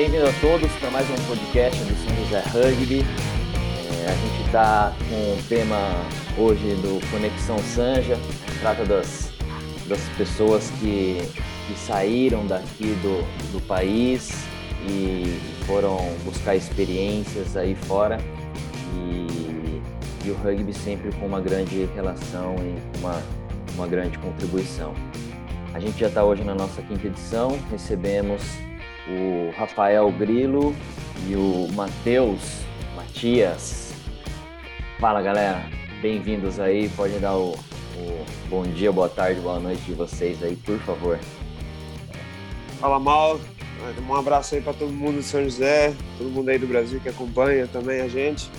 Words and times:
Bem-vindo 0.00 0.26
a 0.26 0.32
todos 0.40 0.72
para 0.76 0.90
mais 0.90 1.06
um 1.10 1.26
podcast 1.26 1.78
do 1.84 1.94
São 1.94 2.24
José 2.24 2.40
Rugby. 2.54 3.00
É, 3.02 4.06
a 4.06 4.14
gente 4.14 4.46
está 4.46 4.96
com 5.10 5.14
o 5.14 5.42
tema 5.46 5.76
hoje 6.38 6.74
do 6.76 7.06
Conexão 7.10 7.58
Sanja, 7.58 8.16
trata 8.62 8.86
das, 8.86 9.30
das 9.86 10.00
pessoas 10.16 10.70
que, 10.80 11.18
que 11.66 11.78
saíram 11.78 12.46
daqui 12.46 12.96
do, 13.02 13.22
do 13.52 13.60
país 13.66 14.30
e 14.88 15.38
foram 15.66 15.98
buscar 16.24 16.56
experiências 16.56 17.54
aí 17.54 17.74
fora. 17.74 18.16
E, 18.96 19.82
e 20.24 20.30
o 20.30 20.34
rugby 20.36 20.72
sempre 20.72 21.12
com 21.12 21.26
uma 21.26 21.42
grande 21.42 21.84
relação 21.94 22.56
e 22.58 22.98
uma, 23.00 23.22
uma 23.74 23.86
grande 23.86 24.16
contribuição. 24.16 24.94
A 25.74 25.78
gente 25.78 26.00
já 26.00 26.08
está 26.08 26.24
hoje 26.24 26.42
na 26.42 26.54
nossa 26.54 26.80
quinta 26.80 27.06
edição, 27.06 27.58
recebemos 27.70 28.42
o 29.08 29.50
Rafael 29.56 30.10
Grilo 30.12 30.74
e 31.28 31.34
o 31.34 31.68
Matheus 31.72 32.62
Matias. 32.96 33.92
Fala 34.98 35.22
galera, 35.22 35.64
bem-vindos 36.02 36.60
aí, 36.60 36.88
pode 36.90 37.18
dar 37.18 37.36
o, 37.36 37.52
o, 37.52 38.26
bom 38.48 38.62
dia, 38.62 38.92
boa 38.92 39.08
tarde, 39.08 39.40
boa 39.40 39.58
noite 39.58 39.82
de 39.82 39.94
vocês 39.94 40.42
aí, 40.42 40.56
por 40.56 40.78
favor. 40.80 41.18
Fala 42.78 42.98
mal, 42.98 43.40
um 44.08 44.14
abraço 44.14 44.54
aí 44.54 44.60
para 44.60 44.74
todo 44.74 44.92
mundo 44.92 45.18
de 45.18 45.22
São 45.22 45.42
José, 45.42 45.94
todo 46.18 46.30
mundo 46.30 46.48
aí 46.50 46.58
do 46.58 46.66
Brasil 46.66 47.00
que 47.00 47.08
acompanha 47.08 47.66
também 47.66 48.00
a 48.00 48.08
gente. 48.08 48.50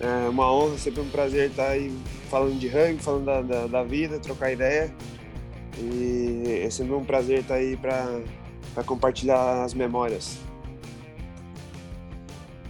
É 0.00 0.28
uma 0.28 0.52
honra, 0.52 0.78
sempre 0.78 1.00
um 1.00 1.08
prazer 1.08 1.50
estar 1.50 1.70
aí 1.70 1.92
falando 2.30 2.56
de 2.58 2.68
rugby, 2.68 3.02
falando 3.02 3.24
da, 3.24 3.42
da, 3.42 3.66
da 3.66 3.82
vida, 3.82 4.18
trocar 4.20 4.52
ideia. 4.52 4.94
E 5.76 6.62
é 6.64 6.70
sempre 6.70 6.94
um 6.94 7.04
prazer 7.04 7.40
estar 7.40 7.54
aí 7.54 7.76
para 7.76 8.20
compartilhar 8.84 9.64
as 9.64 9.74
memórias. 9.74 10.38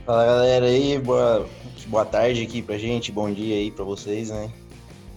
Fala 0.05 0.25
galera 0.25 0.67
aí, 0.67 0.99
boa, 0.99 1.47
boa 1.87 2.05
tarde 2.05 2.43
aqui 2.43 2.63
pra 2.63 2.79
gente, 2.79 3.13
bom 3.13 3.31
dia 3.31 3.57
aí 3.57 3.71
para 3.71 3.85
vocês, 3.85 4.31
né? 4.31 4.51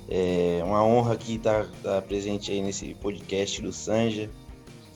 É 0.09 0.61
uma 0.65 0.83
honra 0.83 1.13
aqui 1.13 1.35
estar, 1.35 1.63
estar 1.63 2.01
presente 2.01 2.51
aí 2.51 2.61
nesse 2.61 2.93
podcast 2.95 3.61
do 3.61 3.71
Sanja, 3.71 4.29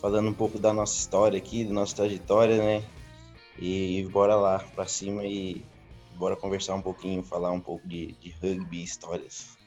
falando 0.01 0.27
um 0.27 0.33
pouco 0.33 0.59
da 0.59 0.73
nossa 0.73 0.97
história 0.97 1.37
aqui, 1.37 1.63
da 1.63 1.73
nossa 1.73 1.95
trajetória, 1.95 2.57
né? 2.57 2.83
E 3.57 4.05
bora 4.11 4.35
lá 4.35 4.59
pra 4.59 4.85
cima 4.85 5.23
e 5.23 5.63
bora 6.17 6.35
conversar 6.35 6.75
um 6.75 6.81
pouquinho, 6.81 7.23
falar 7.23 7.51
um 7.51 7.61
pouco 7.61 7.87
de, 7.87 8.07
de 8.19 8.31
rugby 8.41 8.79
e 8.79 8.83
histórias. 8.83 9.57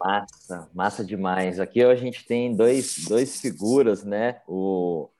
Massa, 0.00 0.70
massa 0.74 1.04
demais. 1.04 1.60
Aqui 1.60 1.82
a 1.82 1.94
gente 1.94 2.24
tem 2.24 2.56
dois, 2.56 3.04
dois 3.06 3.38
figuras, 3.38 4.02
né? 4.02 4.40
O, 4.48 5.10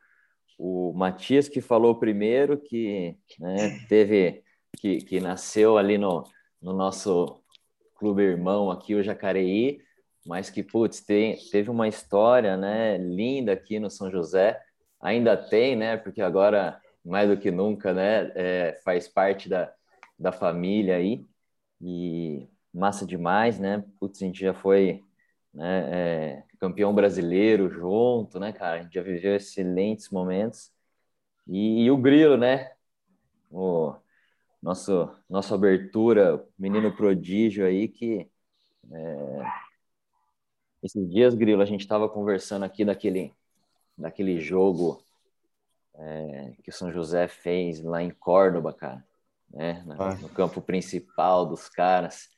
o 0.59 0.95
Matias 0.95 1.48
que 1.48 1.61
falou 1.61 1.98
primeiro, 1.98 2.56
que 2.59 3.14
né, 3.39 3.78
teve, 3.89 4.42
que, 4.78 4.98
que 5.03 5.20
nasceu 5.20 5.77
ali 5.77 5.98
no, 5.98 6.25
no 6.62 6.72
nosso 6.72 7.42
clube 7.95 8.22
irmão 8.22 8.70
aqui, 8.70 8.95
o 8.95 9.03
Jacareí, 9.03 9.83
mas 10.27 10.48
que, 10.48 10.62
putz, 10.62 11.00
tem, 11.03 11.37
teve 11.50 11.69
uma 11.69 11.87
história, 11.87 12.56
né, 12.56 12.97
linda 12.97 13.53
aqui 13.53 13.78
no 13.78 13.91
São 13.91 14.11
José, 14.11 14.59
ainda 14.98 15.37
tem, 15.37 15.77
né, 15.77 15.98
porque 15.98 16.22
agora, 16.22 16.81
mais 17.05 17.28
do 17.28 17.37
que 17.37 17.50
nunca, 17.50 17.92
né, 17.92 18.33
é, 18.34 18.81
faz 18.83 19.06
parte 19.06 19.47
da, 19.47 19.70
da 20.19 20.33
família 20.33 20.97
aí, 20.97 21.27
e 21.83 22.48
massa 22.72 23.06
demais, 23.06 23.58
né? 23.58 23.84
Putz, 23.98 24.22
a 24.22 24.26
gente 24.26 24.40
já 24.40 24.54
foi 24.54 25.04
né, 25.52 25.90
é, 25.92 26.44
campeão 26.58 26.94
brasileiro 26.94 27.68
junto, 27.68 28.38
né, 28.38 28.52
cara? 28.52 28.80
A 28.80 28.82
gente 28.82 28.94
já 28.94 29.02
viveu 29.02 29.34
excelentes 29.34 30.10
momentos. 30.10 30.72
E, 31.46 31.84
e 31.84 31.91
o 31.91 31.97
Grilo, 31.97 32.36
né? 32.36 32.72
O 33.50 33.94
nosso, 34.62 35.10
nossa 35.28 35.54
abertura, 35.54 36.44
menino 36.59 36.94
prodígio 36.94 37.66
aí 37.66 37.88
que. 37.88 38.30
É... 38.92 39.70
Esses 40.82 41.10
dias, 41.10 41.34
Grilo, 41.34 41.60
a 41.60 41.66
gente 41.66 41.82
estava 41.82 42.09
conversando 42.09 42.64
aqui 42.64 42.86
daquele, 42.86 43.34
daquele 43.98 44.41
jogo 44.41 45.04
é, 45.94 46.54
que 46.62 46.70
o 46.70 46.72
São 46.72 46.91
José 46.91 47.28
fez 47.28 47.82
lá 47.82 48.03
em 48.03 48.10
Córdoba, 48.10 48.72
cara, 48.72 49.04
né? 49.50 49.84
No 50.22 50.28
campo 50.30 50.62
principal 50.62 51.44
dos 51.44 51.69
caras 51.69 52.30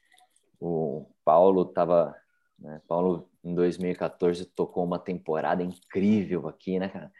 o 0.62 1.06
Paulo 1.24 1.62
estava. 1.62 2.16
Né, 2.58 2.80
Paulo, 2.86 3.28
em 3.42 3.54
2014, 3.54 4.46
tocou 4.46 4.84
uma 4.84 4.98
temporada 4.98 5.62
incrível 5.62 6.48
aqui, 6.48 6.78
né, 6.78 6.88
cara? 6.88 7.12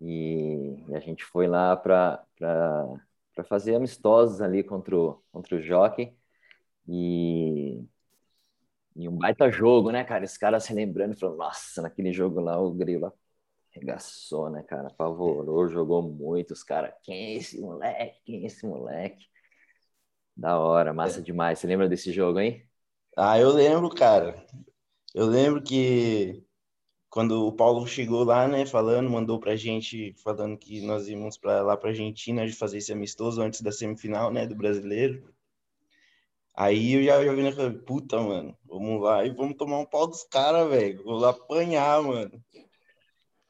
E, 0.00 0.84
e 0.88 0.94
a 0.94 1.00
gente 1.00 1.24
foi 1.24 1.46
lá 1.46 1.76
para 1.76 2.24
fazer 3.48 3.74
amistosos 3.76 4.40
ali 4.42 4.62
contra 4.62 4.96
o, 4.96 5.22
contra 5.32 5.56
o 5.56 5.60
Jockey. 5.60 6.14
E, 6.86 7.82
e 8.96 9.08
um 9.08 9.16
baita 9.16 9.50
jogo, 9.50 9.90
né, 9.90 10.04
cara? 10.04 10.24
Esse 10.24 10.38
cara 10.38 10.60
se 10.60 10.74
lembrando 10.74 11.14
e 11.14 11.18
falou: 11.18 11.36
Nossa, 11.36 11.80
naquele 11.82 12.12
jogo 12.12 12.40
lá 12.40 12.60
o 12.60 12.72
Grilo 12.74 13.12
arregaçou, 13.74 14.50
né, 14.50 14.62
cara? 14.62 14.88
Apavorou, 14.88 15.68
jogou 15.68 16.02
muito. 16.02 16.52
Os 16.52 16.62
caras, 16.62 16.92
quem 17.02 17.34
é 17.34 17.34
esse 17.36 17.60
moleque? 17.60 18.20
Quem 18.24 18.42
é 18.42 18.46
esse 18.46 18.66
moleque? 18.66 19.26
Da 20.36 20.58
hora, 20.58 20.92
massa 20.92 21.20
é. 21.20 21.22
demais. 21.22 21.58
Você 21.58 21.66
lembra 21.66 21.88
desse 21.88 22.12
jogo, 22.12 22.40
hein? 22.40 22.68
Ah, 23.16 23.38
eu 23.38 23.50
lembro, 23.50 23.88
cara. 23.90 24.44
Eu 25.14 25.26
lembro 25.26 25.62
que 25.62 26.42
quando 27.08 27.46
o 27.46 27.52
Paulo 27.52 27.86
chegou 27.86 28.24
lá, 28.24 28.48
né, 28.48 28.66
falando, 28.66 29.08
mandou 29.08 29.38
pra 29.38 29.54
gente, 29.54 30.12
falando 30.14 30.58
que 30.58 30.80
nós 30.80 31.08
íamos 31.08 31.38
para 31.38 31.62
lá 31.62 31.76
pra 31.76 31.90
Argentina 31.90 32.44
de 32.44 32.52
fazer 32.52 32.78
esse 32.78 32.92
amistoso 32.92 33.40
antes 33.40 33.60
da 33.60 33.70
semifinal, 33.70 34.32
né, 34.32 34.46
do 34.48 34.56
brasileiro. 34.56 35.32
Aí 36.56 36.94
eu 36.94 37.04
já, 37.04 37.24
já 37.24 37.32
vi 37.32 37.42
na 37.42 37.50
né, 37.50 37.78
puta, 37.86 38.20
mano, 38.20 38.56
vamos 38.64 39.00
lá 39.00 39.24
e 39.24 39.30
vamos 39.30 39.56
tomar 39.56 39.78
um 39.78 39.86
pau 39.86 40.08
dos 40.08 40.24
caras, 40.24 40.68
velho. 40.68 41.04
Vou 41.04 41.16
lá 41.16 41.30
apanhar, 41.30 42.02
mano. 42.02 42.42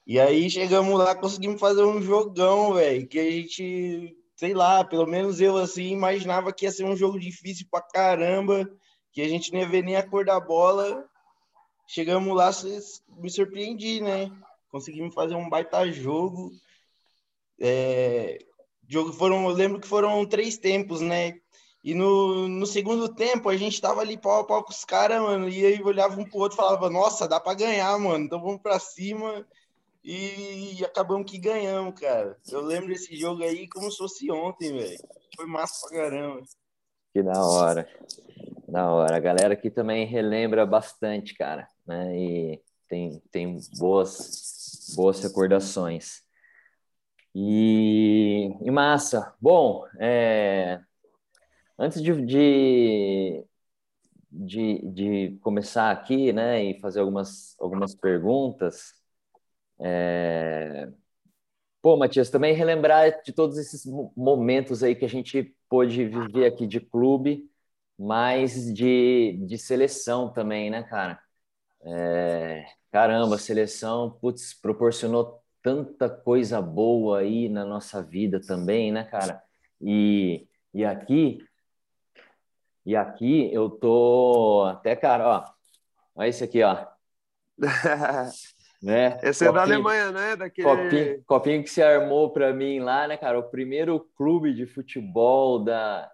E 0.06 0.20
aí 0.20 0.50
chegamos 0.50 0.98
lá, 0.98 1.14
conseguimos 1.14 1.58
fazer 1.58 1.84
um 1.84 2.02
jogão, 2.02 2.74
velho, 2.74 3.06
que 3.08 3.18
a 3.18 3.30
gente, 3.30 4.14
sei 4.36 4.52
lá, 4.52 4.84
pelo 4.84 5.06
menos 5.06 5.40
eu 5.40 5.56
assim 5.56 5.86
imaginava 5.86 6.52
que 6.52 6.66
ia 6.66 6.70
ser 6.70 6.84
um 6.84 6.96
jogo 6.96 7.18
difícil 7.18 7.66
pra 7.70 7.80
caramba 7.80 8.70
que 9.14 9.22
a 9.22 9.28
gente 9.28 9.52
não 9.52 9.60
ia 9.60 9.68
ver 9.68 9.82
nem 9.84 9.96
a 9.96 10.02
cor 10.02 10.24
da 10.24 10.38
bola. 10.40 11.08
Chegamos 11.86 12.36
lá, 12.36 12.50
me 13.16 13.30
surpreendi, 13.30 14.00
né? 14.00 14.30
Conseguimos 14.70 15.14
fazer 15.14 15.36
um 15.36 15.48
baita 15.48 15.90
jogo. 15.90 16.50
É, 17.60 18.38
jogo 18.88 19.12
foram, 19.12 19.48
eu 19.48 19.54
lembro 19.54 19.80
que 19.80 19.86
foram 19.86 20.26
três 20.26 20.58
tempos, 20.58 21.00
né? 21.00 21.38
E 21.84 21.94
no, 21.94 22.48
no 22.48 22.66
segundo 22.66 23.14
tempo 23.14 23.48
a 23.48 23.56
gente 23.56 23.80
tava 23.80 24.00
ali 24.00 24.16
pau 24.16 24.40
a 24.40 24.44
pau 24.44 24.64
com 24.64 24.72
os 24.72 24.84
caras, 24.84 25.22
mano. 25.22 25.48
E 25.48 25.64
aí 25.64 25.80
olhava 25.80 26.20
um 26.20 26.24
pro 26.24 26.40
outro 26.40 26.56
e 26.56 26.60
falava, 26.60 26.90
nossa, 26.90 27.28
dá 27.28 27.38
para 27.38 27.54
ganhar, 27.54 27.96
mano. 27.98 28.24
Então 28.24 28.40
vamos 28.40 28.60
para 28.60 28.80
cima. 28.80 29.46
E, 30.02 30.80
e 30.80 30.84
acabamos 30.84 31.30
que 31.30 31.38
ganhamos, 31.38 32.00
cara. 32.00 32.36
Eu 32.50 32.62
lembro 32.62 32.88
desse 32.88 33.14
jogo 33.16 33.44
aí 33.44 33.68
como 33.68 33.90
se 33.92 33.98
fosse 33.98 34.30
ontem, 34.30 34.72
velho. 34.72 34.98
Foi 35.36 35.46
massa 35.46 35.86
pra 35.86 35.98
caramba. 35.98 36.42
Que 37.12 37.22
da 37.22 37.44
hora. 37.44 37.88
Da 38.74 38.90
hora. 38.92 39.16
A 39.16 39.20
galera 39.20 39.54
aqui 39.54 39.70
também 39.70 40.04
relembra 40.04 40.66
bastante, 40.66 41.32
cara, 41.32 41.68
né? 41.86 42.18
E 42.18 42.62
tem, 42.88 43.22
tem 43.30 43.56
boas, 43.78 44.92
boas 44.96 45.22
recordações. 45.22 46.24
E, 47.32 48.50
e 48.60 48.70
massa. 48.72 49.32
Bom, 49.40 49.84
é, 50.00 50.80
antes 51.78 52.02
de, 52.02 52.20
de, 52.26 53.44
de, 54.28 54.78
de, 54.90 55.38
começar 55.40 55.92
aqui, 55.92 56.32
né, 56.32 56.64
e 56.64 56.80
fazer 56.80 56.98
algumas, 56.98 57.54
algumas 57.60 57.94
perguntas, 57.94 58.92
é, 59.78 60.88
Pô, 61.80 61.96
Matias, 61.96 62.30
também 62.30 62.54
relembrar 62.54 63.22
de 63.22 63.32
todos 63.32 63.56
esses 63.58 63.84
momentos 64.16 64.82
aí 64.82 64.96
que 64.96 65.04
a 65.04 65.08
gente 65.08 65.54
pôde 65.68 66.06
viver 66.06 66.46
aqui 66.46 66.66
de 66.66 66.80
clube, 66.80 67.48
mas 67.98 68.72
de, 68.72 69.38
de 69.46 69.58
seleção 69.58 70.32
também, 70.32 70.70
né, 70.70 70.82
cara? 70.82 71.20
É, 71.82 72.64
caramba, 72.90 73.36
a 73.36 73.38
seleção, 73.38 74.10
putz, 74.20 74.54
proporcionou 74.54 75.42
tanta 75.62 76.08
coisa 76.08 76.60
boa 76.60 77.20
aí 77.20 77.48
na 77.48 77.64
nossa 77.64 78.02
vida 78.02 78.40
também, 78.40 78.92
né, 78.92 79.04
cara? 79.04 79.42
E, 79.80 80.46
e 80.72 80.84
aqui, 80.84 81.38
e 82.84 82.94
aqui 82.96 83.52
eu 83.52 83.70
tô 83.70 84.64
até, 84.68 84.94
cara, 84.96 85.26
ó, 85.26 85.44
olha 86.14 86.28
esse 86.28 86.44
aqui, 86.44 86.62
ó. 86.62 86.86
né? 88.82 89.18
Esse 89.22 89.46
copinho, 89.46 89.50
é 89.50 89.52
da 89.52 89.62
Alemanha, 89.62 90.10
né? 90.12 90.36
Daquele... 90.36 90.68
Copinho, 90.68 91.24
copinho 91.24 91.62
que 91.62 91.70
se 91.70 91.82
armou 91.82 92.30
para 92.30 92.52
mim 92.52 92.80
lá, 92.80 93.08
né, 93.08 93.16
cara? 93.16 93.38
O 93.38 93.50
primeiro 93.50 94.00
clube 94.16 94.52
de 94.52 94.66
futebol 94.66 95.58
da, 95.58 96.10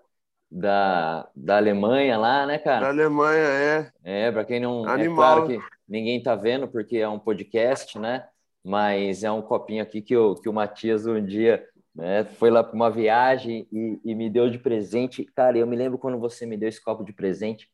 da, 0.50 1.28
da 1.34 1.56
Alemanha 1.56 2.18
lá, 2.18 2.46
né, 2.46 2.58
cara? 2.58 2.80
Da 2.80 2.88
Alemanha, 2.88 3.44
é. 3.44 3.92
É, 4.02 4.32
para 4.32 4.44
quem 4.44 4.60
não. 4.60 4.88
É 4.88 4.92
Animal. 4.92 5.12
É 5.12 5.46
claro 5.46 5.46
que 5.46 5.58
ninguém 5.88 6.22
tá 6.22 6.34
vendo, 6.34 6.66
porque 6.66 6.96
é 6.96 7.08
um 7.08 7.18
podcast, 7.18 7.98
né? 7.98 8.26
Mas 8.64 9.24
é 9.24 9.30
um 9.30 9.40
copinho 9.40 9.82
aqui 9.82 10.02
que 10.02 10.16
o, 10.16 10.34
que 10.34 10.48
o 10.48 10.52
Matias 10.52 11.06
um 11.06 11.24
dia 11.24 11.66
né? 11.94 12.24
Foi 12.24 12.50
lá 12.50 12.62
para 12.62 12.74
uma 12.74 12.90
viagem 12.90 13.66
e, 13.72 14.00
e, 14.04 14.14
me 14.14 14.30
deu 14.30 14.48
de 14.48 14.58
presente. 14.58 15.24
Cara, 15.34 15.58
eu 15.58 15.66
me 15.66 15.76
lembro 15.76 15.98
quando 15.98 16.18
você 16.18 16.46
me 16.46 16.56
deu 16.56 16.68
esse 16.68 16.82
copo 16.82 17.04
de 17.04 17.12
presente, 17.12 17.68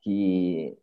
que, 0.00 0.76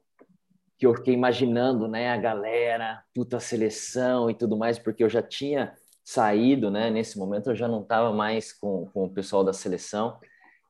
que 0.77 0.85
eu 0.85 0.93
fiquei 0.95 1.13
imaginando, 1.13 1.87
né? 1.87 2.11
A 2.11 2.17
galera, 2.17 3.03
puta 3.13 3.39
seleção 3.39 4.29
e 4.29 4.35
tudo 4.35 4.57
mais, 4.57 4.77
porque 4.77 5.03
eu 5.03 5.09
já 5.09 5.21
tinha 5.21 5.73
saído, 6.03 6.69
né? 6.69 6.89
Nesse 6.89 7.17
momento 7.17 7.49
eu 7.49 7.55
já 7.55 7.67
não 7.67 7.81
estava 7.81 8.13
mais 8.13 8.53
com, 8.53 8.87
com 8.93 9.05
o 9.05 9.13
pessoal 9.13 9.43
da 9.43 9.53
seleção. 9.53 10.19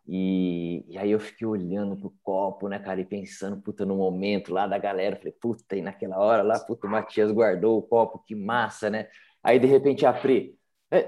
E, 0.07 0.85
e, 0.87 0.97
aí 0.97 1.11
eu 1.11 1.19
fiquei 1.19 1.45
olhando 1.45 1.97
pro 1.97 2.13
copo, 2.23 2.69
né, 2.69 2.79
cara, 2.79 3.01
e 3.01 3.05
pensando, 3.05 3.61
puta, 3.61 3.85
no 3.85 3.97
momento 3.97 4.53
lá 4.53 4.65
da 4.65 4.77
galera, 4.77 5.17
falei, 5.17 5.33
puta, 5.33 5.75
e 5.75 5.81
naquela 5.81 6.17
hora 6.17 6.41
lá, 6.41 6.57
puta, 6.59 6.87
o 6.87 6.89
Matias 6.89 7.29
guardou 7.29 7.77
o 7.77 7.81
copo, 7.81 8.23
que 8.25 8.33
massa, 8.33 8.89
né? 8.89 9.07
Aí 9.43 9.59
de 9.59 9.67
repente 9.67 10.05
a 10.05 10.13
Pri, 10.13 10.57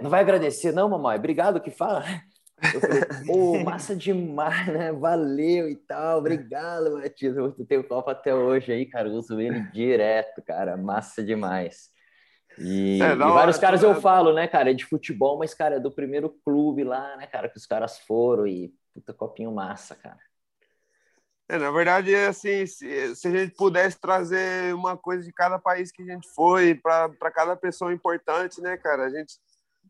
não 0.01 0.09
vai 0.09 0.19
agradecer, 0.19 0.73
não, 0.73 0.89
mamãe? 0.89 1.17
Obrigado 1.17 1.61
que 1.61 1.71
fala. 1.71 2.03
Eu 2.73 2.81
falei, 2.81 3.01
pô, 3.25 3.63
massa 3.63 3.95
demais, 3.95 4.67
né? 4.67 4.91
Valeu 4.91 5.69
e 5.69 5.77
tal, 5.77 6.19
obrigado, 6.19 6.91
Matias. 6.91 7.37
Eu 7.37 7.53
tenho 7.65 7.79
o 7.79 7.87
copo 7.87 8.09
até 8.09 8.35
hoje 8.35 8.73
aí, 8.73 8.85
cara, 8.85 9.07
eu 9.07 9.13
uso 9.13 9.39
ele 9.39 9.61
direto, 9.71 10.41
cara, 10.41 10.75
massa 10.75 11.23
demais. 11.23 11.89
E, 12.57 13.01
é, 13.01 13.13
e 13.13 13.15
vários 13.15 13.55
hora, 13.55 13.59
caras 13.59 13.81
eu 13.81 13.95
falo, 13.95 14.33
né, 14.33 14.45
cara, 14.45 14.71
é 14.71 14.73
de 14.73 14.85
futebol, 14.85 15.37
mas, 15.37 15.53
cara, 15.53 15.75
é 15.75 15.79
do 15.79 15.89
primeiro 15.89 16.29
clube 16.43 16.83
lá, 16.83 17.15
né, 17.15 17.27
cara, 17.27 17.47
que 17.47 17.57
os 17.57 17.65
caras 17.65 17.99
foram 17.99 18.45
e 18.45 18.73
puta 18.99 19.13
copinho 19.13 19.51
massa, 19.51 19.95
cara. 19.95 20.17
É, 21.47 21.57
na 21.57 21.71
verdade, 21.71 22.13
é 22.13 22.27
assim, 22.27 22.65
se, 22.67 23.15
se, 23.15 23.27
a 23.27 23.31
gente 23.31 23.55
pudesse 23.55 23.99
trazer 23.99 24.73
uma 24.75 24.95
coisa 24.95 25.23
de 25.23 25.33
cada 25.33 25.57
país 25.57 25.91
que 25.91 26.03
a 26.03 26.05
gente 26.05 26.29
foi, 26.35 26.75
para 26.75 27.31
cada 27.33 27.55
pessoa 27.55 27.91
importante, 27.91 28.61
né, 28.61 28.77
cara, 28.77 29.05
a 29.05 29.09
gente 29.09 29.33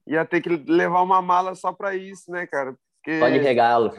ia 0.07 0.23
ter 0.23 0.39
que 0.39 0.49
levar 0.49 1.01
uma 1.01 1.21
mala 1.21 1.53
só 1.55 1.73
para 1.73 1.93
isso, 1.95 2.31
né, 2.31 2.47
cara? 2.47 2.73
Porque, 2.95 3.19
Pode 3.19 3.39
regalo. 3.39 3.93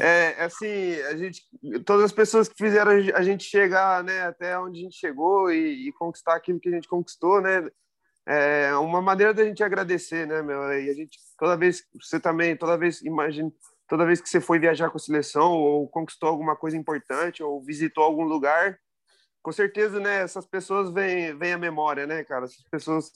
É, 0.00 0.44
assim, 0.44 1.00
a 1.02 1.16
gente, 1.16 1.42
todas 1.84 2.06
as 2.06 2.12
pessoas 2.12 2.48
que 2.48 2.56
fizeram 2.58 2.90
a 3.14 3.22
gente 3.22 3.44
chegar, 3.44 4.02
né, 4.02 4.22
até 4.22 4.58
onde 4.58 4.80
a 4.80 4.82
gente 4.82 4.96
chegou 4.96 5.50
e, 5.50 5.88
e 5.88 5.92
conquistar 5.92 6.34
aquilo 6.34 6.58
que 6.58 6.68
a 6.68 6.72
gente 6.72 6.88
conquistou, 6.88 7.40
né, 7.40 7.66
é 8.26 8.74
uma 8.74 9.00
maneira 9.00 9.32
da 9.32 9.44
gente 9.44 9.62
agradecer, 9.62 10.26
né, 10.26 10.42
meu? 10.42 10.60
E 10.72 10.90
a 10.90 10.92
gente, 10.92 11.16
toda 11.38 11.56
vez, 11.56 11.84
você 11.94 12.18
também, 12.18 12.56
toda 12.56 12.76
vez, 12.76 13.00
imagina, 13.02 13.52
toda 13.88 14.06
vez 14.06 14.20
que 14.20 14.28
você 14.28 14.40
foi 14.40 14.58
viajar 14.58 14.90
com 14.90 14.96
a 14.96 15.00
seleção 15.00 15.52
ou 15.52 15.88
conquistou 15.88 16.28
alguma 16.28 16.56
coisa 16.56 16.76
importante 16.76 17.42
ou 17.42 17.62
visitou 17.62 18.04
algum 18.04 18.24
lugar, 18.24 18.78
com 19.42 19.52
certeza, 19.52 20.00
né, 20.00 20.22
essas 20.22 20.46
pessoas 20.46 20.90
vêm, 20.90 21.36
vêm 21.38 21.52
à 21.52 21.58
memória, 21.58 22.06
né, 22.06 22.24
cara? 22.24 22.46
Essas 22.46 22.64
pessoas 22.70 23.10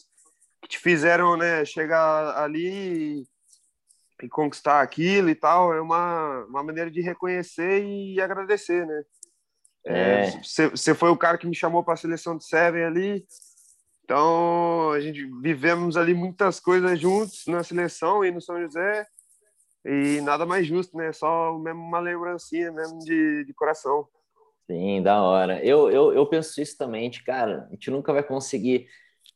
que 0.62 0.68
te 0.68 0.78
fizeram, 0.78 1.36
né, 1.36 1.64
chegar 1.64 2.36
ali 2.38 3.20
e, 3.20 3.26
e 4.22 4.28
conquistar 4.28 4.80
aquilo 4.80 5.28
e 5.28 5.34
tal, 5.34 5.72
é 5.74 5.80
uma, 5.80 6.44
uma 6.44 6.62
maneira 6.62 6.90
de 6.90 7.00
reconhecer 7.00 7.84
e 7.84 8.20
agradecer, 8.20 8.86
né? 8.86 9.02
Você 10.42 10.90
é. 10.90 10.92
é 10.92 10.94
foi 10.94 11.10
o 11.10 11.16
cara 11.16 11.38
que 11.38 11.46
me 11.46 11.56
chamou 11.56 11.82
para 11.82 11.94
a 11.94 11.96
seleção 11.96 12.36
de 12.36 12.44
Seven 12.44 12.84
ali, 12.84 13.26
então, 14.10 14.90
a 14.90 14.98
gente 14.98 15.24
vivemos 15.40 15.96
ali 15.96 16.14
muitas 16.14 16.58
coisas 16.58 16.98
juntos 16.98 17.44
na 17.46 17.62
seleção 17.62 18.24
e 18.24 18.32
no 18.32 18.40
São 18.40 18.60
José, 18.60 19.06
e 19.84 20.20
nada 20.20 20.44
mais 20.44 20.66
justo, 20.66 20.96
né? 20.96 21.12
Só 21.12 21.58
mesmo 21.58 21.80
uma 21.80 22.00
lembrancinha 22.00 22.70
mesmo 22.72 22.98
de, 23.00 23.44
de 23.44 23.54
coração. 23.54 24.06
Sim, 24.66 25.02
da 25.02 25.22
hora. 25.22 25.64
Eu, 25.64 25.90
eu, 25.90 26.12
eu 26.12 26.26
penso 26.26 26.60
isso 26.60 26.76
também, 26.76 27.10
de, 27.10 27.22
cara, 27.24 27.66
a 27.68 27.70
gente 27.72 27.90
nunca 27.90 28.12
vai 28.12 28.22
conseguir, 28.22 28.86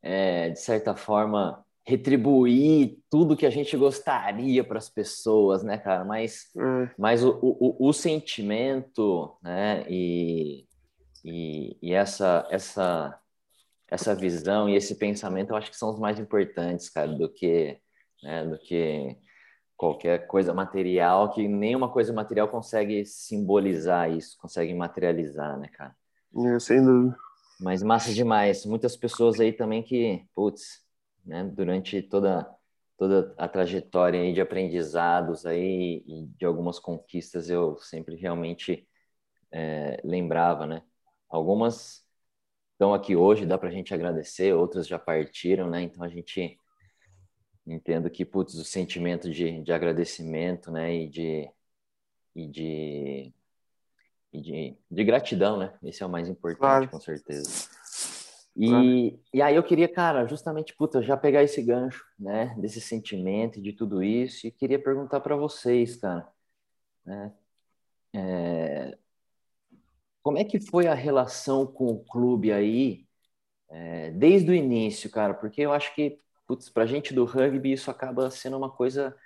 é, 0.02 0.50
de 0.50 0.60
certa 0.60 0.94
forma, 0.94 1.64
retribuir 1.86 2.98
tudo 3.10 3.36
que 3.36 3.44
a 3.44 3.50
gente 3.50 3.76
gostaria 3.76 4.62
para 4.62 4.78
as 4.78 4.88
pessoas, 4.88 5.62
né, 5.62 5.76
cara? 5.76 6.04
Mas, 6.04 6.50
é. 6.56 6.90
mas 6.96 7.24
o, 7.24 7.38
o, 7.42 7.88
o 7.88 7.92
sentimento, 7.92 9.36
né, 9.42 9.84
e, 9.88 10.66
e, 11.24 11.76
e 11.82 11.92
essa, 11.92 12.46
essa 12.50 13.18
essa 13.94 14.14
visão 14.14 14.68
e 14.68 14.74
esse 14.74 14.96
pensamento 14.96 15.50
eu 15.50 15.56
acho 15.56 15.70
que 15.70 15.76
são 15.76 15.90
os 15.90 15.98
mais 15.98 16.18
importantes, 16.18 16.88
cara, 16.88 17.12
do 17.12 17.28
que, 17.28 17.78
né, 18.22 18.44
do 18.44 18.58
que 18.58 19.16
qualquer 19.76 20.26
coisa 20.26 20.54
material, 20.54 21.30
que 21.30 21.46
nenhuma 21.48 21.90
coisa 21.90 22.12
material 22.12 22.48
consegue 22.48 23.04
simbolizar 23.04 24.10
isso, 24.10 24.38
consegue 24.38 24.72
materializar, 24.74 25.58
né, 25.58 25.68
cara? 25.68 25.94
É, 26.36 26.58
sem 26.58 26.84
dúvida. 26.84 27.16
Mas 27.60 27.82
massa 27.82 28.12
demais. 28.12 28.64
Muitas 28.66 28.96
pessoas 28.96 29.40
aí 29.40 29.52
também 29.52 29.82
que, 29.82 30.26
putz, 30.34 30.82
né, 31.24 31.44
durante 31.44 32.02
toda 32.02 32.48
toda 32.96 33.34
a 33.36 33.48
trajetória 33.48 34.20
aí 34.20 34.32
de 34.32 34.40
aprendizados 34.40 35.44
aí 35.44 36.04
e 36.06 36.26
de 36.38 36.44
algumas 36.46 36.78
conquistas 36.78 37.50
eu 37.50 37.76
sempre 37.78 38.14
realmente 38.14 38.88
é, 39.50 40.00
lembrava, 40.04 40.66
né? 40.66 40.82
Algumas 41.28 42.04
estão 42.72 42.94
aqui 42.94 43.16
hoje, 43.16 43.46
dá 43.46 43.58
para 43.58 43.68
a 43.68 43.72
gente 43.72 43.94
agradecer, 43.94 44.54
outras 44.54 44.86
já 44.86 44.98
partiram, 44.98 45.68
né? 45.68 45.82
Então 45.82 46.04
a 46.04 46.08
gente 46.08 46.58
entendo 47.66 48.10
que, 48.10 48.24
putz, 48.24 48.54
o 48.54 48.64
sentimento 48.64 49.30
de, 49.30 49.62
de 49.62 49.72
agradecimento, 49.72 50.70
né? 50.70 50.94
E 50.94 51.08
de, 51.08 51.50
e 52.34 52.46
de, 52.46 53.34
e 54.32 54.40
de, 54.40 54.76
de 54.90 55.04
gratidão, 55.04 55.58
né? 55.58 55.72
Esse 55.82 56.02
é 56.02 56.06
o 56.06 56.10
mais 56.10 56.28
importante, 56.28 56.58
claro. 56.58 56.88
com 56.88 57.00
certeza. 57.00 57.68
E, 58.56 58.68
claro. 58.68 59.20
e 59.32 59.42
aí 59.42 59.56
eu 59.56 59.62
queria, 59.62 59.88
cara, 59.88 60.26
justamente, 60.26 60.74
puta, 60.76 61.02
já 61.02 61.16
pegar 61.16 61.42
esse 61.42 61.62
gancho, 61.62 62.04
né? 62.18 62.54
Desse 62.58 62.80
sentimento 62.80 63.58
e 63.58 63.62
de 63.62 63.72
tudo 63.72 64.02
isso, 64.02 64.46
e 64.46 64.50
queria 64.50 64.78
perguntar 64.78 65.20
para 65.20 65.36
vocês, 65.36 65.96
cara, 65.96 66.28
né? 67.04 67.32
É, 68.12 68.96
como 70.22 70.38
é 70.38 70.44
que 70.44 70.58
foi 70.58 70.86
a 70.86 70.94
relação 70.94 71.66
com 71.66 71.88
o 71.88 72.02
clube 72.02 72.50
aí, 72.50 73.06
é, 73.68 74.10
desde 74.12 74.50
o 74.50 74.54
início, 74.54 75.10
cara? 75.10 75.34
Porque 75.34 75.60
eu 75.60 75.72
acho 75.72 75.94
que, 75.94 76.18
putz, 76.46 76.68
pra 76.68 76.86
gente 76.86 77.14
do 77.14 77.24
rugby, 77.24 77.72
isso 77.72 77.90
acaba 77.90 78.30
sendo 78.30 78.56
uma 78.56 78.70
coisa 78.70 79.16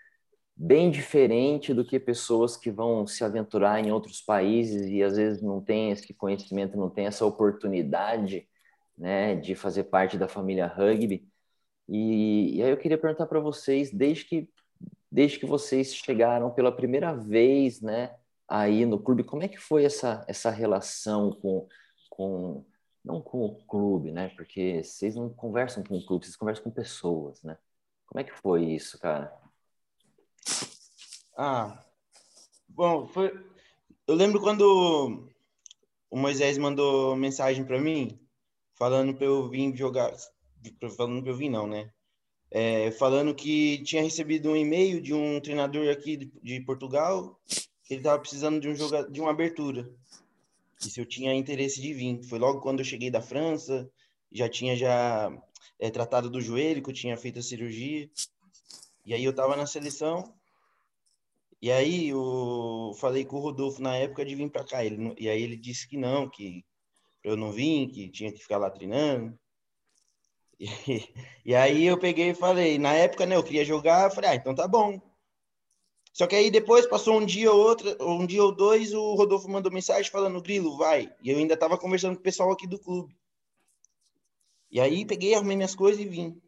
bem 0.56 0.90
diferente 0.90 1.72
do 1.72 1.84
que 1.84 2.00
pessoas 2.00 2.56
que 2.56 2.70
vão 2.70 3.06
se 3.06 3.22
aventurar 3.24 3.80
em 3.80 3.92
outros 3.92 4.20
países 4.20 4.88
e 4.88 5.02
às 5.02 5.16
vezes 5.16 5.42
não 5.42 5.60
tem 5.60 5.92
esse 5.92 6.12
conhecimento, 6.14 6.76
não 6.76 6.90
tem 6.90 7.06
essa 7.06 7.24
oportunidade, 7.24 8.48
né, 8.96 9.36
de 9.36 9.54
fazer 9.54 9.84
parte 9.84 10.18
da 10.18 10.28
família 10.28 10.66
rugby. 10.66 11.28
E, 11.88 12.56
e 12.56 12.62
aí 12.62 12.70
eu 12.70 12.76
queria 12.76 12.98
perguntar 12.98 13.26
para 13.26 13.40
vocês, 13.40 13.92
desde 13.92 14.24
que 14.24 14.48
desde 15.10 15.38
que 15.38 15.46
vocês 15.46 15.94
chegaram 15.94 16.50
pela 16.50 16.70
primeira 16.70 17.14
vez, 17.14 17.80
né, 17.80 18.14
aí 18.46 18.84
no 18.86 18.98
clube, 18.98 19.24
como 19.24 19.42
é 19.42 19.48
que 19.48 19.58
foi 19.58 19.84
essa, 19.84 20.24
essa 20.28 20.50
relação 20.50 21.32
com, 21.32 21.66
com, 22.10 22.64
não 23.04 23.20
com 23.20 23.44
o 23.44 23.54
clube, 23.66 24.12
né? 24.12 24.28
Porque 24.30 24.82
vocês 24.82 25.14
não 25.14 25.28
conversam 25.28 25.82
com 25.82 25.96
o 25.96 26.04
clube, 26.04 26.24
vocês 26.24 26.36
conversam 26.36 26.64
com 26.64 26.70
pessoas, 26.70 27.42
né? 27.42 27.56
Como 28.06 28.20
é 28.20 28.24
que 28.24 28.32
foi 28.32 28.64
isso, 28.64 28.98
cara? 28.98 29.32
Ah, 31.36 31.84
bom, 32.68 33.06
foi... 33.06 33.32
Eu 34.06 34.14
lembro 34.14 34.40
quando 34.40 35.28
o 36.10 36.16
Moisés 36.16 36.56
mandou 36.58 37.14
mensagem 37.14 37.64
para 37.64 37.80
mim, 37.80 38.18
falando 38.74 39.14
para 39.14 39.26
eu 39.26 39.48
vir 39.48 39.76
jogar, 39.76 40.12
falando 40.96 41.22
para 41.22 41.32
eu 41.32 41.36
vir 41.36 41.50
não, 41.50 41.66
né? 41.66 41.92
É, 42.50 42.90
falando 42.92 43.34
que 43.34 43.82
tinha 43.82 44.02
recebido 44.02 44.50
um 44.50 44.56
e-mail 44.56 45.02
de 45.02 45.12
um 45.12 45.38
treinador 45.38 45.90
aqui 45.90 46.16
de, 46.42 46.60
Portugal 46.60 47.38
ele 47.90 48.00
estava 48.00 48.18
precisando 48.18 48.60
de 48.60 48.68
um 48.68 48.74
jogo 48.74 49.10
de 49.10 49.20
uma 49.20 49.30
abertura. 49.30 49.90
E 50.84 50.90
se 50.90 51.00
eu 51.00 51.06
tinha 51.06 51.34
interesse 51.34 51.80
de 51.80 51.92
vir. 51.92 52.22
Foi 52.24 52.38
logo 52.38 52.60
quando 52.60 52.80
eu 52.80 52.84
cheguei 52.84 53.10
da 53.10 53.20
França, 53.20 53.90
já 54.30 54.48
tinha 54.48 54.76
já 54.76 55.30
é, 55.78 55.90
tratado 55.90 56.30
do 56.30 56.40
joelho, 56.40 56.82
que 56.82 56.90
eu 56.90 56.94
tinha 56.94 57.16
feito 57.16 57.38
a 57.38 57.42
cirurgia. 57.42 58.08
E 59.04 59.14
aí 59.14 59.24
eu 59.24 59.30
estava 59.30 59.56
na 59.56 59.66
seleção. 59.66 60.34
E 61.60 61.72
aí 61.72 62.08
eu 62.08 62.92
falei 62.98 63.24
com 63.24 63.36
o 63.36 63.40
Rodolfo 63.40 63.82
na 63.82 63.96
época 63.96 64.24
de 64.24 64.34
vir 64.34 64.50
para 64.50 64.64
cá. 64.64 64.84
Ele, 64.84 65.14
e 65.18 65.28
aí 65.28 65.42
ele 65.42 65.56
disse 65.56 65.88
que 65.88 65.96
não, 65.96 66.28
que 66.28 66.64
eu 67.24 67.36
não 67.36 67.50
vim, 67.50 67.88
que 67.88 68.08
tinha 68.08 68.32
que 68.32 68.38
ficar 68.38 68.58
lá 68.58 68.70
treinando. 68.70 69.36
E, 70.58 70.66
e 71.44 71.54
aí 71.54 71.84
eu 71.86 71.98
peguei 71.98 72.30
e 72.30 72.34
falei, 72.34 72.78
na 72.78 72.92
época, 72.92 73.26
né, 73.26 73.36
eu 73.36 73.42
queria 73.42 73.64
jogar, 73.64 74.04
eu 74.04 74.14
falei, 74.14 74.30
ah, 74.30 74.34
então 74.34 74.54
tá 74.54 74.68
bom. 74.68 75.00
Só 76.18 76.26
que 76.26 76.34
aí 76.34 76.50
depois 76.50 76.84
passou 76.84 77.16
um 77.16 77.24
dia 77.24 77.52
ou 77.52 77.60
outro, 77.60 77.96
um 78.00 78.26
dia 78.26 78.42
ou 78.42 78.52
dois, 78.52 78.92
o 78.92 79.14
Rodolfo 79.14 79.48
mandou 79.48 79.70
mensagem 79.70 80.10
falando, 80.10 80.42
Grilo, 80.42 80.76
vai. 80.76 81.08
E 81.22 81.30
eu 81.30 81.38
ainda 81.38 81.54
estava 81.54 81.78
conversando 81.78 82.16
com 82.16 82.20
o 82.20 82.24
pessoal 82.24 82.50
aqui 82.50 82.66
do 82.66 82.76
clube. 82.76 83.16
E 84.68 84.80
aí 84.80 85.06
peguei, 85.06 85.32
arrumei 85.34 85.54
minhas 85.56 85.76
coisas 85.76 86.02
e 86.02 86.08
vim. 86.08 86.42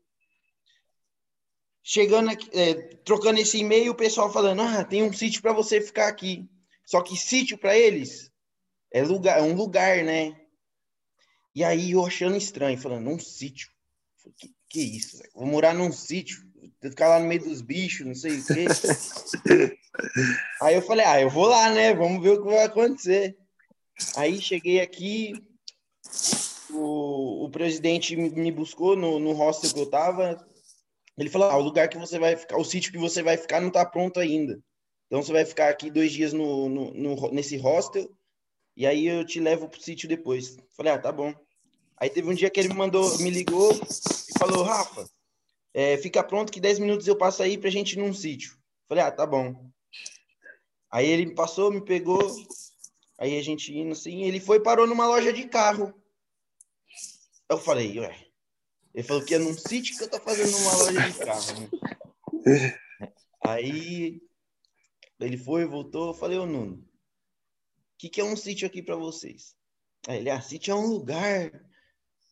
Chegando 1.85 2.31
aqui, 2.31 2.51
é, 2.53 2.75
trocando 3.05 3.39
esse 3.39 3.59
e-mail, 3.59 3.93
o 3.93 3.95
pessoal 3.95 4.33
falando, 4.33 4.61
ah, 4.63 4.83
tem 4.83 5.05
um 5.05 5.13
sítio 5.13 5.41
para 5.41 5.53
você 5.53 5.81
ficar 5.81 6.09
aqui. 6.09 6.51
Só 6.85 7.01
que 7.01 7.17
sítio 7.17 7.57
para 7.57 7.79
eles 7.79 8.29
é 8.91 9.05
lugar, 9.05 9.39
é 9.39 9.43
um 9.43 9.55
lugar, 9.55 10.03
né? 10.03 10.37
E 11.55 11.63
aí 11.63 11.93
eu 11.93 12.05
achando 12.05 12.37
estranho, 12.37 12.77
falando, 12.77 13.09
um 13.09 13.21
sítio. 13.21 13.71
Que, 14.37 14.53
que 14.69 14.81
isso? 14.81 15.17
Véio? 15.19 15.31
Vou 15.33 15.47
morar 15.47 15.73
num 15.73 15.93
sítio. 15.93 16.50
Ficar 16.81 17.09
lá 17.09 17.21
no 17.21 17.27
meio 17.27 17.43
dos 17.43 17.61
bichos, 17.61 18.07
não 18.07 18.15
sei 18.15 18.39
o 18.39 18.45
quê. 18.45 18.67
Aí 20.63 20.75
eu 20.75 20.83
falei, 20.83 21.05
ah, 21.05 21.21
eu 21.21 21.31
vou 21.31 21.47
lá, 21.47 21.71
né? 21.71 21.95
Vamos 21.95 22.23
ver 22.23 22.31
o 22.31 22.43
que 22.43 22.49
vai 22.49 22.65
acontecer. 22.65 23.37
Aí 24.17 24.41
cheguei 24.41 24.81
aqui, 24.81 25.35
o, 26.71 27.45
o 27.45 27.51
presidente 27.51 28.17
me 28.17 28.51
buscou 28.51 28.97
no, 28.97 29.19
no 29.19 29.33
hostel 29.33 29.73
que 29.73 29.81
eu 29.81 29.87
tava. 29.87 30.45
Ele 31.19 31.29
falou: 31.29 31.51
ah, 31.51 31.57
o 31.57 31.63
lugar 31.63 31.89
que 31.89 31.99
você 31.99 32.19
vai 32.19 32.37
ficar, 32.37 32.57
o 32.57 32.65
sítio 32.65 32.93
que 32.93 32.99
você 32.99 33.23
vai 33.23 33.37
ficar 33.37 33.61
não 33.61 33.71
tá 33.71 33.85
pronto 33.85 34.19
ainda. 34.19 34.59
Então 35.07 35.23
você 35.23 35.33
vai 35.33 35.45
ficar 35.45 35.69
aqui 35.69 35.91
dois 35.91 36.13
dias 36.13 36.33
no, 36.33 36.69
no, 36.69 36.95
no 36.95 37.31
nesse 37.31 37.57
hostel 37.57 38.09
e 38.77 38.87
aí 38.87 39.07
eu 39.07 39.25
te 39.25 39.41
levo 39.41 39.69
pro 39.69 39.83
sítio 39.83 40.09
depois. 40.09 40.57
Falei, 40.77 40.93
ah, 40.93 40.99
tá 40.99 41.13
bom. 41.13 41.35
Aí 41.97 42.09
teve 42.09 42.31
um 42.31 42.35
dia 42.35 42.49
que 42.49 42.59
ele 42.59 42.71
me 42.71 42.75
mandou, 42.75 43.19
me 43.19 43.29
ligou 43.29 43.73
e 43.75 44.39
falou, 44.39 44.63
Rafa, 44.63 45.07
é, 45.73 45.97
fica 45.99 46.23
pronto 46.23 46.53
que 46.53 46.61
10 46.61 46.79
minutos 46.79 47.07
eu 47.07 47.17
passo 47.17 47.43
aí 47.43 47.57
pra 47.57 47.71
gente 47.71 47.93
ir 47.93 47.99
num 47.99 48.13
sítio. 48.13 48.57
Falei, 48.89 49.05
ah, 49.05 49.11
tá 49.11 49.27
bom. 49.27 49.71
Aí 50.91 51.07
ele 51.09 51.27
me 51.27 51.35
passou, 51.35 51.71
me 51.71 51.85
pegou, 51.85 52.21
aí 53.19 53.39
a 53.39 53.43
gente 53.43 53.73
indo 53.73 53.93
assim, 53.93 54.23
ele 54.25 54.41
foi 54.41 54.61
parou 54.61 54.87
numa 54.87 55.07
loja 55.07 55.33
de 55.33 55.47
carro. 55.47 55.95
Eu 57.49 57.59
falei, 57.59 57.99
ué. 58.01 58.27
Ele 58.93 59.07
falou 59.07 59.25
que 59.25 59.35
é 59.35 59.39
num 59.39 59.55
sítio 59.55 59.97
que 59.97 60.05
eu 60.05 60.11
tô 60.11 60.19
fazendo 60.19 60.51
numa 60.51 60.77
loja 60.77 61.11
de 61.11 61.19
carro. 61.19 61.71
Né? 62.45 62.79
Aí 63.47 64.21
ele 65.21 65.37
foi, 65.37 65.65
voltou, 65.65 66.09
eu 66.09 66.15
falei, 66.15 66.39
ô 66.39 66.47
Nuno, 66.47 66.77
o 66.77 66.85
que, 67.99 68.09
que 68.09 68.21
é 68.21 68.25
um 68.25 68.37
sítio 68.37 68.67
aqui 68.67 68.83
para 68.83 68.97
vocês? 68.97 69.55
Aí 70.09 70.19
ele, 70.19 70.31
ah, 70.31 70.41
sítio 70.41 70.73
é 70.73 70.75
um 70.75 70.87
lugar. 70.87 71.53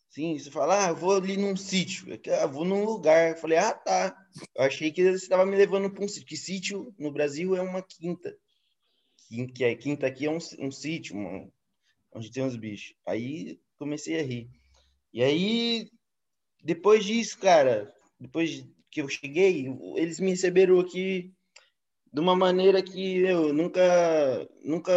Sim, 0.09 0.39
você 0.39 0.51
fala, 0.51 0.87
ah, 0.87 0.89
eu 0.89 0.97
vou 0.97 1.17
ali 1.17 1.37
num 1.37 1.57
sítio. 1.57 2.07
Eu 2.25 2.51
vou 2.51 2.65
num 2.65 2.85
lugar. 2.85 3.31
Eu 3.31 3.37
falei, 3.37 3.59
ah, 3.59 3.75
tá. 3.75 4.17
Eu 4.57 4.65
achei 4.65 4.91
que 4.91 5.03
você 5.03 5.23
estava 5.25 5.45
me 5.45 5.57
levando 5.57 5.91
para 5.91 6.05
um 6.05 6.09
sítio. 6.09 6.27
Que 6.27 6.37
sítio 6.37 6.95
no 6.99 7.13
Brasil 7.13 7.55
é 7.55 7.61
uma 7.61 7.83
quinta. 7.83 8.35
Que 9.55 9.65
é, 9.65 9.75
quinta 9.75 10.07
aqui 10.07 10.27
é 10.27 10.31
um, 10.31 10.39
um 10.59 10.71
sítio, 10.71 11.15
uma, 11.15 11.47
onde 12.13 12.31
tem 12.31 12.45
os 12.45 12.57
bichos. 12.57 12.95
Aí 13.07 13.61
comecei 13.79 14.19
a 14.19 14.23
rir. 14.23 14.51
E 15.13 15.23
aí, 15.23 15.91
depois 16.63 17.05
disso, 17.05 17.39
cara, 17.39 17.93
depois 18.19 18.67
que 18.91 19.03
eu 19.03 19.09
cheguei, 19.09 19.69
eles 19.97 20.19
me 20.19 20.31
receberam 20.31 20.81
aqui 20.81 21.33
de 22.13 22.21
uma 22.21 22.35
maneira 22.35 22.83
que 22.83 23.19
eu 23.19 23.53
nunca, 23.53 24.49
nunca 24.65 24.93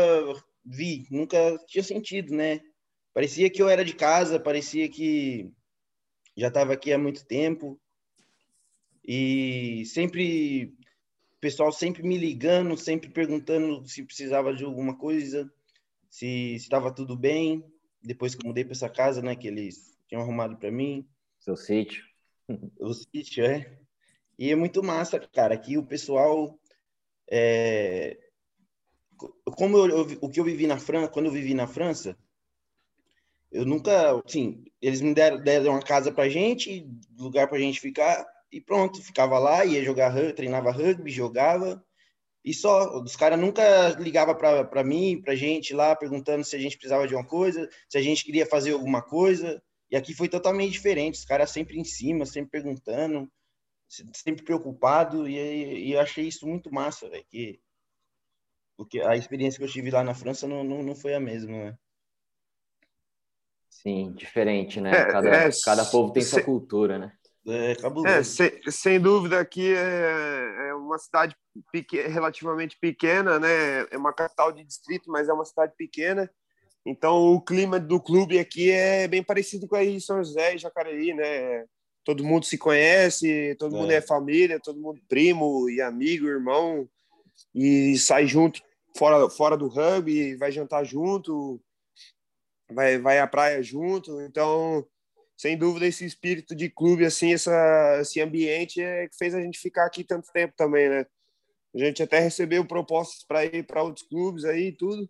vi, 0.66 1.06
nunca 1.12 1.58
tinha 1.68 1.84
sentido, 1.84 2.34
né? 2.34 2.62
Parecia 3.14 3.50
que 3.50 3.62
eu 3.62 3.70
era 3.70 3.84
de 3.84 3.94
casa, 3.94 4.40
parecia 4.40 4.90
que 4.90 5.52
já 6.36 6.48
estava 6.48 6.74
aqui 6.74 6.94
há 6.94 6.98
muito 6.98 7.26
tempo. 7.26 7.80
E 9.04 9.84
sempre, 9.86 10.76
o 11.36 11.40
pessoal 11.40 11.72
sempre 11.72 12.04
me 12.04 12.18
ligando, 12.18 12.78
sempre 12.78 13.10
perguntando 13.10 13.86
se 13.88 14.04
precisava 14.04 14.54
de 14.54 14.64
alguma 14.64 14.98
coisa, 14.98 15.52
se 16.10 16.56
estava 16.56 16.94
tudo 16.94 17.18
bem. 17.18 17.66
Depois 18.02 18.34
que 18.34 18.46
eu 18.46 18.48
mudei 18.48 18.64
para 18.64 18.74
essa 18.74 18.90
casa, 18.90 19.22
né, 19.22 19.36
que 19.36 19.48
eles 19.48 19.98
tinham 20.08 20.22
arrumado 20.22 20.58
para 20.58 20.72
mim. 20.72 21.08
Seu 21.40 21.56
sítio. 21.56 22.04
O 22.80 22.94
sítio, 22.94 23.46
é. 23.46 23.80
E 24.38 24.50
é 24.50 24.56
muito 24.56 24.82
massa, 24.84 25.20
cara. 25.20 25.54
Aqui 25.54 25.78
o 25.78 25.86
pessoal 25.86 26.60
é, 27.30 28.18
como 29.56 29.78
eu, 29.78 29.88
eu, 29.88 30.18
o 30.22 30.30
que 30.30 30.40
eu 30.40 30.44
vivi 30.44 30.68
na 30.68 30.78
França, 30.78 31.08
quando 31.08 31.28
eu 31.28 31.32
vivi 31.32 31.54
na 31.54 31.68
França, 31.68 32.18
eu 33.52 33.66
nunca, 33.66 34.20
assim, 34.26 34.64
eles 34.82 35.02
me 35.02 35.14
deram, 35.14 35.42
deram 35.44 35.74
uma 35.74 35.82
casa 35.82 36.12
pra 36.12 36.30
gente, 36.30 36.88
lugar 37.18 37.48
pra 37.48 37.60
gente 37.60 37.80
ficar, 37.80 38.26
e 38.52 38.62
pronto, 38.62 39.02
ficava 39.02 39.38
lá, 39.40 39.66
ia 39.66 39.84
jogar 39.84 40.14
treinava 40.34 40.72
rugby, 40.72 41.12
jogava, 41.12 41.84
e 42.44 42.54
só, 42.54 43.02
os 43.02 43.16
caras 43.16 43.40
nunca 43.40 43.90
ligavam 44.00 44.36
pra, 44.36 44.64
pra 44.64 44.84
mim, 44.84 45.22
pra 45.22 45.36
gente 45.36 45.74
lá, 45.74 45.96
perguntando 45.96 46.44
se 46.44 46.56
a 46.56 46.60
gente 46.60 46.78
precisava 46.78 47.08
de 47.08 47.14
uma 47.16 47.26
coisa, 47.26 47.70
se 47.90 47.98
a 47.98 48.02
gente 48.02 48.24
queria 48.26 48.46
fazer 48.46 48.72
alguma 48.74 49.02
coisa, 49.02 49.62
e 49.90 49.96
aqui 49.96 50.14
foi 50.14 50.30
totalmente 50.30 50.72
diferente, 50.72 51.16
os 51.16 51.26
caras 51.26 51.52
sempre 51.52 51.80
em 51.80 51.84
cima, 51.84 52.26
sempre 52.26 52.52
perguntando, 52.52 53.30
sempre 54.14 54.44
preocupado 54.44 55.28
e, 55.28 55.36
e 55.90 55.92
eu 55.92 56.00
achei 56.00 56.28
isso 56.28 56.48
muito 56.48 56.74
massa, 56.74 57.10
velho, 57.10 57.26
que 57.30 57.60
porque 58.78 59.00
a 59.02 59.16
experiência 59.16 59.60
que 59.60 59.64
eu 59.66 59.70
tive 59.70 59.92
lá 59.92 60.04
na 60.04 60.16
França 60.16 60.48
não, 60.48 60.64
não, 60.64 60.82
não 60.82 60.96
foi 60.96 61.14
a 61.14 61.20
mesma, 61.20 61.52
né? 61.52 61.78
Sim, 63.72 64.12
diferente, 64.12 64.80
né? 64.80 64.92
É, 64.92 65.06
cada, 65.06 65.30
é, 65.30 65.50
cada 65.66 65.86
povo 65.86 66.14
tem 66.14 66.22
se, 66.22 66.30
sua 66.30 66.44
cultura, 66.44 67.00
né? 67.00 67.12
É, 67.48 67.72
é 68.06 68.24
sem, 68.24 68.52
sem, 68.70 69.00
dúvida 69.00 69.40
aqui 69.40 69.74
é, 69.74 70.68
é 70.70 70.74
uma 70.76 71.00
cidade 71.00 71.36
pequena, 71.72 72.08
relativamente 72.08 72.78
pequena, 72.80 73.40
né? 73.40 73.88
É 73.90 73.98
uma 73.98 74.14
capital 74.14 74.52
de 74.52 74.64
distrito, 74.64 75.10
mas 75.10 75.28
é 75.28 75.34
uma 75.34 75.46
cidade 75.46 75.74
pequena. 75.76 76.30
Então 76.86 77.34
o 77.34 77.42
clima 77.42 77.80
do 77.80 78.00
clube 78.00 78.38
aqui 78.38 78.70
é 78.70 79.08
bem 79.08 79.24
parecido 79.24 79.68
com 79.68 79.76
aí 79.76 80.00
São 80.00 80.24
José 80.24 80.56
e 80.56 80.60
Jacareí, 80.60 81.14
né? 81.14 81.66
todo 82.04 82.24
mundo 82.24 82.46
se 82.46 82.58
conhece, 82.58 83.56
todo 83.60 83.76
é. 83.76 83.80
mundo 83.80 83.92
é 83.92 84.02
família, 84.02 84.60
todo 84.60 84.80
mundo 84.80 85.02
primo 85.08 85.70
e 85.70 85.82
amigo, 85.82 86.28
irmão, 86.28 86.88
e 87.54 87.98
sai 87.98 88.28
junto 88.28 88.62
fora, 88.98 89.30
fora 89.30 89.58
do 89.58 89.68
rugby, 89.68 90.36
vai 90.36 90.52
jantar 90.52 90.84
junto, 90.84 91.62
vai, 92.74 92.98
vai 92.98 93.20
à 93.20 93.28
praia 93.28 93.62
junto. 93.62 94.22
Então, 94.22 94.86
sem 95.38 95.58
dúvida, 95.58 95.88
esse 95.88 96.06
espírito 96.06 96.56
de 96.56 96.70
clube, 96.70 97.06
assim, 97.06 97.34
essa, 97.34 98.00
esse 98.02 98.22
ambiente 98.22 98.82
é 98.82 99.08
que 99.08 99.18
fez 99.18 99.34
a 99.34 99.42
gente 99.42 99.60
ficar 99.60 99.86
aqui 99.86 100.04
tanto 100.04 100.32
tempo 100.32 100.54
também, 100.56 100.90
né? 100.90 101.06
A 101.74 101.78
gente 101.80 102.04
até 102.04 102.20
recebeu 102.20 102.66
propostas 102.66 103.24
para 103.26 103.46
ir 103.46 103.66
para 103.66 103.82
outros 103.82 104.08
clubes 104.08 104.46
aí 104.46 104.68
e 104.68 104.72
tudo. 104.72 105.10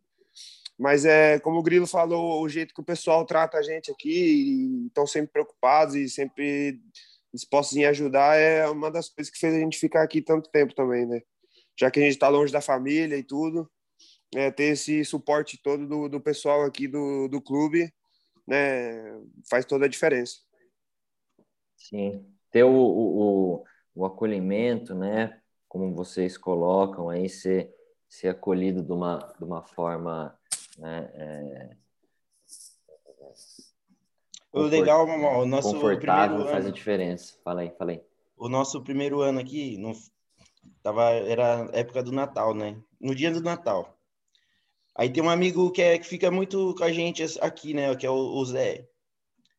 Mas 0.77 1.05
é 1.05 1.39
como 1.39 1.59
o 1.59 1.63
Grilo 1.63 1.85
falou, 1.85 2.41
o 2.41 2.49
jeito 2.49 2.73
que 2.73 2.81
o 2.81 2.85
pessoal 2.85 3.25
trata 3.25 3.57
a 3.57 3.61
gente 3.61 3.91
aqui, 3.91 4.85
estão 4.87 5.05
sempre 5.05 5.31
preocupados 5.31 5.95
e 5.95 6.09
sempre 6.09 6.79
dispostos 7.33 7.77
em 7.77 7.85
ajudar, 7.85 8.35
é 8.37 8.67
uma 8.67 8.91
das 8.91 9.09
coisas 9.09 9.31
que 9.31 9.39
fez 9.39 9.53
a 9.53 9.59
gente 9.59 9.77
ficar 9.77 10.03
aqui 10.03 10.21
tanto 10.21 10.49
tempo 10.49 10.73
também, 10.73 11.05
né? 11.05 11.21
Já 11.79 11.89
que 11.89 11.99
a 11.99 12.03
gente 12.03 12.13
está 12.13 12.27
longe 12.29 12.51
da 12.51 12.61
família 12.61 13.15
e 13.17 13.23
tudo, 13.23 13.69
é, 14.35 14.51
ter 14.51 14.73
esse 14.73 15.03
suporte 15.05 15.57
todo 15.61 15.87
do, 15.87 16.09
do 16.09 16.21
pessoal 16.21 16.63
aqui 16.63 16.87
do, 16.87 17.27
do 17.27 17.41
clube, 17.41 17.93
né? 18.47 19.19
Faz 19.49 19.65
toda 19.65 19.85
a 19.85 19.89
diferença. 19.89 20.39
Sim, 21.75 22.25
ter 22.51 22.63
o, 22.63 22.73
o, 22.73 23.63
o 23.95 24.05
acolhimento, 24.05 24.93
né? 24.93 25.41
Como 25.67 25.93
vocês 25.95 26.37
colocam 26.37 27.09
aí, 27.09 27.29
ser, 27.29 27.73
ser 28.07 28.29
acolhido 28.29 28.83
de 28.83 28.91
uma, 28.91 29.17
de 29.37 29.43
uma 29.43 29.63
forma 29.63 30.37
né? 30.77 31.09
É... 31.13 31.69
O 34.53 34.63
legal, 34.63 35.05
o 35.07 35.45
nosso 35.45 35.73
confortável 35.73 36.45
faz 36.47 36.65
a 36.65 36.71
diferença. 36.71 37.37
Fala 37.43 37.61
aí, 37.61 37.71
fala 37.77 37.91
aí. 37.91 38.03
O 38.35 38.49
nosso 38.49 38.81
primeiro 38.81 39.21
ano 39.21 39.39
aqui, 39.39 39.77
no, 39.77 39.93
tava, 40.83 41.11
era 41.11 41.69
época 41.71 42.03
do 42.03 42.11
Natal, 42.11 42.53
né? 42.53 42.77
No 42.99 43.15
dia 43.15 43.31
do 43.31 43.41
Natal. 43.41 43.97
Aí 45.01 45.09
tem 45.09 45.23
um 45.23 45.31
amigo 45.31 45.71
que, 45.71 45.81
é, 45.81 45.97
que 45.97 46.05
fica 46.05 46.29
muito 46.29 46.75
com 46.75 46.83
a 46.83 46.91
gente 46.91 47.23
aqui, 47.41 47.73
né? 47.73 47.95
Que 47.95 48.05
é 48.05 48.09
o, 48.11 48.13
o 48.13 48.45
Zé. 48.45 48.87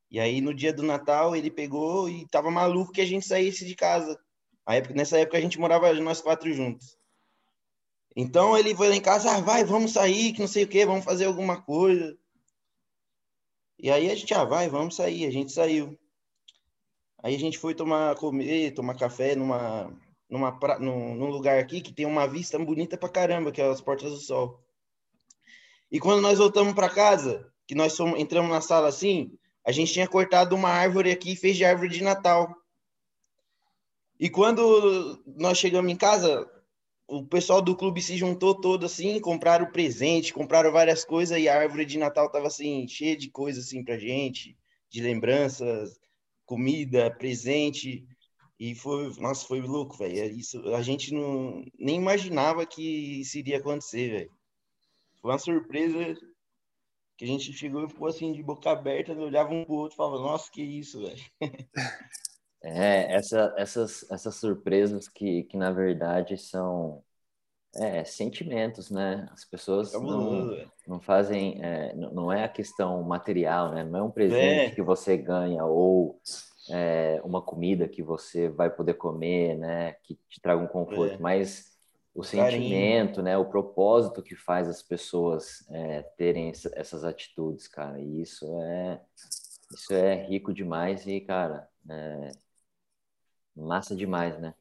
E 0.09 0.21
aí 0.21 0.41
no 0.41 0.55
dia 0.55 0.73
do 0.73 0.85
Natal 0.85 1.35
ele 1.35 1.51
pegou 1.51 2.09
e 2.09 2.29
tava 2.29 2.49
maluco 2.49 2.93
que 2.93 3.01
a 3.01 3.05
gente 3.05 3.27
saísse 3.27 3.67
de 3.67 3.75
casa. 3.75 4.17
A 4.65 4.77
época, 4.77 4.95
nessa 4.95 5.19
época 5.19 5.37
a 5.37 5.41
gente 5.41 5.59
morava 5.59 5.93
nós 5.95 6.21
quatro 6.21 6.53
juntos. 6.53 6.97
Então 8.15 8.57
ele 8.57 8.73
foi 8.73 8.89
lá 8.89 8.95
em 8.95 9.01
casa, 9.01 9.33
ah, 9.33 9.41
vai, 9.41 9.65
vamos 9.65 9.91
sair, 9.91 10.33
que 10.33 10.39
não 10.39 10.47
sei 10.47 10.63
o 10.63 10.69
que, 10.69 10.87
vamos 10.87 11.05
fazer 11.05 11.25
alguma 11.25 11.61
coisa. 11.61 12.17
E 13.81 13.91
aí 13.91 14.13
a 14.13 14.15
gente, 14.15 14.33
ah, 14.35 14.45
vai, 14.45 14.69
vamos 14.69 14.95
sair, 14.95 15.27
a 15.27 15.31
gente 15.33 15.51
saiu. 15.51 15.99
Aí 17.21 17.35
a 17.35 17.39
gente 17.39 17.59
foi 17.59 17.75
tomar, 17.75 18.15
comer, 18.15 18.75
tomar 18.75 18.97
café 18.97 19.35
numa, 19.35 19.93
numa, 20.31 20.57
num, 20.79 21.17
num 21.17 21.31
lugar 21.31 21.59
aqui 21.59 21.81
que 21.81 21.93
tem 21.93 22.07
uma 22.07 22.29
vista 22.29 22.57
bonita 22.61 22.97
pra 22.97 23.09
caramba, 23.09 23.51
que 23.51 23.61
é 23.61 23.69
as 23.69 23.81
Portas 23.81 24.13
do 24.13 24.21
Sol. 24.21 24.63
E 25.93 26.01
quando 26.01 26.23
nós 26.23 26.39
voltamos 26.39 26.73
para 26.73 26.89
casa, 26.89 27.47
que 27.67 27.75
nós 27.75 27.95
fomos, 27.95 28.19
entramos 28.19 28.51
na 28.51 28.63
sala 28.63 28.89
assim, 28.89 29.31
a 29.63 29.71
gente 29.71 29.93
tinha 29.93 30.09
cortado 30.09 30.57
uma 30.57 30.71
árvore 30.71 31.11
aqui 31.11 31.33
e 31.33 31.37
fez 31.37 31.55
de 31.55 31.67
árvore 31.67 31.91
de 31.91 32.03
Natal. 32.03 32.51
E 34.19 34.31
quando 34.31 35.23
nós 35.37 35.59
chegamos 35.59 35.93
em 35.93 35.97
casa, 35.97 36.51
o 37.07 37.27
pessoal 37.27 37.61
do 37.61 37.77
clube 37.77 38.01
se 38.01 38.17
juntou 38.17 38.59
todo 38.59 38.87
assim, 38.87 39.21
compraram 39.21 39.71
presente, 39.71 40.33
compraram 40.33 40.73
várias 40.73 41.05
coisas 41.05 41.39
e 41.39 41.47
a 41.47 41.61
árvore 41.61 41.85
de 41.85 41.99
Natal 41.99 42.31
tava 42.31 42.47
assim 42.47 42.89
cheia 42.89 43.15
de 43.15 43.31
coisas 43.31 43.67
assim 43.67 43.85
pra 43.85 43.99
gente, 43.99 44.57
de 44.89 45.03
lembranças, 45.03 46.01
comida, 46.47 47.11
presente. 47.11 48.03
E 48.59 48.75
foi, 48.75 49.13
nossa, 49.19 49.47
foi 49.47 49.61
louco, 49.61 49.99
velho. 49.99 50.21
É 50.21 50.27
isso, 50.27 50.59
a 50.75 50.81
gente 50.81 51.13
não 51.13 51.63
nem 51.79 51.97
imaginava 51.97 52.65
que 52.65 53.21
isso 53.21 53.37
iria 53.37 53.59
acontecer, 53.59 54.09
velho. 54.09 54.42
Foi 55.23 55.31
uma 55.31 55.39
surpresa 55.39 56.17
que 57.17 57.25
a 57.25 57.29
gente 57.29 57.53
chegou 57.53 57.85
e 57.85 57.89
ficou 57.89 58.09
assim 58.09 58.33
de 58.33 58.43
boca 58.43 58.71
aberta, 58.71 59.13
olhava 59.13 59.55
um 59.55 59.65
pro 59.65 59.75
outro 59.75 59.95
e 59.95 59.97
falava: 59.97 60.19
"Nossa, 60.21 60.51
que 60.51 60.61
isso, 60.61 61.01
velho". 61.01 61.23
É, 62.65 63.17
essa, 63.17 63.53
essas, 63.57 64.09
essas 64.09 64.37
surpresas 64.37 65.09
que, 65.09 65.43
que, 65.43 65.57
na 65.57 65.73
verdade, 65.73 66.39
são 66.39 67.03
é, 67.75 68.05
sentimentos, 68.05 68.89
né? 68.89 69.29
As 69.33 69.45
pessoas 69.45 69.93
não, 69.95 70.57
não 70.87 71.01
fazem, 71.01 71.61
é, 71.61 71.93
não 71.93 72.31
é 72.31 72.45
a 72.45 72.49
questão 72.49 73.03
material, 73.03 73.73
né? 73.73 73.83
Não 73.83 73.99
é 73.99 74.03
um 74.05 74.13
presente 74.13 74.71
é. 74.71 74.71
que 74.71 74.81
você 74.81 75.17
ganha 75.17 75.65
ou 75.65 76.21
é, 76.71 77.21
uma 77.25 77.43
comida 77.43 77.89
que 77.89 78.01
você 78.01 78.49
vai 78.49 78.71
poder 78.71 78.95
comer, 78.95 79.57
né? 79.57 79.95
Que 80.05 80.15
te 80.29 80.41
traga 80.41 80.63
um 80.63 80.69
conforto, 80.69 81.15
é. 81.15 81.19
mas 81.19 81.72
o 82.15 82.23
sentimento, 82.23 83.17
Carinho. 83.17 83.23
né? 83.23 83.39
O 83.39 83.47
propósito 83.47 84.23
que 84.23 84.35
faz 84.35 84.69
as 84.69 84.83
pessoas 84.83 85.67
é, 85.71 86.03
terem 86.17 86.51
essas 86.51 87.05
atitudes, 87.05 87.67
cara. 87.69 88.01
E 88.01 88.23
isso 88.23 88.47
é, 88.61 89.01
isso 89.71 89.95
é 89.95 90.27
rico 90.27 90.53
demais 90.53 91.07
e, 91.07 91.21
cara, 91.21 91.69
é, 91.89 92.31
Massa 93.55 93.95
demais, 93.95 94.39
né? 94.39 94.55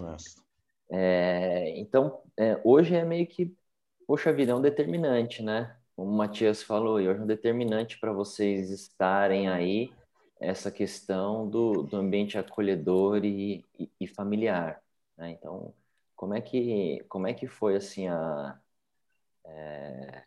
Massa. 0.00 0.42
É, 0.90 1.78
então, 1.78 2.22
é, 2.36 2.60
hoje 2.64 2.94
é 2.94 3.04
meio 3.04 3.26
que, 3.26 3.54
poxa 4.06 4.32
vida, 4.32 4.52
é 4.52 4.54
um 4.54 4.60
determinante, 4.60 5.42
né? 5.42 5.76
Como 5.94 6.10
o 6.10 6.16
Matias 6.16 6.62
falou, 6.62 6.94
hoje 6.94 7.08
é 7.08 7.22
um 7.22 7.26
determinante 7.26 7.98
para 7.98 8.12
vocês 8.12 8.70
estarem 8.70 9.48
aí, 9.48 9.92
essa 10.42 10.70
questão 10.70 11.48
do, 11.48 11.82
do 11.82 11.96
ambiente 11.96 12.38
acolhedor 12.38 13.24
e, 13.24 13.64
e, 13.78 13.90
e 14.00 14.06
familiar. 14.06 14.82
Né? 15.16 15.30
Então, 15.30 15.74
como 16.16 16.34
é 16.34 16.40
que, 16.40 17.04
como 17.08 17.26
é 17.26 17.34
que 17.34 17.46
foi, 17.46 17.76
assim, 17.76 18.08
a... 18.08 18.58
É 19.44 20.24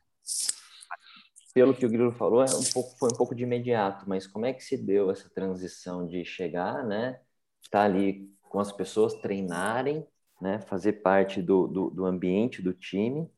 pelo 1.55 1.73
que 1.73 1.85
o 1.85 1.89
Grilo 1.89 2.11
falou, 2.11 2.41
é 2.43 2.53
um 2.53 2.63
pouco, 2.73 2.97
foi 2.99 3.09
um 3.13 3.15
pouco 3.15 3.33
de 3.33 3.43
imediato, 3.43 4.03
mas 4.09 4.27
como 4.27 4.45
é 4.45 4.51
que 4.51 4.61
se 4.61 4.75
deu 4.77 5.09
essa 5.09 5.29
transição 5.29 6.05
de 6.05 6.25
chegar, 6.25 6.83
né, 6.85 7.21
estar 7.61 7.79
tá 7.79 7.85
ali 7.85 8.29
com 8.41 8.59
as 8.59 8.73
pessoas, 8.73 9.13
treinarem, 9.13 10.05
né, 10.41 10.59
fazer 10.59 10.93
parte 11.01 11.41
do, 11.41 11.65
do, 11.65 11.89
do 11.89 12.05
ambiente 12.05 12.61
do 12.61 12.73
time, 12.73 13.31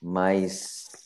mas 0.00 1.01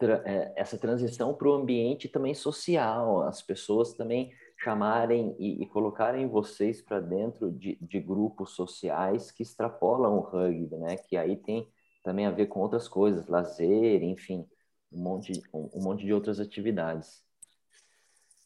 é, 0.00 0.52
essa 0.56 0.76
transição 0.76 1.34
para 1.34 1.48
o 1.48 1.54
ambiente 1.54 2.08
também 2.08 2.34
social, 2.34 3.22
as 3.22 3.42
pessoas 3.42 3.94
também 3.94 4.32
chamarem 4.58 5.34
e, 5.38 5.62
e 5.62 5.66
colocarem 5.66 6.26
vocês 6.28 6.82
para 6.82 7.00
dentro 7.00 7.50
de, 7.50 7.78
de 7.80 8.00
grupos 8.00 8.52
sociais 8.52 9.30
que 9.30 9.42
extrapolam 9.42 10.16
o 10.16 10.20
rugby, 10.20 10.76
né, 10.76 10.96
que 10.96 11.16
aí 11.16 11.36
tem 11.36 11.68
também 12.02 12.26
a 12.26 12.30
ver 12.30 12.46
com 12.46 12.60
outras 12.60 12.88
coisas, 12.88 13.26
lazer, 13.26 14.02
enfim 14.02 14.46
um 14.92 15.02
monte, 15.02 15.42
um, 15.52 15.70
um 15.74 15.82
monte 15.82 16.04
de 16.04 16.12
outras 16.12 16.40
atividades. 16.40 17.24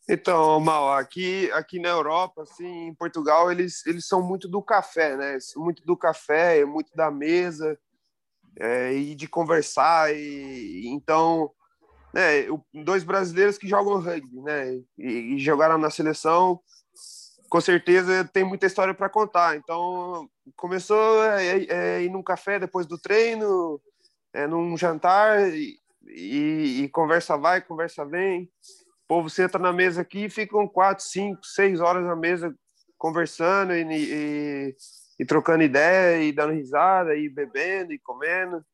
Então, 0.09 0.59
Mal, 0.59 0.95
aqui, 0.95 1.51
aqui 1.53 1.79
na 1.79 1.91
Europa, 1.91 2.43
assim, 2.43 2.89
em 2.89 2.95
Portugal, 2.95 3.53
eles, 3.53 3.87
eles 3.87 4.07
são 4.07 4.21
muito 4.21 4.49
do 4.49 4.61
café, 4.61 5.17
né? 5.17 5.39
Muito 5.57 5.85
do 5.85 5.97
café, 5.97 6.65
muito 6.65 6.91
da 6.97 7.11
mesa 7.11 7.79
é, 8.59 8.93
e 8.93 9.15
de 9.15 9.29
conversar. 9.29 10.15
E, 10.15 10.87
então, 10.89 11.51
né, 12.13 12.47
dois 12.85 13.05
brasileiros 13.05 13.59
que 13.59 13.69
jogam 13.69 14.01
rugby, 14.01 14.41
né? 14.41 14.81
E, 14.99 15.35
e 15.35 15.39
jogaram 15.39 15.79
na 15.79 15.91
seleção, 15.91 16.61
com 17.49 17.61
certeza 17.61 18.25
tem 18.25 18.45
muita 18.45 18.67
história 18.67 18.95
para 18.95 19.09
contar. 19.09 19.57
Então, 19.57 20.29
começou 20.57 21.25
é, 21.25 21.47
é, 21.47 21.67
é, 21.69 22.03
ir 22.03 22.11
num 22.11 22.23
café 22.23 22.59
depois 22.59 22.87
do 22.87 22.97
treino, 22.97 23.81
é, 24.33 24.47
num 24.47 24.77
jantar, 24.77 25.53
e, 25.53 25.77
e, 26.07 26.83
e, 26.83 26.89
conversa 26.89 27.37
vai, 27.37 27.61
conversa 27.61 28.05
vem. 28.05 28.45
O 29.05 29.09
povo 29.09 29.29
senta 29.29 29.59
na 29.59 29.73
mesa 29.73 30.03
aqui 30.03 30.29
ficam 30.29 30.69
quatro, 30.69 31.05
cinco, 31.05 31.45
seis 31.45 31.81
horas 31.81 32.05
na 32.05 32.15
mesa 32.15 32.55
conversando 32.97 33.75
e, 33.75 33.83
e, 33.83 34.77
e, 35.21 35.25
trocando 35.27 35.63
ideia 35.63 36.23
e 36.23 36.33
dando 36.33 36.55
risada 36.55 37.15
e 37.15 37.29
bebendo 37.29 37.93
e 37.93 37.99
comendo. 37.99 38.65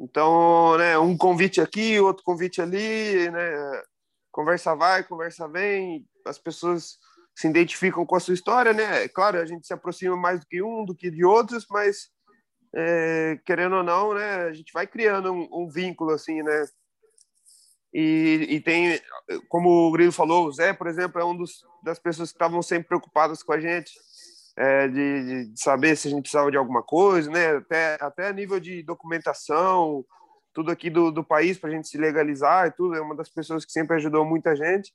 Então, 0.00 0.76
né, 0.76 0.98
um 0.98 1.16
convite 1.16 1.60
aqui, 1.60 2.00
outro 2.00 2.24
convite 2.24 2.60
ali, 2.60 3.30
né? 3.30 3.82
Conversa 4.32 4.74
vai, 4.74 5.04
conversa 5.04 5.46
vem. 5.48 6.04
As 6.26 6.38
pessoas 6.38 6.98
se 7.36 7.46
identificam 7.46 8.04
com 8.04 8.16
a 8.16 8.20
sua 8.20 8.34
história, 8.34 8.72
né? 8.72 9.06
Claro, 9.08 9.38
a 9.40 9.46
gente 9.46 9.66
se 9.66 9.72
aproxima 9.72 10.16
mais 10.16 10.40
do 10.40 10.46
que 10.46 10.60
um, 10.60 10.84
do 10.84 10.96
que 10.96 11.10
de 11.10 11.24
outros, 11.24 11.64
mas 11.70 12.08
é, 12.74 13.38
querendo 13.46 13.76
ou 13.76 13.82
não, 13.84 14.14
né, 14.14 14.46
a 14.46 14.52
gente 14.52 14.72
vai 14.72 14.86
criando 14.86 15.32
um, 15.32 15.48
um 15.52 15.68
vínculo 15.68 16.10
assim, 16.10 16.42
né? 16.42 16.64
E, 17.94 18.46
e, 18.50 18.60
tem, 18.60 19.00
como 19.48 19.88
o 19.88 19.92
Grilo 19.92 20.12
falou, 20.12 20.46
o 20.46 20.52
Zé, 20.52 20.72
por 20.72 20.88
exemplo, 20.88 21.20
é 21.20 21.24
um 21.24 21.36
dos, 21.36 21.64
das 21.82 21.98
pessoas 21.98 22.30
que 22.30 22.36
estavam 22.36 22.60
sempre 22.60 22.88
preocupadas 22.88 23.42
com 23.42 23.52
a 23.52 23.60
gente, 23.60 23.92
é, 24.58 24.88
de, 24.88 25.46
de, 25.52 25.60
saber 25.60 25.96
se 25.96 26.08
a 26.08 26.10
gente 26.10 26.22
precisava 26.22 26.50
de 26.50 26.56
alguma 26.56 26.82
coisa, 26.82 27.30
né? 27.30 27.56
Até, 27.56 27.96
até 28.00 28.32
nível 28.32 28.58
de 28.58 28.82
documentação, 28.82 30.04
tudo 30.52 30.72
aqui 30.72 30.90
do, 30.90 31.12
do 31.12 31.22
país 31.22 31.56
para 31.56 31.70
a 31.70 31.72
gente 31.72 31.86
se 31.86 31.96
legalizar 31.96 32.66
e 32.66 32.72
tudo. 32.72 32.96
É 32.96 33.00
uma 33.00 33.14
das 33.14 33.28
pessoas 33.28 33.64
que 33.64 33.70
sempre 33.70 33.94
ajudou 33.96 34.24
muita 34.24 34.56
gente. 34.56 34.92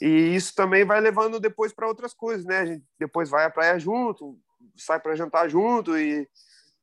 E 0.00 0.34
isso 0.34 0.54
também 0.54 0.82
vai 0.82 0.98
levando 0.98 1.38
depois 1.38 1.74
para 1.74 1.86
outras 1.86 2.14
coisas, 2.14 2.46
né? 2.46 2.60
A 2.60 2.64
gente 2.64 2.84
depois 2.98 3.28
vai 3.28 3.44
à 3.44 3.50
praia 3.50 3.78
junto, 3.78 4.38
sai 4.74 4.98
para 4.98 5.14
jantar 5.14 5.48
junto 5.50 5.96
e 5.98 6.26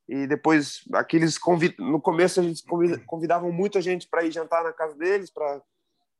e 0.06 0.26
depois 0.26 0.82
aqueles 0.92 1.38
convid... 1.38 1.74
no 1.78 1.98
começo 1.98 2.38
a 2.38 2.42
gente 2.42 2.62
convidavam 3.06 3.50
muita 3.50 3.80
gente 3.80 4.06
para 4.06 4.22
ir 4.22 4.30
jantar 4.30 4.62
na 4.62 4.70
casa 4.70 4.94
deles 4.96 5.30
para 5.30 5.62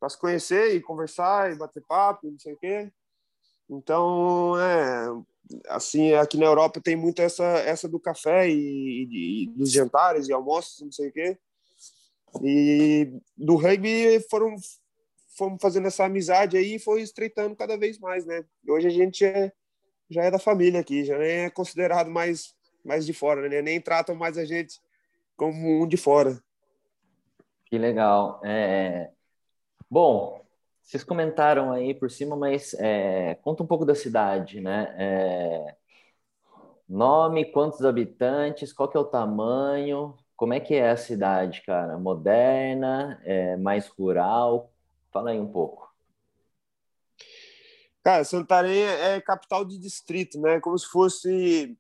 se 0.09 0.19
conhecer 0.19 0.75
e 0.75 0.81
conversar 0.81 1.53
e 1.53 1.59
bater 1.59 1.83
papo 1.87 2.31
não 2.31 2.39
sei 2.39 2.55
o 2.55 2.57
quê 2.57 2.91
então 3.69 4.59
é 4.59 5.07
assim 5.69 6.13
aqui 6.15 6.37
na 6.37 6.47
Europa 6.47 6.81
tem 6.81 6.97
muito 6.97 7.21
essa 7.21 7.45
essa 7.45 7.89
do 7.89 8.01
café 8.01 8.49
e, 8.49 9.45
e, 9.45 9.47
dos 9.49 9.71
jantares 9.71 10.29
e 10.29 10.33
almoços 10.33 10.81
não 10.81 10.93
sei 10.93 11.09
o 11.09 11.13
quê 11.13 11.39
e 12.43 13.13
do 13.37 13.57
rugby 13.57 14.21
foram 14.31 14.57
fomos 15.37 15.61
fazendo 15.61 15.87
essa 15.87 16.05
amizade 16.05 16.57
aí 16.57 16.77
e 16.77 16.79
foi 16.79 17.03
estreitando 17.03 17.55
cada 17.57 17.77
vez 17.77 17.99
mais 17.99 18.25
né 18.27 18.45
hoje 18.69 18.87
a 18.87 18.91
gente 18.91 19.25
é, 19.25 19.53
já 20.09 20.25
é 20.25 20.31
da 20.31 20.39
família 20.39 20.81
aqui 20.81 21.05
já 21.05 21.19
nem 21.19 21.45
é 21.45 21.51
considerado 21.51 22.11
mais 22.11 22.55
mais 22.85 23.07
de 23.07 23.15
fora, 23.15 23.49
né? 23.49 23.63
Nem 23.63 23.81
tratam 23.81 24.15
mais 24.15 24.37
a 24.37 24.45
gente 24.45 24.81
como 25.37 25.83
um 25.83 25.89
de 25.89 25.97
fora. 25.97 26.39
Que 27.65 27.79
legal. 27.79 28.41
É... 28.45 29.11
Bom, 29.91 30.44
vocês 30.85 31.03
comentaram 31.03 31.73
aí 31.73 31.95
por 31.95 32.11
cima, 32.11 32.37
mas 32.37 32.75
é... 32.75 33.35
conta 33.37 33.63
um 33.63 33.67
pouco 33.67 33.85
da 33.85 33.95
cidade, 33.95 34.61
né? 34.61 34.95
É... 34.99 35.77
Nome, 36.89 37.47
quantos 37.47 37.85
habitantes, 37.85 38.73
qual 38.73 38.89
que 38.89 38.97
é 38.97 39.01
o 39.01 39.05
tamanho, 39.05 40.15
como 40.37 40.53
é 40.53 40.61
que 40.61 40.75
é 40.75 40.91
a 40.91 40.97
cidade, 40.97 41.63
cara? 41.63 41.99
Moderna, 41.99 43.21
é 43.25 43.57
mais 43.57 43.89
rural? 43.89 44.71
Fala 45.11 45.31
aí 45.31 45.41
um 45.41 45.51
pouco. 45.51 45.93
Cara, 48.03 48.23
Santarém 48.23 48.83
é 48.83 49.21
capital 49.23 49.65
de 49.65 49.79
distrito, 49.79 50.39
né? 50.39 50.61
Como 50.61 50.79
se 50.79 50.87
fosse 50.87 51.79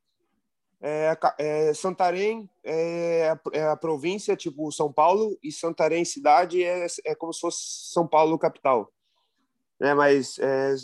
é, 0.80 1.16
é, 1.38 1.74
Santarém 1.74 2.48
é 2.62 3.30
a, 3.30 3.40
é 3.52 3.62
a, 3.68 3.76
província, 3.76 4.36
tipo 4.36 4.72
São 4.72 4.92
Paulo, 4.92 5.38
e 5.42 5.52
Santarém 5.52 6.04
cidade 6.04 6.62
é, 6.62 6.86
é 7.04 7.14
como 7.14 7.32
se 7.32 7.40
fosse 7.40 7.92
São 7.92 8.06
Paulo 8.06 8.38
capital. 8.38 8.93
É, 9.80 9.92
mas 9.92 10.38
é, 10.38 10.74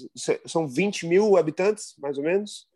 são 0.46 0.66
20 0.66 1.06
mil 1.06 1.36
habitantes, 1.36 1.94
mais 1.98 2.18
ou 2.18 2.24
menos. 2.24 2.66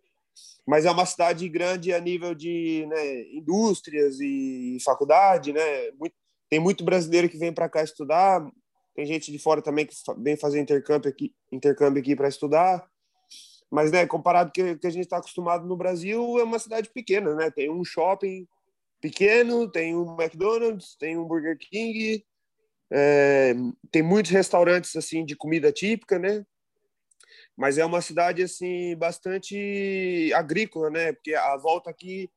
Mas 0.66 0.84
é 0.84 0.90
uma 0.90 1.04
cidade 1.04 1.48
grande 1.48 1.92
a 1.92 2.00
nível 2.00 2.34
de 2.34 2.86
né, 2.86 3.22
indústrias 3.32 4.18
e 4.20 4.78
faculdade, 4.84 5.52
né? 5.52 5.90
Muito, 5.92 6.14
tem 6.48 6.58
muito 6.58 6.84
brasileiro 6.84 7.28
que 7.28 7.36
vem 7.36 7.52
para 7.52 7.68
cá 7.68 7.82
estudar, 7.82 8.46
tem 8.94 9.04
gente 9.04 9.32
de 9.32 9.38
fora 9.38 9.60
também 9.60 9.86
que 9.86 9.94
vem 10.18 10.36
fazer 10.36 10.60
intercâmbio 10.60 11.10
aqui, 11.10 11.34
intercâmbio 11.50 12.00
aqui 12.00 12.14
para 12.14 12.28
estudar. 12.28 12.86
Mas, 13.70 13.90
né, 13.90 14.06
comparado 14.06 14.52
com 14.54 14.70
o 14.70 14.78
que 14.78 14.86
a 14.86 14.90
gente 14.90 15.04
está 15.04 15.16
acostumado 15.16 15.66
no 15.66 15.76
Brasil, 15.76 16.38
é 16.38 16.44
uma 16.44 16.60
cidade 16.60 16.88
pequena, 16.90 17.34
né? 17.34 17.50
Tem 17.50 17.70
um 17.70 17.84
shopping 17.84 18.46
pequeno, 19.00 19.68
tem 19.68 19.96
um 19.96 20.14
McDonald's, 20.14 20.96
tem 20.96 21.18
um 21.18 21.24
Burger 21.24 21.58
King, 21.58 22.24
é, 22.92 23.54
tem 23.90 24.02
muitos 24.02 24.30
restaurantes 24.30 24.94
assim 24.96 25.24
de 25.24 25.36
comida 25.36 25.72
típica, 25.72 26.18
né? 26.18 26.44
Mas 27.56 27.78
é 27.78 27.84
uma 27.84 28.00
cidade 28.00 28.42
assim 28.42 28.96
bastante 28.96 30.32
agrícola, 30.34 30.90
né? 30.90 31.12
Porque 31.12 31.34
a 31.34 31.56
volta 31.56 31.90
aqui 31.90 32.30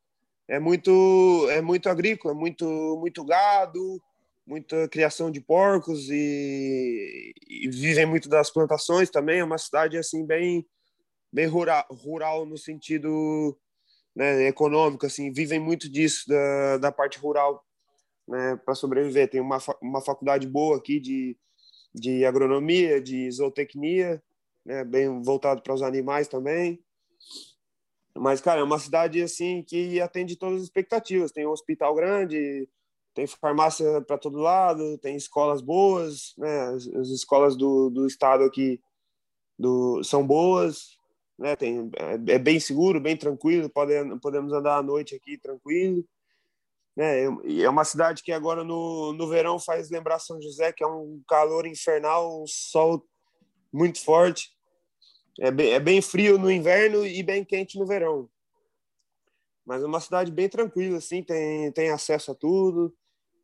é 0.47 0.59
muito 0.59 1.47
é 1.49 1.61
muito 1.61 1.89
agrícola, 1.89 2.33
muito 2.33 2.65
muito 2.99 3.23
gado, 3.25 4.01
muita 4.45 4.87
criação 4.87 5.31
de 5.31 5.41
porcos 5.41 6.09
e, 6.09 7.33
e 7.47 7.69
vivem 7.69 8.05
muito 8.05 8.29
das 8.29 8.51
plantações 8.51 9.09
também. 9.09 9.39
É 9.39 9.43
uma 9.43 9.57
cidade 9.57 9.97
assim 9.97 10.25
bem 10.25 10.65
bem 11.31 11.47
rural, 11.47 11.85
rural 11.91 12.45
no 12.45 12.57
sentido 12.57 13.57
né, 14.17 14.47
econômico, 14.47 15.05
assim, 15.05 15.31
vivem 15.31 15.59
muito 15.59 15.87
disso, 15.87 16.27
da, 16.27 16.77
da 16.79 16.91
parte 16.91 17.19
rural, 17.19 17.63
né, 18.27 18.55
para 18.57 18.75
sobreviver. 18.75 19.29
Tem 19.29 19.41
uma, 19.41 19.57
uma 19.81 20.01
faculdade 20.01 20.47
boa 20.47 20.77
aqui 20.77 20.99
de, 20.99 21.37
de 21.93 22.25
agronomia, 22.25 23.01
de 23.01 23.29
zootecnia, 23.31 24.21
né? 24.65 24.83
Bem 24.83 25.21
voltado 25.21 25.61
para 25.61 25.73
os 25.73 25.81
animais 25.81 26.27
também. 26.27 26.83
Mas, 28.15 28.41
cara, 28.41 28.59
é 28.61 28.63
uma 28.63 28.79
cidade 28.79 29.21
assim 29.21 29.63
que 29.63 30.01
atende 30.01 30.35
todas 30.35 30.57
as 30.57 30.63
expectativas. 30.63 31.31
Tem 31.31 31.47
um 31.47 31.51
hospital 31.51 31.95
grande, 31.95 32.67
tem 33.13 33.25
farmácia 33.25 34.01
para 34.01 34.17
todo 34.17 34.37
lado, 34.37 34.97
tem 34.97 35.15
escolas 35.15 35.61
boas, 35.61 36.33
né? 36.37 36.61
As, 36.67 36.87
as 36.87 37.07
escolas 37.09 37.55
do, 37.55 37.89
do 37.89 38.05
estado 38.05 38.43
aqui 38.43 38.81
do, 39.57 40.03
são 40.03 40.25
boas, 40.25 40.97
né? 41.37 41.55
Tem, 41.55 41.89
é, 41.95 42.33
é, 42.35 42.39
bem 42.39 42.59
seguro, 42.59 42.99
bem 42.99 43.15
tranquilo, 43.15 43.69
pode, 43.69 43.93
podemos 44.19 44.51
andar 44.51 44.77
à 44.77 44.83
noite 44.83 45.15
aqui 45.15 45.37
tranquilo. 45.37 46.03
E 46.97 47.63
é 47.63 47.69
uma 47.69 47.83
cidade 47.83 48.23
que 48.23 48.31
agora 48.31 48.63
no, 48.63 49.13
no 49.13 49.29
verão 49.29 49.59
faz 49.59 49.89
lembrar 49.91 50.17
São 50.17 50.41
José, 50.41 50.73
que 50.73 50.83
é 50.83 50.87
um 50.87 51.21
calor 51.27 51.67
infernal, 51.67 52.41
um 52.41 52.47
sol 52.47 53.05
muito 53.71 54.03
forte. 54.03 54.49
É 55.39 55.51
bem, 55.51 55.73
é 55.73 55.79
bem 55.79 56.01
frio 56.01 56.39
no 56.39 56.49
inverno 56.49 57.05
e 57.05 57.21
bem 57.21 57.45
quente 57.45 57.77
no 57.77 57.85
verão. 57.85 58.27
Mas 59.63 59.83
é 59.83 59.85
uma 59.85 59.99
cidade 59.99 60.31
bem 60.31 60.49
tranquila, 60.49 60.97
assim, 60.97 61.21
tem, 61.21 61.71
tem 61.71 61.91
acesso 61.91 62.31
a 62.31 62.35
tudo. 62.35 62.91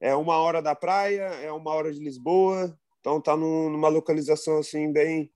É 0.02 0.16
uma 0.16 0.38
hora 0.38 0.60
da 0.60 0.74
praia, 0.74 1.22
é 1.22 1.52
uma 1.52 1.72
hora 1.72 1.94
de 1.94 2.00
Lisboa. 2.00 2.76
Então 3.00 3.22
tá 3.22 3.38
num, 3.38 3.70
numa 3.70 3.90
localização 3.90 4.58
assim 4.58 4.92
bem 4.92 5.32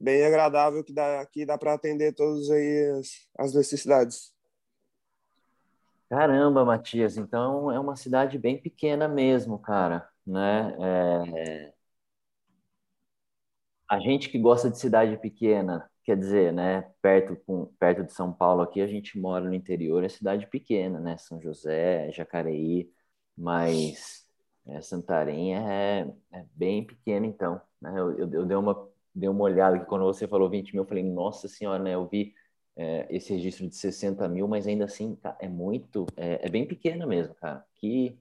bem 0.00 0.24
agradável 0.24 0.82
que 0.82 0.92
dá 0.92 1.24
que 1.26 1.46
dá 1.46 1.56
para 1.56 1.74
atender 1.74 2.12
todas 2.14 2.50
aí 2.50 2.90
as, 2.98 3.08
as 3.38 3.54
necessidades. 3.54 4.33
Caramba, 6.14 6.64
Matias, 6.64 7.16
então 7.16 7.72
é 7.72 7.80
uma 7.80 7.96
cidade 7.96 8.38
bem 8.38 8.56
pequena 8.56 9.08
mesmo, 9.08 9.58
cara, 9.58 10.08
né? 10.24 10.76
É... 10.80 11.74
A 13.90 13.98
gente 13.98 14.28
que 14.28 14.38
gosta 14.38 14.70
de 14.70 14.78
cidade 14.78 15.16
pequena, 15.18 15.90
quer 16.04 16.16
dizer, 16.16 16.52
né? 16.52 16.82
Perto, 17.02 17.34
com, 17.44 17.66
perto 17.80 18.04
de 18.04 18.12
São 18.12 18.32
Paulo 18.32 18.62
aqui, 18.62 18.80
a 18.80 18.86
gente 18.86 19.18
mora 19.18 19.44
no 19.44 19.54
interior, 19.54 20.04
é 20.04 20.08
cidade 20.08 20.46
pequena, 20.46 21.00
né? 21.00 21.16
São 21.16 21.40
José, 21.40 22.12
Jacareí, 22.12 22.88
mas 23.36 24.24
é, 24.66 24.80
Santarém 24.80 25.56
é, 25.56 26.08
é, 26.32 26.44
bem 26.54 26.86
pequena, 26.86 27.26
então. 27.26 27.60
Né? 27.80 27.90
Eu, 27.98 28.16
eu, 28.18 28.32
eu, 28.32 28.46
dei, 28.46 28.56
uma, 28.56 28.88
dei 29.12 29.28
uma 29.28 29.42
olhada 29.44 29.80
que 29.80 29.86
quando 29.86 30.04
você 30.04 30.28
falou 30.28 30.48
20 30.48 30.72
mil, 30.74 30.84
eu 30.84 30.88
falei, 30.88 31.02
nossa 31.02 31.48
senhora, 31.48 31.82
né? 31.82 31.94
Eu 31.96 32.06
vi 32.08 32.32
é, 32.76 33.06
esse 33.10 33.32
registro 33.32 33.68
de 33.68 33.76
60 33.76 34.28
mil, 34.28 34.48
mas 34.48 34.66
ainda 34.66 34.84
assim 34.84 35.18
é 35.38 35.48
muito, 35.48 36.06
é, 36.16 36.46
é 36.46 36.48
bem 36.48 36.66
pequena 36.66 37.06
mesmo, 37.06 37.34
cara. 37.34 37.64
Que, 37.76 38.18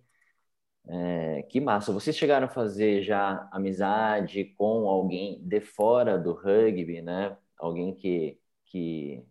é, 0.88 1.44
que 1.44 1.60
massa. 1.60 1.92
Vocês 1.92 2.16
chegaram 2.16 2.46
a 2.48 2.50
fazer 2.50 3.04
já 3.04 3.48
amizade 3.52 4.46
com 4.58 4.88
alguém 4.88 5.42
de 5.44 5.60
fora 5.62 6.18
do 6.18 6.34
rugby, 6.34 7.02
né? 7.02 7.38
Alguém 7.58 7.94
que, 7.96 8.40
que 8.66 9.24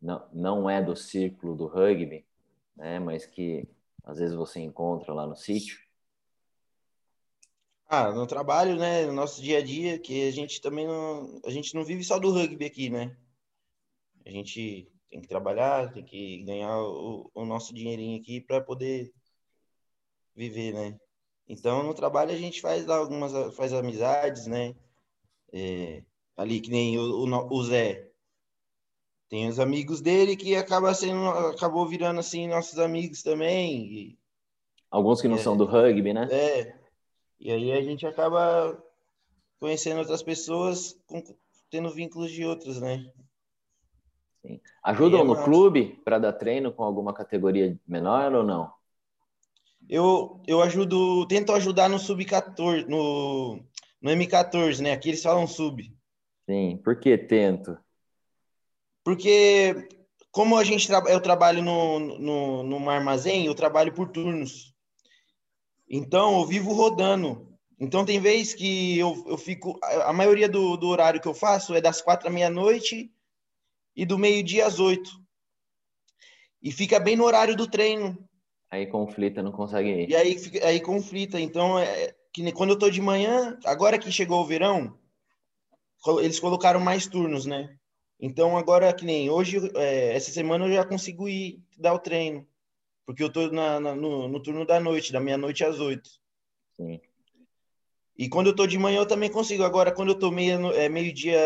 não, 0.00 0.26
não 0.32 0.70
é 0.70 0.82
do 0.82 0.96
círculo 0.96 1.54
do 1.56 1.66
rugby, 1.66 2.26
né? 2.76 2.98
Mas 2.98 3.26
que 3.26 3.68
às 4.02 4.18
vezes 4.18 4.34
você 4.34 4.60
encontra 4.60 5.14
lá 5.14 5.26
no 5.26 5.36
sítio? 5.36 5.78
Ah, 7.86 8.10
no 8.10 8.26
trabalho, 8.26 8.76
né? 8.76 9.06
No 9.06 9.12
nosso 9.12 9.40
dia 9.42 9.58
a 9.58 9.62
dia, 9.62 9.98
que 9.98 10.26
a 10.26 10.32
gente 10.32 10.60
também 10.60 10.86
não. 10.86 11.40
A 11.44 11.50
gente 11.50 11.74
não 11.74 11.84
vive 11.84 12.02
só 12.02 12.18
do 12.18 12.32
rugby 12.32 12.64
aqui, 12.64 12.90
né? 12.90 13.16
A 14.26 14.30
gente 14.30 14.90
tem 15.10 15.20
que 15.20 15.28
trabalhar, 15.28 15.92
tem 15.92 16.04
que 16.04 16.42
ganhar 16.44 16.76
o, 16.78 17.30
o 17.34 17.44
nosso 17.44 17.74
dinheirinho 17.74 18.20
aqui 18.20 18.40
para 18.40 18.60
poder 18.60 19.12
viver, 20.34 20.72
né? 20.72 20.98
Então, 21.46 21.82
no 21.82 21.94
trabalho 21.94 22.32
a 22.32 22.36
gente 22.36 22.60
faz 22.60 22.88
algumas 22.88 23.54
faz 23.54 23.72
amizades, 23.72 24.46
né? 24.46 24.74
É, 25.52 26.02
ali 26.36 26.60
que 26.60 26.70
nem 26.70 26.98
o, 26.98 27.02
o, 27.02 27.54
o, 27.54 27.64
Zé. 27.64 28.10
Tem 29.28 29.48
os 29.48 29.60
amigos 29.60 30.00
dele 30.00 30.36
que 30.36 30.56
acaba 30.56 30.94
sendo, 30.94 31.28
acabou 31.28 31.86
virando 31.86 32.20
assim 32.20 32.48
nossos 32.48 32.78
amigos 32.78 33.22
também. 33.22 33.86
E, 33.86 34.18
Alguns 34.90 35.20
que 35.20 35.28
não 35.28 35.36
é, 35.36 35.40
são 35.40 35.56
do 35.56 35.64
rugby, 35.64 36.12
né? 36.12 36.28
É. 36.30 36.78
E 37.38 37.50
aí 37.50 37.72
a 37.72 37.82
gente 37.82 38.06
acaba 38.06 38.80
conhecendo 39.58 39.98
outras 39.98 40.22
pessoas, 40.22 40.96
tendo 41.70 41.90
vínculos 41.90 42.30
de 42.30 42.44
outros, 42.44 42.80
né? 42.80 43.12
Sim. 44.44 44.60
Ajudam 44.82 45.20
é 45.20 45.24
no 45.24 45.42
clube 45.42 46.02
para 46.04 46.18
dar 46.18 46.34
treino 46.34 46.70
com 46.70 46.84
alguma 46.84 47.14
categoria 47.14 47.78
menor 47.86 48.34
ou 48.34 48.42
não? 48.44 48.70
Eu, 49.88 50.42
eu 50.46 50.60
ajudo, 50.60 51.26
tento 51.26 51.52
ajudar 51.52 51.88
no 51.88 51.98
sub-14, 51.98 52.86
no, 52.86 53.64
no 54.02 54.10
M14, 54.10 54.80
né? 54.80 54.92
Aqui 54.92 55.08
eles 55.08 55.22
falam 55.22 55.46
sub. 55.46 55.82
Sim, 56.44 56.78
por 56.84 57.00
que 57.00 57.16
tento? 57.16 57.78
Porque 59.02 59.88
como 60.30 60.58
a 60.58 60.64
gente 60.64 60.90
eu 60.92 61.20
trabalho 61.20 61.62
no, 61.62 61.98
no, 61.98 62.62
no 62.62 62.90
armazém, 62.90 63.46
eu 63.46 63.54
trabalho 63.54 63.94
por 63.94 64.10
turnos. 64.10 64.74
Então 65.88 66.40
eu 66.40 66.46
vivo 66.46 66.72
rodando. 66.72 67.48
Então 67.80 68.04
tem 68.04 68.20
vezes 68.20 68.52
que 68.54 68.98
eu, 68.98 69.24
eu 69.26 69.38
fico. 69.38 69.78
A 69.82 70.12
maioria 70.12 70.48
do, 70.48 70.76
do 70.76 70.88
horário 70.88 71.20
que 71.20 71.28
eu 71.28 71.34
faço 71.34 71.74
é 71.74 71.80
das 71.80 72.02
quatro 72.02 72.28
à 72.28 72.30
meia-noite 72.30 73.10
e 73.94 74.04
do 74.04 74.18
meio-dia 74.18 74.66
às 74.66 74.78
oito. 74.78 75.10
E 76.62 76.72
fica 76.72 76.98
bem 76.98 77.16
no 77.16 77.24
horário 77.24 77.56
do 77.56 77.68
treino. 77.68 78.16
Aí 78.70 78.86
conflita, 78.86 79.42
não 79.42 79.52
consegue 79.52 79.88
ir. 79.88 80.08
E 80.08 80.16
aí, 80.16 80.36
aí 80.62 80.80
conflita. 80.80 81.38
Então, 81.38 81.78
é, 81.78 82.14
que 82.32 82.50
quando 82.52 82.70
eu 82.70 82.78
tô 82.78 82.90
de 82.90 83.00
manhã, 83.00 83.58
agora 83.64 83.98
que 83.98 84.10
chegou 84.10 84.40
o 84.40 84.46
verão, 84.46 84.98
eles 86.20 86.40
colocaram 86.40 86.80
mais 86.80 87.06
turnos, 87.06 87.46
né? 87.46 87.76
Então, 88.18 88.56
agora 88.56 88.92
que 88.92 89.04
nem 89.04 89.30
hoje, 89.30 89.58
é, 89.76 90.14
essa 90.14 90.30
semana 90.30 90.66
eu 90.66 90.72
já 90.72 90.84
consigo 90.84 91.28
ir 91.28 91.62
dar 91.78 91.94
o 91.94 91.98
treino. 91.98 92.46
Porque 93.06 93.22
eu 93.22 93.30
tô 93.30 93.48
na, 93.50 93.78
na, 93.78 93.94
no, 93.94 94.28
no, 94.28 94.42
turno 94.42 94.64
da 94.64 94.80
noite, 94.80 95.12
da 95.12 95.20
meia-noite 95.20 95.62
às 95.62 95.78
oito. 95.78 96.08
Sim. 96.76 97.00
E 98.16 98.28
quando 98.28 98.48
eu 98.48 98.56
tô 98.56 98.66
de 98.66 98.78
manhã 98.78 99.00
eu 99.00 99.06
também 99.06 99.30
consigo. 99.30 99.64
Agora, 99.64 99.92
quando 99.92 100.10
eu 100.10 100.18
tô 100.18 100.30
meio, 100.30 100.70
é, 100.72 100.88
meio-dia 100.88 101.40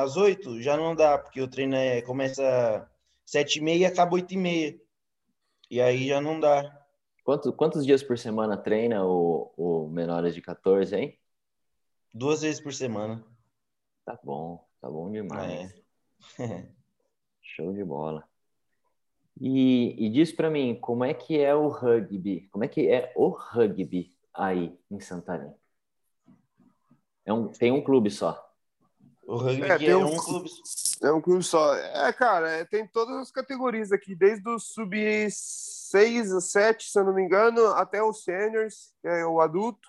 às 0.00 0.16
oito, 0.16 0.60
já 0.62 0.76
não 0.76 0.94
dá, 0.94 1.18
porque 1.18 1.40
o 1.40 1.48
treino 1.48 1.76
é, 1.76 2.00
começa 2.00 2.90
sete 3.26 3.58
e 3.58 3.62
meia 3.62 3.82
e 3.82 3.84
acaba 3.86 4.14
oito 4.14 4.32
e 4.32 4.36
meia. 4.36 4.80
E 5.70 5.80
aí 5.80 6.08
já 6.08 6.20
não 6.20 6.40
dá. 6.40 6.82
Quanto, 7.22 7.52
quantos 7.52 7.84
dias 7.84 8.02
por 8.02 8.18
semana 8.18 8.56
treina 8.56 9.04
o, 9.04 9.52
o 9.56 9.88
Menores 9.88 10.34
de 10.34 10.40
14, 10.40 10.94
hein? 10.96 11.18
Duas 12.12 12.42
vezes 12.42 12.60
por 12.60 12.72
semana. 12.72 13.24
Tá 14.04 14.18
bom, 14.22 14.66
tá 14.80 14.88
bom 14.90 15.10
demais. 15.10 15.74
É. 16.38 16.68
Show 17.42 17.72
de 17.72 17.84
bola. 17.84 18.26
E, 19.40 20.06
e 20.06 20.10
diz 20.10 20.32
para 20.32 20.50
mim, 20.50 20.78
como 20.80 21.04
é 21.04 21.12
que 21.12 21.38
é 21.38 21.54
o 21.54 21.68
rugby? 21.68 22.48
Como 22.52 22.64
é 22.64 22.68
que 22.68 22.88
é 22.88 23.12
o 23.16 23.28
rugby 23.28 24.16
aí 24.32 24.78
em 24.90 25.00
Santarém? 25.00 25.54
É 27.24 27.32
um, 27.32 27.48
tem 27.48 27.72
um 27.72 27.82
clube 27.82 28.10
só. 28.10 28.40
O 29.26 29.36
rugby 29.36 29.62
é, 29.62 29.78
tem 29.78 29.88
é 29.88 29.96
um, 29.96 30.06
um, 30.06 30.16
clube. 30.16 30.50
É 31.02 31.12
um 31.12 31.20
clube 31.20 31.42
só. 31.42 31.74
É, 31.74 32.12
cara, 32.12 32.50
é, 32.50 32.64
tem 32.64 32.86
todas 32.86 33.16
as 33.16 33.30
categorias 33.30 33.90
aqui, 33.90 34.14
desde 34.14 34.46
o 34.48 34.58
sub 34.58 34.94
6 35.30 36.44
7, 36.44 36.90
se 36.90 36.98
eu 36.98 37.04
não 37.04 37.14
me 37.14 37.22
engano, 37.22 37.66
até 37.68 38.02
os 38.02 38.22
seniors, 38.22 38.92
que 39.00 39.08
é 39.08 39.24
o 39.24 39.40
adulto. 39.40 39.88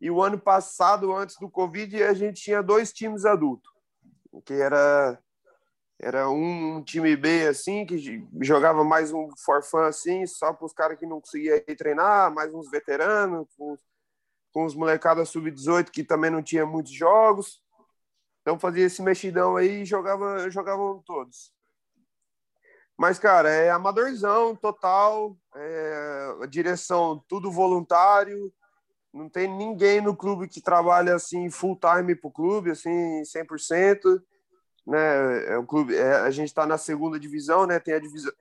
E 0.00 0.10
o 0.10 0.22
ano 0.22 0.38
passado, 0.38 1.12
antes 1.14 1.36
do 1.40 1.50
Covid, 1.50 2.02
a 2.04 2.14
gente 2.14 2.42
tinha 2.42 2.62
dois 2.62 2.92
times 2.92 3.24
adultos, 3.24 3.70
que 4.44 4.54
era 4.54 5.18
era 5.98 6.28
um, 6.28 6.82
time 6.84 7.16
B 7.16 7.46
assim 7.46 7.86
que 7.86 8.22
jogava 8.42 8.84
mais 8.84 9.12
um 9.12 9.30
forfã 9.38 9.86
assim, 9.86 10.26
só 10.26 10.52
para 10.52 10.66
os 10.66 10.72
caras 10.74 10.98
que 10.98 11.06
não 11.06 11.22
conseguiam 11.22 11.56
ir 11.56 11.74
treinar, 11.74 12.32
mais 12.34 12.52
uns 12.52 12.70
veteranos, 12.70 13.48
com 13.56 13.78
com 14.56 14.64
os 14.64 14.74
molecadas 14.74 15.28
sub-18 15.28 15.90
que 15.90 16.02
também 16.02 16.30
não 16.30 16.42
tinha 16.42 16.64
muitos 16.64 16.90
jogos. 16.90 17.62
Então 18.40 18.58
fazia 18.58 18.86
esse 18.86 19.02
mexidão 19.02 19.54
aí 19.54 19.82
e 19.82 19.84
jogava, 19.84 20.48
jogavam 20.48 21.02
todos. 21.04 21.52
Mas, 22.96 23.18
cara, 23.18 23.50
é 23.50 23.68
amadorzão 23.68 24.56
total, 24.56 25.36
é, 25.54 26.46
direção 26.48 27.22
tudo 27.28 27.52
voluntário, 27.52 28.50
não 29.12 29.28
tem 29.28 29.46
ninguém 29.46 30.00
no 30.00 30.16
clube 30.16 30.48
que 30.48 30.62
trabalha 30.62 31.14
assim 31.16 31.50
full 31.50 31.78
time 31.78 32.16
pro 32.16 32.30
clube, 32.30 32.70
assim, 32.70 33.20
100%, 33.24 34.22
né? 34.86 35.52
É 35.52 35.58
um 35.58 35.66
clube, 35.66 35.94
é, 35.94 36.14
a 36.14 36.30
gente 36.30 36.48
está 36.48 36.64
na 36.64 36.78
segunda 36.78 37.20
divisão, 37.20 37.66
né? 37.66 37.78
Tem 37.78 37.92
a 37.92 38.00
divisão 38.00 38.32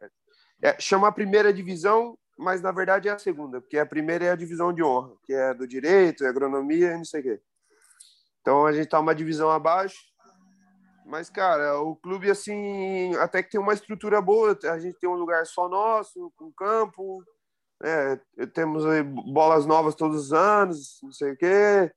é, 0.62 0.80
chama 0.80 1.10
a 1.10 1.12
primeira 1.12 1.52
divisão 1.52 2.18
mas 2.38 2.62
na 2.62 2.72
verdade 2.72 3.08
é 3.08 3.12
a 3.12 3.20
segunda, 3.20 3.62
porque 3.62 3.78
a 3.78 3.86
primeira 3.86 4.26
é 4.26 4.32
a 4.32 4.36
divisão 4.36 4.74
de 4.74 4.84
honra, 4.84 5.14
que 5.24 5.34
é 5.34 5.54
do 5.54 5.68
direito, 5.68 6.26
é 6.26 6.28
agronomia 6.28 6.92
e 6.92 6.98
não 6.98 7.06
sei 7.06 7.22
o 7.22 7.24
quê. 7.24 7.42
Então 8.42 8.66
a 8.66 8.72
gente 8.72 8.90
tá 8.90 9.00
uma 9.00 9.16
divisão 9.16 9.50
abaixo. 9.50 9.98
Mas, 11.06 11.30
cara, 11.30 11.80
o 11.80 11.96
clube, 11.96 12.32
assim, 12.32 13.16
até 13.18 13.44
que 13.44 13.52
tem 13.52 13.60
uma 13.60 13.74
estrutura 13.74 14.20
boa. 14.20 14.58
A 14.64 14.80
gente 14.80 14.98
tem 15.00 15.08
um 15.08 15.16
lugar 15.16 15.46
só 15.46 15.70
nosso, 15.70 16.34
com 16.36 16.52
campo. 16.52 17.24
É, 17.84 18.20
temos 18.54 18.84
bolas 19.32 19.66
novas 19.66 19.94
todos 19.94 20.26
os 20.26 20.34
anos, 20.34 21.00
não 21.04 21.12
sei 21.12 21.34
o 21.34 21.38
quê. 21.38 21.92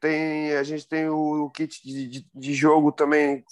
Tem, 0.00 0.52
a 0.54 0.62
gente 0.62 0.86
tem 0.86 1.08
o, 1.08 1.50
kit 1.50 1.82
de, 1.82 2.08
de, 2.08 2.26
de, 2.34 2.54
jogo 2.54 2.90
também 2.92 3.44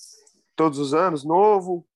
todos 0.57 0.79
os 0.79 0.93
anos, 0.93 1.25
novo. 1.25 1.87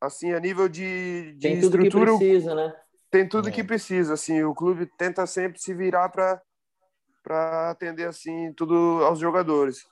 Assim, 0.00 0.32
a 0.32 0.40
nível 0.40 0.68
de, 0.68 1.32
de 1.34 1.48
tem 1.48 1.60
tudo 1.60 1.76
estrutura. 1.76 2.12
Que 2.12 2.18
precisa, 2.18 2.54
né? 2.54 2.74
Tem 3.12 3.28
tudo 3.28 3.50
é. 3.50 3.52
que 3.52 3.62
precisa. 3.62 4.14
Assim, 4.14 4.42
o 4.42 4.54
clube 4.54 4.90
tenta 4.96 5.26
sempre 5.26 5.60
se 5.60 5.74
virar 5.74 6.08
para 6.08 7.70
atender 7.70 8.08
assim 8.08 8.52
tudo 8.54 9.04
aos 9.04 9.18
jogadores. 9.18 9.86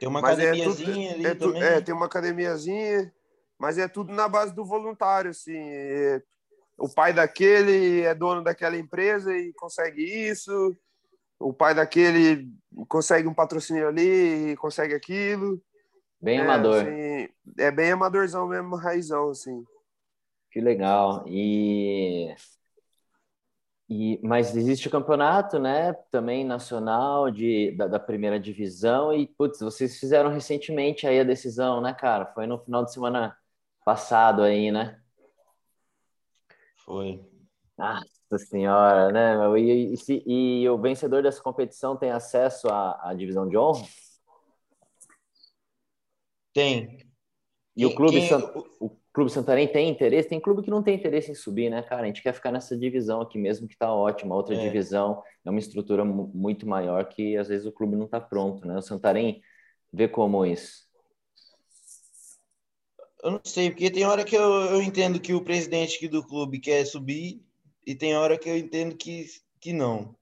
Tem 0.00 0.08
uma 0.08 0.22
mas 0.22 0.38
academiazinha 0.38 1.10
é 1.10 1.14
tudo, 1.14 1.14
ali 1.14 1.26
é 1.26 1.34
também. 1.34 1.62
É, 1.62 1.80
tem 1.82 1.94
uma 1.94 2.06
academiazinha, 2.06 3.12
mas 3.58 3.76
é 3.76 3.86
tudo 3.86 4.12
na 4.12 4.26
base 4.26 4.54
do 4.54 4.64
voluntário, 4.64 5.30
assim. 5.30 5.54
É, 5.54 6.22
o 6.78 6.88
pai 6.88 7.12
daquele 7.12 8.00
é 8.00 8.14
dono 8.14 8.42
daquela 8.42 8.76
empresa 8.78 9.36
e 9.36 9.52
consegue 9.52 10.02
isso. 10.02 10.74
O 11.38 11.52
pai 11.52 11.74
daquele 11.74 12.48
consegue 12.88 13.28
um 13.28 13.34
patrocínio 13.34 13.86
ali 13.86 14.52
e 14.52 14.56
consegue 14.56 14.94
aquilo. 14.94 15.62
Bem 16.22 16.38
é, 16.38 16.42
amador. 16.42 16.86
Assim, 16.86 17.28
é 17.58 17.70
bem 17.70 17.92
amadorzão 17.92 18.48
mesmo, 18.48 18.76
raizão, 18.76 19.28
assim. 19.28 19.62
Que 20.54 20.60
legal. 20.60 21.24
E 21.26 22.32
e, 23.90 24.20
mas 24.22 24.56
existe 24.56 24.86
o 24.86 24.90
campeonato, 24.90 25.58
né? 25.58 25.92
Também 26.12 26.44
nacional 26.44 27.28
de, 27.28 27.72
da, 27.72 27.88
da, 27.88 27.98
primeira 27.98 28.38
divisão. 28.38 29.12
E, 29.12 29.26
putz, 29.26 29.58
vocês 29.58 29.98
fizeram 29.98 30.30
recentemente 30.30 31.08
aí 31.08 31.18
a 31.18 31.24
decisão, 31.24 31.80
né, 31.80 31.92
cara? 31.92 32.26
Foi 32.26 32.46
no 32.46 32.58
final 32.60 32.84
de 32.84 32.92
semana 32.92 33.36
passado 33.84 34.42
aí, 34.42 34.70
né? 34.70 35.02
Foi. 36.84 37.20
Nossa 37.76 38.38
senhora, 38.38 39.10
né? 39.10 39.60
E, 39.60 39.94
e, 40.08 40.62
e 40.62 40.70
o 40.70 40.78
vencedor 40.78 41.22
dessa 41.24 41.42
competição 41.42 41.96
tem 41.96 42.12
acesso 42.12 42.68
à, 42.68 43.10
à 43.10 43.12
divisão 43.12 43.48
de 43.48 43.58
honra? 43.58 43.84
Tem. 46.52 47.04
E 47.76 47.84
o 47.84 47.94
clube, 47.94 48.20
quem... 48.20 48.36
o, 48.80 48.96
Clube 49.14 49.30
Santarém 49.30 49.68
tem 49.68 49.88
interesse, 49.88 50.28
tem 50.28 50.40
clube 50.40 50.60
que 50.60 50.70
não 50.70 50.82
tem 50.82 50.96
interesse 50.96 51.30
em 51.30 51.36
subir, 51.36 51.70
né, 51.70 51.80
cara? 51.82 52.02
A 52.02 52.06
gente 52.06 52.20
quer 52.20 52.34
ficar 52.34 52.50
nessa 52.50 52.76
divisão 52.76 53.20
aqui 53.20 53.38
mesmo, 53.38 53.68
que 53.68 53.76
tá 53.76 53.94
ótima. 53.94 54.34
Outra 54.34 54.56
é. 54.56 54.58
divisão 54.58 55.22
é 55.44 55.50
uma 55.50 55.60
estrutura 55.60 56.04
muito 56.04 56.66
maior 56.66 57.04
que 57.04 57.36
às 57.36 57.46
vezes 57.46 57.64
o 57.64 57.70
clube 57.70 57.94
não 57.94 58.08
tá 58.08 58.20
pronto, 58.20 58.66
né? 58.66 58.76
O 58.76 58.82
Santarém 58.82 59.40
vê 59.92 60.08
como 60.08 60.44
isso. 60.44 60.88
Eu 63.22 63.30
não 63.30 63.40
sei, 63.44 63.70
porque 63.70 63.88
tem 63.88 64.04
hora 64.04 64.24
que 64.24 64.36
eu, 64.36 64.42
eu 64.42 64.82
entendo 64.82 65.20
que 65.20 65.32
o 65.32 65.44
presidente 65.44 65.96
aqui 65.96 66.08
do 66.08 66.26
clube 66.26 66.58
quer 66.58 66.84
subir 66.84 67.40
e 67.86 67.94
tem 67.94 68.16
hora 68.16 68.36
que 68.36 68.48
eu 68.50 68.56
entendo 68.58 68.96
que, 68.96 69.26
que 69.60 69.72
não. 69.72 70.16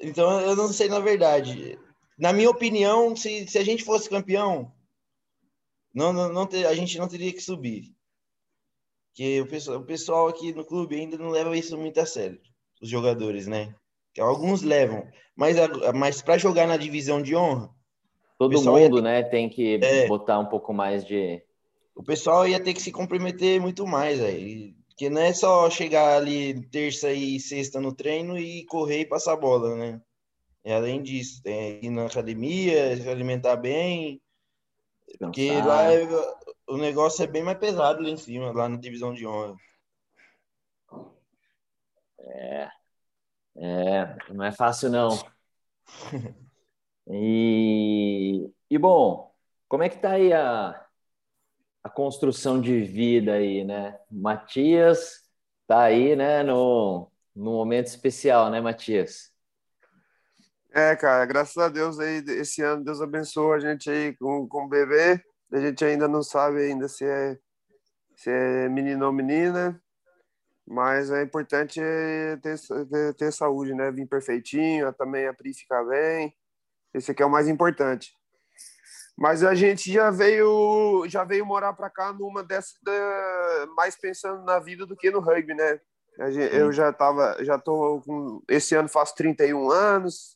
Então 0.00 0.40
eu 0.40 0.56
não 0.56 0.72
sei 0.72 0.88
na 0.88 0.98
verdade. 0.98 1.78
Na 2.18 2.32
minha 2.32 2.50
opinião, 2.50 3.14
se, 3.14 3.46
se 3.46 3.56
a 3.56 3.62
gente 3.62 3.84
fosse 3.84 4.10
campeão, 4.10 4.72
não, 5.96 6.12
não, 6.12 6.30
não 6.30 6.46
ter, 6.46 6.66
a 6.66 6.74
gente 6.74 6.98
não 6.98 7.08
teria 7.08 7.32
que 7.32 7.40
subir. 7.40 7.96
Que 9.14 9.40
o 9.40 9.46
pessoal, 9.46 9.78
o 9.78 9.84
pessoal 9.84 10.28
aqui 10.28 10.52
no 10.52 10.62
clube 10.62 10.94
ainda 10.94 11.16
não 11.16 11.30
leva 11.30 11.56
isso 11.56 11.76
muito 11.78 11.98
a 11.98 12.04
sério, 12.04 12.38
os 12.82 12.88
jogadores, 12.90 13.46
né? 13.46 13.74
Alguns 14.18 14.60
levam, 14.60 15.08
mas, 15.34 15.56
mas 15.94 16.20
para 16.20 16.36
jogar 16.36 16.66
na 16.66 16.76
divisão 16.76 17.22
de 17.22 17.34
honra. 17.34 17.70
Todo 18.38 18.62
mundo, 18.62 19.00
né, 19.00 19.22
tem 19.22 19.48
que 19.48 19.76
é, 19.82 20.06
botar 20.06 20.38
um 20.38 20.44
pouco 20.44 20.74
mais 20.74 21.02
de. 21.02 21.42
O 21.94 22.02
pessoal 22.02 22.46
ia 22.46 22.62
ter 22.62 22.74
que 22.74 22.82
se 22.82 22.92
comprometer 22.92 23.58
muito 23.58 23.86
mais 23.86 24.22
aí. 24.22 24.74
Que 24.98 25.08
não 25.08 25.22
é 25.22 25.32
só 25.32 25.70
chegar 25.70 26.18
ali 26.18 26.60
terça 26.68 27.10
e 27.10 27.40
sexta 27.40 27.80
no 27.80 27.94
treino 27.94 28.38
e 28.38 28.66
correr 28.66 29.00
e 29.00 29.06
passar 29.06 29.36
bola, 29.36 29.74
né? 29.74 30.00
E 30.62 30.70
além 30.70 31.02
disso, 31.02 31.42
tem 31.42 31.82
ir 31.82 31.90
na 31.90 32.04
academia, 32.04 32.94
se 32.98 33.08
alimentar 33.08 33.56
bem, 33.56 34.20
porque 35.18 35.50
lá 35.60 35.92
é, 35.92 36.06
o 36.66 36.76
negócio 36.76 37.22
é 37.22 37.26
bem 37.26 37.42
mais 37.42 37.58
pesado 37.58 38.02
lá 38.02 38.08
em 38.08 38.16
cima, 38.16 38.52
lá 38.52 38.68
na 38.68 38.76
divisão 38.76 39.12
de 39.12 39.26
honra. 39.26 39.56
É, 42.18 42.68
é 43.56 44.16
não 44.30 44.44
é 44.44 44.52
fácil 44.52 44.90
não. 44.90 45.10
E, 47.08 48.50
e 48.68 48.78
bom, 48.78 49.32
como 49.68 49.82
é 49.84 49.88
que 49.88 49.98
tá 49.98 50.12
aí 50.12 50.32
a, 50.32 50.86
a 51.84 51.88
construção 51.88 52.60
de 52.60 52.80
vida 52.82 53.34
aí, 53.34 53.64
né? 53.64 53.98
Matias 54.10 55.24
tá 55.66 55.82
aí, 55.84 56.16
né, 56.16 56.42
no, 56.42 57.10
no 57.34 57.52
momento 57.52 57.86
especial, 57.86 58.50
né, 58.50 58.60
Matias? 58.60 59.32
É, 60.78 60.94
cara, 60.94 61.24
graças 61.24 61.56
a 61.56 61.70
Deus 61.70 61.98
aí, 61.98 62.22
esse 62.28 62.60
ano 62.60 62.84
Deus 62.84 63.00
abençoou 63.00 63.54
a 63.54 63.58
gente 63.58 63.88
aí 63.88 64.14
com, 64.14 64.46
com 64.46 64.66
o 64.66 64.68
bebê. 64.68 65.18
A 65.50 65.58
gente 65.58 65.82
ainda 65.82 66.06
não 66.06 66.22
sabe 66.22 66.60
ainda 66.60 66.86
se 66.86 67.02
é, 67.02 67.38
se 68.14 68.28
é 68.28 68.68
menino 68.68 69.06
ou 69.06 69.10
menina, 69.10 69.82
mas 70.68 71.10
é 71.10 71.22
importante 71.22 71.80
ter, 72.42 72.60
ter, 72.90 73.14
ter 73.14 73.32
saúde, 73.32 73.72
né? 73.72 73.90
Vir 73.90 74.06
perfeitinho, 74.06 74.92
também 74.92 75.26
a 75.26 75.32
Pri 75.32 75.54
ficar 75.54 75.82
bem. 75.82 76.36
Esse 76.92 77.10
aqui 77.10 77.22
é 77.22 77.26
o 77.26 77.30
mais 77.30 77.48
importante. 77.48 78.12
Mas 79.16 79.42
a 79.42 79.54
gente 79.54 79.90
já 79.90 80.10
veio, 80.10 81.06
já 81.08 81.24
veio 81.24 81.46
morar 81.46 81.72
para 81.72 81.88
cá 81.88 82.12
numa 82.12 82.44
dessas, 82.44 82.74
mais 83.74 83.96
pensando 83.96 84.44
na 84.44 84.58
vida 84.58 84.84
do 84.84 84.94
que 84.94 85.10
no 85.10 85.20
rugby, 85.20 85.54
né? 85.54 85.80
Eu 86.52 86.70
já 86.70 86.92
tava, 86.92 87.42
já 87.42 87.58
tô 87.58 88.02
com, 88.04 88.42
esse 88.46 88.74
ano 88.74 88.90
faço 88.90 89.14
31 89.14 89.70
anos, 89.70 90.35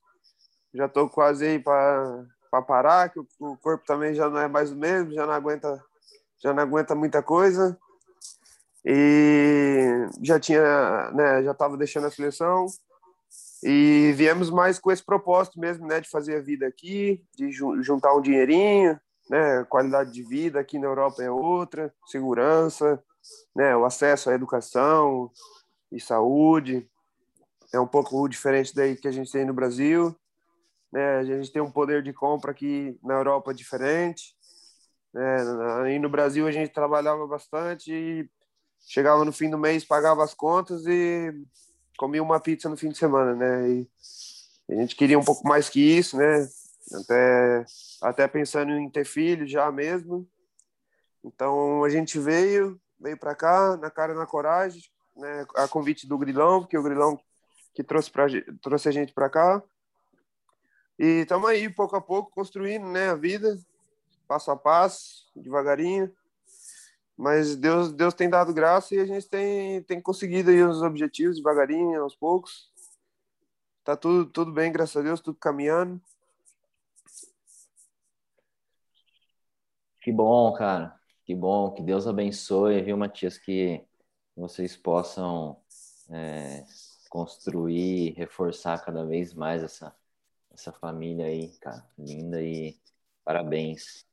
já 0.73 0.87
estou 0.87 1.09
quase 1.09 1.47
aí 1.47 1.59
para 1.59 2.63
parar, 2.67 3.11
que 3.11 3.19
o, 3.19 3.27
o, 3.41 3.57
corpo 3.57 3.85
também 3.85 4.15
já 4.15 4.29
não 4.29 4.41
é 4.41 4.49
mais 4.49 4.71
o 4.71 4.77
mesmo, 4.77 5.13
já 5.13 5.27
não 5.27 5.35
aguenta, 5.35 5.83
já 6.39 6.53
não 6.53 6.63
aguenta 6.63 6.95
muita 6.95 7.23
coisa. 7.23 7.79
E 8.85 10.09
já 10.23 10.41
tinha, 10.41 11.11
né, 11.13 11.43
já 11.43 11.53
estava 11.53 11.77
deixando 11.77 12.07
a 12.07 12.11
seleção. 12.11 12.67
E 13.63 14.13
viemos 14.17 14.49
mais 14.49 14.79
com 14.79 14.91
esse 14.91 15.05
propósito 15.05 15.61
mesmo, 15.61 15.87
né, 15.87 16.01
de 16.01 16.09
fazer 16.09 16.37
a 16.37 16.41
vida 16.41 16.67
aqui, 16.67 17.23
de 17.37 17.51
juntar 17.51 18.15
um 18.15 18.23
dinheirinho, 18.23 18.99
né, 19.29 19.65
qualidade 19.69 20.13
de 20.13 20.23
vida 20.23 20.59
aqui 20.59 20.79
na 20.79 20.87
Europa 20.87 21.23
é 21.23 21.31
outra, 21.31 21.93
segurança, 22.07 23.03
né, 23.55 23.77
o 23.77 23.85
acesso 23.85 24.31
à 24.31 24.35
educação 24.35 25.31
e 25.93 26.01
saúde. 26.01 26.89
É 27.73 27.79
um 27.79 27.87
pouco 27.87 28.27
diferente 28.29 28.75
daí 28.75 28.97
que 28.97 29.07
a 29.07 29.13
gente 29.13 29.31
tem 29.31 29.45
no 29.45 29.53
Brasil 29.53 30.17
né? 30.93 31.19
A 31.19 31.25
gente 31.25 31.53
tem 31.53 31.63
um 31.63 31.71
poder 31.71 32.03
de 32.03 32.13
compra 32.13 32.51
aqui 32.51 32.99
na 33.03 33.15
Europa 33.15 33.55
diferente. 33.55 34.35
Né? 35.13 35.99
No 35.99 36.09
Brasil 36.09 36.47
a 36.47 36.53
gente 36.53 36.73
trabalhava 36.73 37.27
bastante 37.27 37.93
e 37.93 38.29
chegava 38.89 39.25
no 39.25 39.33
fim 39.33 39.51
do 39.51 39.59
mês, 39.59 39.85
pagava 39.85 40.25
as 40.25 40.35
contas 40.35 40.87
e 40.87 41.33
comia 41.99 42.23
uma 42.23 42.41
pizza 42.41 42.69
no 42.69 42.77
fim 42.77 42.89
de 42.89 42.99
semana, 42.99 43.35
né? 43.35 43.71
E 43.71 43.89
a 44.71 44.75
gente 44.75 44.97
queria 44.97 45.19
um 45.19 45.25
pouco 45.25 45.47
mais 45.47 45.69
que 45.69 45.81
isso, 45.81 46.17
né? 46.17 46.49
Até, 46.95 47.65
até 48.03 48.29
pensando 48.29 48.73
em 48.73 48.89
ter 48.89 49.05
filho 49.05 49.47
já 49.47 49.71
mesmo. 49.71 50.29
Então 51.23 51.85
a 51.85 51.91
gente 51.91 52.19
veio, 52.19 52.81
veio 52.99 53.19
para 53.19 53.35
cá, 53.35 53.77
na 53.77 53.91
cara 53.91 54.15
na 54.15 54.27
coragem, 54.27 54.83
né? 55.17 55.47
A 55.57 55.69
convite 55.69 56.07
do 56.07 56.17
Grilão, 56.17 56.61
porque 56.61 56.79
o 56.79 56.83
Grilão 56.83 57.21
que 57.75 57.85
trouxe, 57.85 58.11
pra, 58.11 58.27
trouxe 58.63 58.89
a 58.89 58.93
gente 58.93 59.13
para 59.13 59.29
cá. 59.29 59.63
E 61.03 61.23
estamos 61.23 61.49
aí, 61.49 61.67
pouco 61.71 61.97
a 61.97 62.01
pouco, 62.03 62.31
construindo 62.31 62.87
né, 62.87 63.09
a 63.09 63.15
vida, 63.15 63.59
passo 64.29 64.51
a 64.51 64.57
passo, 64.57 65.31
devagarinho. 65.35 66.15
Mas 67.17 67.57
Deus, 67.57 67.91
Deus 67.91 68.13
tem 68.13 68.29
dado 68.29 68.53
graça 68.53 68.95
e 68.95 69.01
a 69.01 69.07
gente 69.07 69.27
tem, 69.27 69.83
tem 69.85 69.99
conseguido 69.99 70.51
aí 70.51 70.63
os 70.63 70.83
objetivos 70.83 71.37
devagarinho, 71.37 72.03
aos 72.03 72.15
poucos. 72.15 72.71
Tá 73.83 73.97
tudo, 73.97 74.27
tudo 74.31 74.53
bem, 74.53 74.71
graças 74.71 74.95
a 74.95 75.01
Deus, 75.01 75.23
tudo 75.23 75.39
caminhando. 75.39 75.99
Que 80.03 80.13
bom, 80.13 80.53
cara. 80.53 81.01
Que 81.25 81.35
bom. 81.35 81.73
Que 81.73 81.83
Deus 81.83 82.07
abençoe, 82.07 82.83
viu, 82.83 82.99
Matias? 82.99 83.39
Que 83.39 83.83
vocês 84.37 84.77
possam 84.77 85.59
é, 86.11 86.63
construir, 87.09 88.13
reforçar 88.19 88.85
cada 88.85 89.07
vez 89.07 89.33
mais 89.33 89.63
essa, 89.63 89.99
essa 90.53 90.73
família 90.73 91.27
aí, 91.27 91.49
cara, 91.59 91.87
linda 91.99 92.43
e 92.43 92.79
parabéns. 93.25 94.05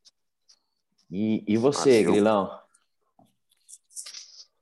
E, 1.10 1.44
e 1.48 1.58
você, 1.58 2.04
Valeu. 2.04 2.12
Grilão? 2.12 2.62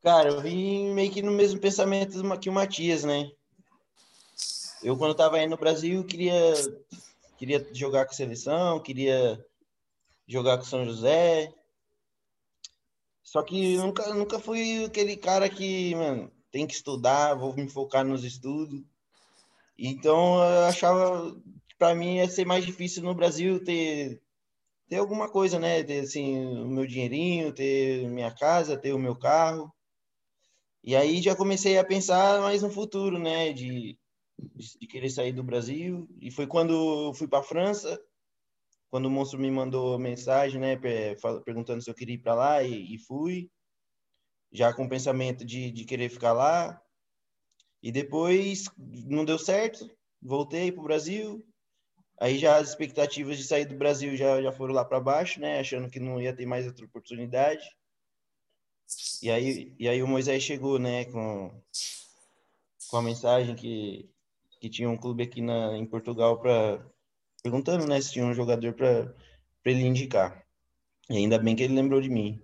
Cara, 0.02 0.30
eu 0.30 0.42
vim 0.42 0.94
meio 0.94 1.12
que 1.12 1.22
no 1.22 1.32
mesmo 1.32 1.60
pensamento 1.60 2.22
que 2.40 2.50
o 2.50 2.54
Matias, 2.54 3.04
né? 3.04 3.32
Eu, 4.84 4.96
quando 4.96 5.14
estava 5.14 5.38
aí 5.38 5.48
no 5.48 5.58
Brasil, 5.58 6.04
queria, 6.06 6.54
queria 7.38 7.68
jogar 7.74 8.06
com 8.06 8.12
a 8.12 8.16
seleção, 8.16 8.80
queria 8.80 9.44
jogar 10.28 10.58
com 10.58 10.64
São 10.64 10.86
José. 10.86 11.52
Só 13.24 13.42
que 13.42 13.78
nunca, 13.78 14.14
nunca 14.14 14.40
fui 14.40 14.86
aquele 14.86 15.18
cara 15.18 15.50
que, 15.50 15.96
mano, 15.96 16.32
tem 16.52 16.68
que 16.68 16.76
estudar, 16.76 17.34
vou 17.34 17.56
me 17.56 17.68
focar 17.68 18.06
nos 18.06 18.24
estudos. 18.24 18.84
Então, 19.78 20.36
eu 20.36 20.66
achava 20.66 21.36
para 21.78 21.96
mim 21.96 22.18
ia 22.18 22.30
ser 22.30 22.46
mais 22.46 22.66
difícil 22.66 23.04
no 23.04 23.16
Brasil 23.16 23.64
ter 23.64 24.22
ter 24.88 24.98
alguma 24.98 25.30
coisa, 25.30 25.60
né? 25.60 25.84
Ter 25.84 26.02
assim 26.02 26.38
o 26.38 26.68
meu 26.68 26.86
dinheirinho, 26.86 27.54
ter 27.54 28.08
minha 28.10 28.34
casa, 28.34 28.78
ter 28.78 28.94
o 28.94 29.00
meu 29.00 29.16
carro. 29.18 29.74
E 30.84 30.96
aí 30.96 31.22
já 31.22 31.36
comecei 31.36 31.78
a 31.78 31.84
pensar 31.84 32.42
mais 32.42 32.62
no 32.62 32.70
futuro, 32.70 33.18
né? 33.18 33.52
De, 33.52 33.98
de 34.80 34.88
querer 34.88 35.10
sair 35.10 35.34
do 35.34 35.44
Brasil. 35.44 36.08
E 36.22 36.32
foi 36.32 36.48
quando 36.48 37.08
eu 37.08 37.14
fui 37.14 37.28
para 37.28 37.40
a 37.40 37.44
França, 37.44 38.00
quando 38.90 39.08
o 39.08 39.10
monstro 39.10 39.40
me 39.40 39.50
mandou 39.50 39.98
mensagem, 39.98 40.62
né? 40.62 40.78
Perguntando 41.44 41.82
se 41.82 41.90
eu 41.90 41.96
queria 41.96 42.16
ir 42.16 42.20
para 42.20 42.36
lá 42.36 42.64
e, 42.64 42.94
e, 42.94 43.00
fui. 43.00 43.50
Já 44.52 44.74
com 44.74 44.86
o 44.86 44.90
pensamento 44.90 45.44
de, 45.44 45.72
de 45.72 45.86
querer 45.86 46.10
ficar 46.10 46.34
lá. 46.34 46.80
E 47.82 47.92
depois 47.92 48.66
não 48.78 49.26
deu 49.26 49.38
certo, 49.38 49.90
voltei 50.22 50.72
para 50.72 50.82
o 50.82 50.86
Brasil. 50.86 51.46
Aí 52.20 52.38
já 52.38 52.58
as 52.58 52.70
expectativas 52.70 53.38
de 53.38 53.44
sair 53.44 53.66
do 53.66 53.76
Brasil 53.76 54.16
já, 54.16 54.42
já 54.42 54.52
foram 54.52 54.74
lá 54.74 54.86
para 54.86 55.00
baixo, 55.00 55.40
né? 55.40 55.60
Achando 55.60 55.90
que 55.90 56.00
não 56.00 56.22
ia 56.22 56.36
ter 56.36 56.46
mais 56.46 56.66
outra 56.66 56.86
oportunidade. 56.86 57.64
E 59.22 59.30
aí, 59.32 59.74
e 59.80 59.90
aí 59.90 60.02
o 60.04 60.08
Moisés 60.08 60.44
chegou, 60.44 60.78
né, 60.78 61.06
com, 61.06 61.52
com 62.90 62.98
a 62.98 63.02
mensagem 63.02 63.56
que, 63.56 64.10
que 64.60 64.70
tinha 64.70 64.90
um 64.90 64.98
clube 64.98 65.24
aqui 65.24 65.42
na, 65.42 65.76
em 65.76 65.86
Portugal 65.86 66.40
para 66.40 66.86
perguntando, 67.42 67.88
né, 67.88 68.00
se 68.02 68.14
tinha 68.14 68.26
um 68.26 68.34
jogador 68.34 68.74
para 68.74 69.14
ele 69.66 69.82
indicar. 69.82 70.44
E 71.10 71.18
ainda 71.18 71.38
bem 71.38 71.56
que 71.56 71.64
ele 71.64 71.76
lembrou 71.76 72.02
de 72.02 72.10
mim. 72.10 72.42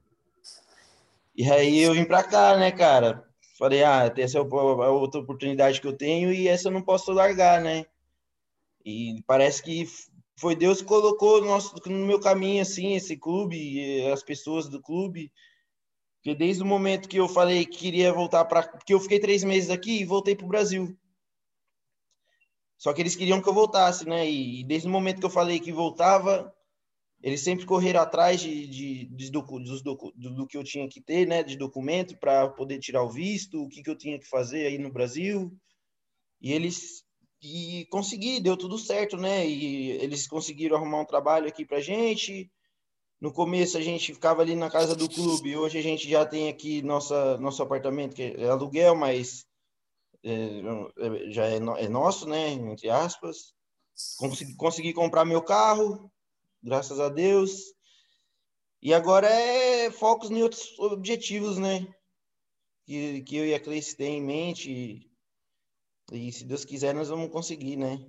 E 1.35 1.49
aí 1.49 1.79
eu 1.79 1.93
vim 1.93 2.05
para 2.05 2.23
cá, 2.23 2.57
né, 2.57 2.71
cara? 2.71 3.27
Falei, 3.57 3.83
ah, 3.83 4.11
essa 4.17 4.37
é 4.37 4.41
a 4.41 4.89
outra 4.91 5.21
oportunidade 5.21 5.79
que 5.79 5.87
eu 5.87 5.93
tenho 5.93 6.33
e 6.33 6.47
essa 6.47 6.67
eu 6.67 6.71
não 6.71 6.81
posso 6.81 7.11
largar, 7.11 7.61
né? 7.61 7.85
E 8.85 9.21
parece 9.25 9.61
que 9.61 9.85
foi 10.37 10.55
Deus 10.55 10.81
que 10.81 10.87
colocou 10.87 11.41
no, 11.41 11.47
nosso, 11.47 11.75
no 11.85 12.05
meu 12.05 12.19
caminho, 12.19 12.61
assim, 12.61 12.95
esse 12.95 13.15
clube, 13.17 14.05
as 14.11 14.23
pessoas 14.23 14.67
do 14.67 14.81
clube. 14.81 15.31
Porque 16.17 16.35
desde 16.35 16.61
o 16.61 16.65
momento 16.65 17.09
que 17.09 17.17
eu 17.17 17.27
falei 17.27 17.65
que 17.65 17.77
queria 17.77 18.13
voltar 18.13 18.45
para. 18.45 18.67
Porque 18.67 18.93
eu 18.93 18.99
fiquei 18.99 19.19
três 19.19 19.43
meses 19.43 19.69
aqui 19.69 20.01
e 20.01 20.05
voltei 20.05 20.35
para 20.35 20.45
o 20.45 20.49
Brasil. 20.49 20.97
Só 22.77 22.93
que 22.93 23.01
eles 23.01 23.15
queriam 23.15 23.41
que 23.41 23.47
eu 23.47 23.53
voltasse, 23.53 24.07
né? 24.07 24.27
E, 24.29 24.63
desde 24.63 24.87
o 24.87 24.91
momento 24.91 25.19
que 25.19 25.25
eu 25.25 25.29
falei 25.29 25.59
que 25.59 25.71
voltava, 25.71 26.51
eles 27.21 27.41
sempre 27.41 27.65
correram 27.65 28.01
atrás 28.01 28.41
de, 28.41 28.67
de, 28.67 29.05
de 29.05 29.29
do, 29.31 29.41
do, 29.41 30.11
do, 30.15 30.47
que 30.47 30.57
eu 30.57 30.63
tinha 30.63 30.87
que 30.87 30.99
ter, 30.99 31.27
né? 31.27 31.43
De 31.43 31.55
documento 31.55 32.17
para 32.17 32.49
poder 32.49 32.79
tirar 32.79 33.03
o 33.03 33.09
visto, 33.11 33.61
o 33.61 33.69
que, 33.69 33.83
que 33.83 33.89
eu 33.89 33.97
tinha 33.97 34.19
que 34.19 34.27
fazer 34.27 34.65
aí 34.65 34.79
no 34.79 34.91
Brasil. 34.91 35.55
E 36.41 36.51
eles 36.51 37.03
e 37.41 37.87
consegui, 37.89 38.39
deu 38.39 38.55
tudo 38.55 38.77
certo, 38.77 39.17
né? 39.17 39.47
E 39.47 39.91
eles 39.91 40.27
conseguiram 40.27 40.77
arrumar 40.77 41.01
um 41.01 41.05
trabalho 41.05 41.47
aqui 41.47 41.65
pra 41.65 41.81
gente. 41.81 42.51
No 43.19 43.33
começo 43.33 43.77
a 43.77 43.81
gente 43.81 44.13
ficava 44.13 44.41
ali 44.41 44.55
na 44.55 44.69
casa 44.69 44.95
do 44.95 45.09
clube, 45.09 45.57
hoje 45.57 45.77
a 45.77 45.81
gente 45.81 46.07
já 46.09 46.25
tem 46.25 46.49
aqui 46.49 46.81
nossa, 46.81 47.37
nosso 47.37 47.61
apartamento, 47.61 48.15
que 48.15 48.23
é 48.23 48.47
aluguel, 48.47 48.95
mas 48.95 49.45
é, 50.23 50.61
já 51.31 51.47
é, 51.47 51.55
é, 51.55 51.89
nosso, 51.89 52.27
né? 52.27 52.49
Entre 52.49 52.89
aspas. 52.89 53.53
Consegui, 54.17 54.55
consegui 54.55 54.93
comprar 54.93 55.25
meu 55.25 55.41
carro, 55.41 56.11
graças 56.63 56.99
a 56.99 57.09
Deus. 57.09 57.73
E 58.81 58.93
agora 58.93 59.27
é 59.27 59.91
focos 59.91 60.31
em 60.31 60.41
outros 60.41 60.77
objetivos, 60.79 61.57
né? 61.57 61.87
Que, 62.85 63.21
que 63.21 63.35
eu 63.35 63.45
e 63.45 63.53
a 63.53 63.59
Cleice 63.59 63.95
tem 63.95 64.17
em 64.17 64.23
mente 64.23 65.10
e 66.11 66.31
se 66.31 66.45
Deus 66.45 66.65
quiser, 66.65 66.93
nós 66.93 67.09
vamos 67.09 67.31
conseguir, 67.31 67.77
né? 67.77 68.05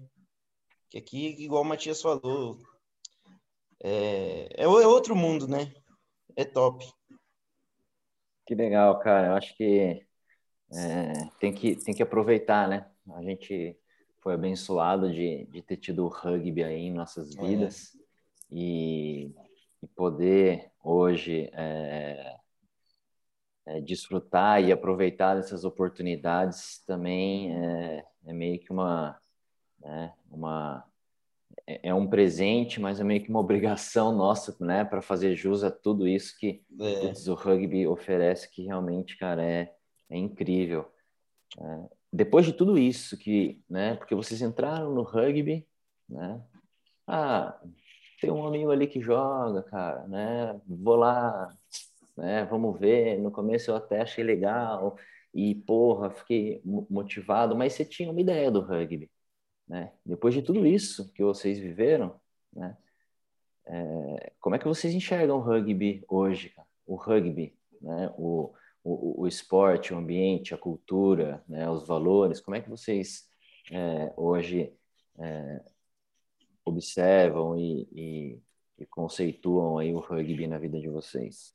Que 0.90 0.98
aqui, 0.98 1.28
igual 1.42 1.62
o 1.62 1.64
Matias 1.64 2.02
falou, 2.02 2.58
é, 3.82 4.48
é, 4.56 4.64
é 4.64 4.66
outro 4.66 5.14
mundo, 5.14 5.46
né? 5.46 5.72
É 6.36 6.44
top. 6.44 6.84
Que 8.46 8.54
legal, 8.54 8.98
cara. 8.98 9.28
Eu 9.28 9.34
acho 9.34 9.56
que 9.56 10.04
é, 10.72 11.12
tem 11.38 11.52
que 11.52 11.76
tem 11.76 11.94
que 11.94 12.02
aproveitar, 12.02 12.68
né? 12.68 12.90
A 13.14 13.22
gente 13.22 13.76
foi 14.20 14.34
abençoado 14.34 15.12
de, 15.12 15.46
de 15.46 15.62
ter 15.62 15.76
tido 15.76 16.04
o 16.04 16.08
rugby 16.08 16.62
aí 16.62 16.82
em 16.82 16.92
nossas 16.92 17.36
é. 17.36 17.40
vidas 17.40 17.94
é. 17.94 17.98
e, 18.50 19.34
e, 19.82 19.86
poder 19.88 20.70
hoje 20.82 21.50
é, 21.52 22.36
é, 23.66 23.80
desfrutar 23.80 24.62
e 24.62 24.72
aproveitar 24.72 25.36
dessas 25.36 25.64
oportunidades 25.64 26.82
também 26.86 27.56
é, 27.56 28.04
é 28.26 28.32
meio 28.32 28.58
que 28.58 28.72
uma, 28.72 29.18
né, 29.80 30.12
uma 30.30 30.84
é, 31.66 31.88
é, 31.90 31.94
um 31.94 32.06
presente, 32.06 32.80
mas 32.80 33.00
é 33.00 33.04
meio 33.04 33.22
que 33.22 33.30
uma 33.30 33.40
obrigação 33.40 34.14
nossa, 34.16 34.56
né, 34.60 34.84
para 34.84 35.02
fazer 35.02 35.36
jus 35.36 35.62
a 35.62 35.70
tudo 35.70 36.08
isso 36.08 36.36
que 36.38 36.62
é. 36.80 37.30
o 37.30 37.34
rugby 37.34 37.86
oferece, 37.86 38.50
que 38.50 38.62
realmente, 38.64 39.16
cara, 39.16 39.44
é, 39.44 39.72
é 40.10 40.16
incrível. 40.16 40.90
É, 41.58 41.88
depois 42.12 42.44
de 42.46 42.52
tudo 42.52 42.78
isso 42.78 43.16
que, 43.16 43.62
né, 43.68 43.94
porque 43.94 44.14
vocês 44.14 44.42
entraram 44.42 44.92
no 44.92 45.02
rugby, 45.02 45.66
né, 46.08 46.42
ah, 47.06 47.60
tem 48.20 48.30
um 48.30 48.46
amigo 48.46 48.70
ali 48.70 48.86
que 48.86 49.00
joga, 49.00 49.62
cara, 49.62 50.06
né, 50.08 50.60
vou 50.66 50.96
lá, 50.96 51.48
né? 52.16 52.44
Vamos 52.46 52.78
ver. 52.78 53.18
No 53.18 53.30
começo 53.30 53.70
eu 53.70 53.76
até 53.76 54.00
achei 54.00 54.24
legal 54.24 54.96
e, 55.34 55.54
porra, 55.54 56.10
fiquei 56.10 56.60
motivado, 56.64 57.56
mas 57.56 57.72
você 57.72 57.84
tinha 57.84 58.10
uma 58.10 58.20
ideia 58.20 58.50
do 58.50 58.60
rugby, 58.60 59.10
né? 59.66 59.92
Depois 60.04 60.34
de 60.34 60.42
tudo 60.42 60.66
isso 60.66 61.12
que 61.12 61.22
vocês 61.22 61.58
viveram, 61.58 62.20
né? 62.52 62.76
É, 63.66 64.32
como 64.40 64.56
é 64.56 64.58
que 64.58 64.66
vocês 64.66 64.92
enxergam 64.94 65.38
o 65.38 65.40
rugby 65.40 66.04
hoje? 66.08 66.54
O 66.86 66.96
rugby, 66.96 67.56
né? 67.80 68.12
O, 68.18 68.52
o, 68.84 69.22
o 69.22 69.26
esporte, 69.26 69.94
o 69.94 69.96
ambiente, 69.96 70.54
a 70.54 70.58
cultura, 70.58 71.42
né? 71.48 71.68
Os 71.70 71.86
valores, 71.86 72.40
como 72.40 72.56
é 72.56 72.60
que 72.60 72.68
vocês 72.68 73.28
é, 73.70 74.12
hoje 74.16 74.72
é, 75.18 75.62
observam 76.64 77.58
e, 77.58 77.88
e, 77.92 78.42
e 78.78 78.86
conceituam 78.86 79.78
aí 79.78 79.94
o 79.94 80.00
rugby 80.00 80.46
na 80.46 80.58
vida 80.58 80.78
de 80.80 80.88
vocês? 80.88 81.54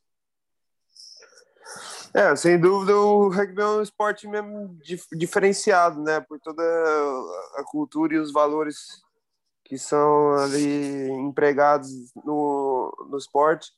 É, 2.13 2.35
sem 2.35 2.59
dúvida 2.59 2.95
o 2.95 3.29
rugby 3.29 3.61
é 3.61 3.65
um 3.65 3.81
esporte 3.81 4.27
mesmo 4.27 4.77
diferenciado, 5.13 6.01
né? 6.01 6.19
Por 6.21 6.39
toda 6.39 6.63
a 7.55 7.63
cultura 7.63 8.15
e 8.15 8.17
os 8.17 8.31
valores 8.31 8.77
que 9.65 9.77
são 9.77 10.33
ali 10.33 11.09
empregados 11.09 11.89
no, 12.25 13.07
no 13.09 13.17
esporte. 13.17 13.69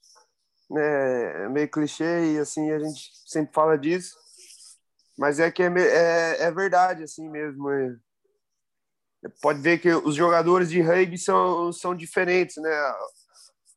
Né? 0.70 1.46
É 1.46 1.50
meio 1.50 1.70
clichê 1.70 2.34
e 2.34 2.40
assim 2.40 2.72
a 2.72 2.80
gente 2.80 3.12
sempre 3.26 3.54
fala 3.54 3.78
disso, 3.78 4.16
mas 5.18 5.40
é 5.40 5.50
que 5.52 5.64
é, 5.64 5.68
é, 5.78 6.44
é 6.44 6.52
verdade 6.52 7.04
assim 7.04 7.28
mesmo. 7.30 7.70
É. 7.72 7.96
Pode 9.42 9.60
ver 9.60 9.80
que 9.80 9.92
os 9.92 10.16
jogadores 10.16 10.70
de 10.70 10.80
rugby 10.82 11.18
são, 11.18 11.74
são 11.74 11.96
diferentes, 11.96 12.56
né? 12.58 12.72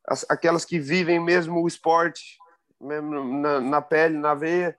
As, 0.06 0.24
aquelas 0.28 0.64
que 0.64 0.78
vivem 0.78 1.18
mesmo 1.18 1.60
o 1.60 1.66
esporte 1.66 2.38
mesmo 2.82 3.24
na, 3.38 3.60
na 3.60 3.80
pele, 3.80 4.18
na 4.18 4.34
veia, 4.34 4.76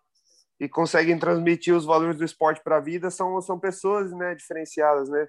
e 0.60 0.70
conseguem 0.70 1.18
transmitir 1.18 1.76
os 1.76 1.86
valores 1.86 2.18
do 2.18 2.24
esporte 2.24 2.62
para 2.64 2.78
a 2.78 2.82
vida 2.82 3.10
são, 3.10 3.42
são 3.42 3.60
pessoas 3.60 4.12
né, 4.12 4.36
diferenciadas, 4.36 5.10
né? 5.10 5.28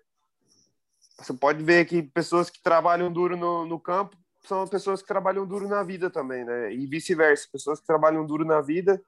Você 1.19 1.33
pode 1.33 1.63
ver 1.63 1.85
que 1.87 2.03
pessoas 2.03 2.51
que 2.51 2.61
trabalham 2.63 3.13
duro 3.13 3.37
no, 3.37 3.65
no 3.65 3.81
campo 3.81 4.17
são 4.43 4.67
pessoas 4.67 5.01
que 5.01 5.09
trabalham 5.09 5.47
duro 5.47 5.67
na 5.69 5.83
vida 5.83 6.11
também, 6.11 6.45
né? 6.45 6.73
E 6.73 6.87
vice-versa, 6.87 7.49
pessoas 7.51 7.81
que 7.81 7.87
trabalham 7.87 8.27
duro 8.27 8.45
na 8.45 8.61
vida 8.61 9.03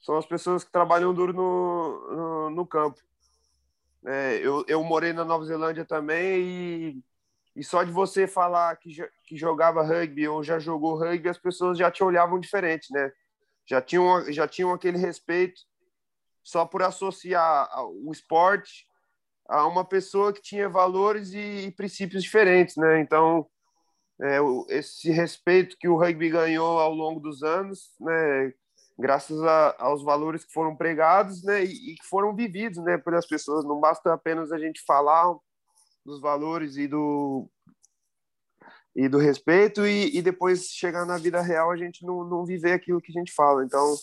são 0.00 0.16
as 0.16 0.26
pessoas 0.26 0.64
que 0.64 0.70
trabalham 0.70 1.12
duro 1.12 1.32
no, 1.32 2.16
no, 2.16 2.50
no 2.50 2.66
campo. 2.66 3.00
É, 4.06 4.36
eu, 4.36 4.64
eu 4.66 4.82
morei 4.82 5.12
na 5.12 5.24
Nova 5.24 5.44
Zelândia 5.44 5.84
também 5.84 6.40
e 6.40 7.04
e 7.54 7.64
só 7.64 7.82
de 7.82 7.90
você 7.90 8.26
falar 8.26 8.76
que, 8.76 8.90
que 9.24 9.36
jogava 9.36 9.82
rugby 9.82 10.28
ou 10.28 10.42
já 10.42 10.58
jogou 10.58 10.98
rugby, 10.98 11.28
as 11.28 11.38
pessoas 11.38 11.76
já 11.76 11.90
te 11.90 12.02
olhavam 12.02 12.38
diferente, 12.38 12.92
né? 12.92 13.12
Já 13.66 13.80
tinham, 13.80 14.32
já 14.32 14.46
tinham 14.46 14.72
aquele 14.72 14.98
respeito 14.98 15.60
só 16.42 16.64
por 16.64 16.82
associar 16.82 17.68
o 18.04 18.10
esporte 18.12 18.86
a 19.48 19.66
uma 19.66 19.84
pessoa 19.84 20.32
que 20.32 20.40
tinha 20.40 20.68
valores 20.68 21.32
e, 21.32 21.66
e 21.66 21.70
princípios 21.72 22.22
diferentes, 22.22 22.76
né? 22.76 23.00
Então, 23.00 23.46
é, 24.22 24.38
esse 24.68 25.10
respeito 25.10 25.76
que 25.78 25.88
o 25.88 25.96
rugby 25.96 26.30
ganhou 26.30 26.78
ao 26.78 26.94
longo 26.94 27.20
dos 27.20 27.42
anos, 27.42 27.94
né? 28.00 28.52
Graças 28.98 29.42
a, 29.42 29.74
aos 29.78 30.02
valores 30.04 30.44
que 30.44 30.52
foram 30.52 30.76
pregados, 30.76 31.42
né? 31.42 31.64
E, 31.64 31.92
e 31.92 31.94
que 31.96 32.04
foram 32.04 32.34
vividos, 32.34 32.78
né? 32.84 32.96
Pelas 32.98 33.26
pessoas. 33.26 33.64
Não 33.64 33.80
basta 33.80 34.12
apenas 34.12 34.52
a 34.52 34.58
gente 34.58 34.82
falar 34.86 35.34
dos 36.04 36.20
valores 36.20 36.76
e 36.76 36.86
do 36.86 37.48
e 38.94 39.08
do 39.08 39.18
respeito 39.18 39.86
e, 39.86 40.16
e 40.16 40.20
depois 40.20 40.64
chegar 40.64 41.06
na 41.06 41.16
vida 41.16 41.40
real 41.40 41.70
a 41.70 41.76
gente 41.76 42.04
não, 42.04 42.24
não 42.24 42.44
viver 42.44 42.72
aquilo 42.72 43.00
que 43.00 43.12
a 43.12 43.18
gente 43.18 43.32
fala. 43.32 43.64
Então, 43.64 43.94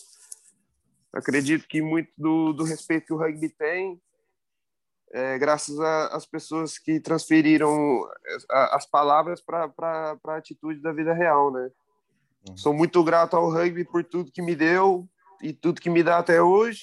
acredito 1.12 1.68
que 1.68 1.82
muito 1.82 2.10
do, 2.16 2.52
do 2.52 2.64
respeito 2.64 3.06
que 3.06 3.12
o 3.12 3.18
rugby 3.18 3.50
tem 3.50 4.00
é, 5.12 5.38
graças 5.38 5.78
às 5.80 6.26
pessoas 6.26 6.78
que 6.78 7.00
transferiram 7.00 8.06
as 8.50 8.86
palavras 8.86 9.40
para 9.40 9.70
a 10.24 10.36
atitude 10.36 10.80
da 10.80 10.92
vida 10.92 11.14
real, 11.14 11.50
né? 11.50 11.70
Uhum. 12.48 12.56
Sou 12.56 12.74
muito 12.74 13.02
grato 13.02 13.36
ao 13.36 13.50
rugby 13.50 13.84
por 13.84 14.04
tudo 14.04 14.30
que 14.30 14.42
me 14.42 14.54
deu 14.54 15.08
e 15.42 15.52
tudo 15.52 15.80
que 15.80 15.90
me 15.90 16.02
dá 16.02 16.18
até 16.18 16.42
hoje, 16.42 16.82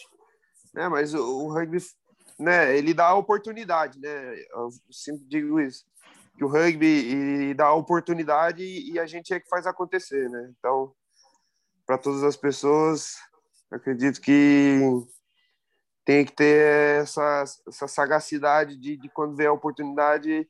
né? 0.74 0.88
Mas 0.90 1.14
o, 1.14 1.20
o 1.20 1.54
rugby, 1.54 1.78
né? 2.40 2.78
Ele 2.78 2.94
dá 2.94 3.14
oportunidade, 3.14 4.00
né? 4.00 4.36
Eu 4.52 4.70
sempre 4.92 5.26
digo 5.26 5.60
isso, 5.60 5.86
que 6.38 6.44
o 6.44 6.48
rugby 6.48 7.54
dá 7.54 7.74
oportunidade 7.74 8.64
e 8.64 9.00
a 9.00 9.06
gente 9.06 9.34
é 9.34 9.40
que 9.40 9.50
faz 9.50 9.66
acontecer, 9.66 10.30
né? 10.30 10.54
Então, 10.58 10.94
para 11.86 11.98
todas 11.98 12.24
as 12.24 12.36
pessoas, 12.36 13.16
acredito 13.72 14.20
que 14.20 14.80
tem 16.04 16.24
que 16.26 16.34
ter 16.34 17.02
essa, 17.02 17.44
essa 17.68 17.88
sagacidade 17.88 18.78
de, 18.78 18.96
de, 18.98 19.10
quando 19.10 19.36
vem 19.36 19.48
a 19.48 19.54
oportunidade, 19.54 20.48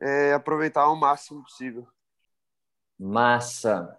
é, 0.00 0.32
aproveitar 0.32 0.82
ao 0.82 0.94
máximo 0.94 1.42
possível. 1.42 1.86
Massa! 2.98 3.96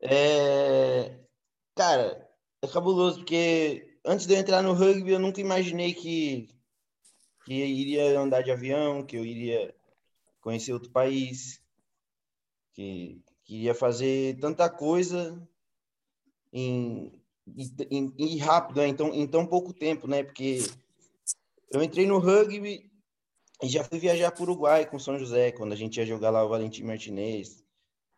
É... 0.00 1.20
Cara, 1.76 2.28
é 2.60 2.66
cabuloso, 2.66 3.18
porque 3.18 3.91
antes 4.04 4.26
de 4.26 4.34
eu 4.34 4.38
entrar 4.38 4.62
no 4.62 4.72
rugby, 4.72 5.12
eu 5.12 5.18
nunca 5.18 5.40
imaginei 5.40 5.94
que, 5.94 6.48
que 7.44 7.54
iria 7.54 8.18
andar 8.18 8.42
de 8.42 8.50
avião, 8.50 9.04
que 9.04 9.16
eu 9.16 9.24
iria 9.24 9.74
conhecer 10.40 10.72
outro 10.72 10.90
país, 10.90 11.62
que, 12.72 13.22
que 13.44 13.56
iria 13.56 13.74
fazer 13.74 14.38
tanta 14.38 14.68
coisa 14.68 15.40
em, 16.52 17.12
em, 17.90 18.12
em 18.18 18.38
rápido, 18.38 18.80
né? 18.80 18.88
então, 18.88 19.14
em 19.14 19.26
tão 19.26 19.46
pouco 19.46 19.72
tempo, 19.72 20.06
né? 20.06 20.22
Porque 20.22 20.58
eu 21.70 21.82
entrei 21.82 22.06
no 22.06 22.18
rugby 22.18 22.90
e 23.62 23.68
já 23.68 23.84
fui 23.84 23.98
viajar 23.98 24.32
para 24.32 24.40
o 24.40 24.44
Uruguai 24.44 24.84
com 24.84 24.98
São 24.98 25.18
José, 25.18 25.52
quando 25.52 25.72
a 25.72 25.76
gente 25.76 25.96
ia 25.96 26.06
jogar 26.06 26.30
lá 26.30 26.44
o 26.44 26.48
Valentim 26.48 26.82
Martinez. 26.82 27.62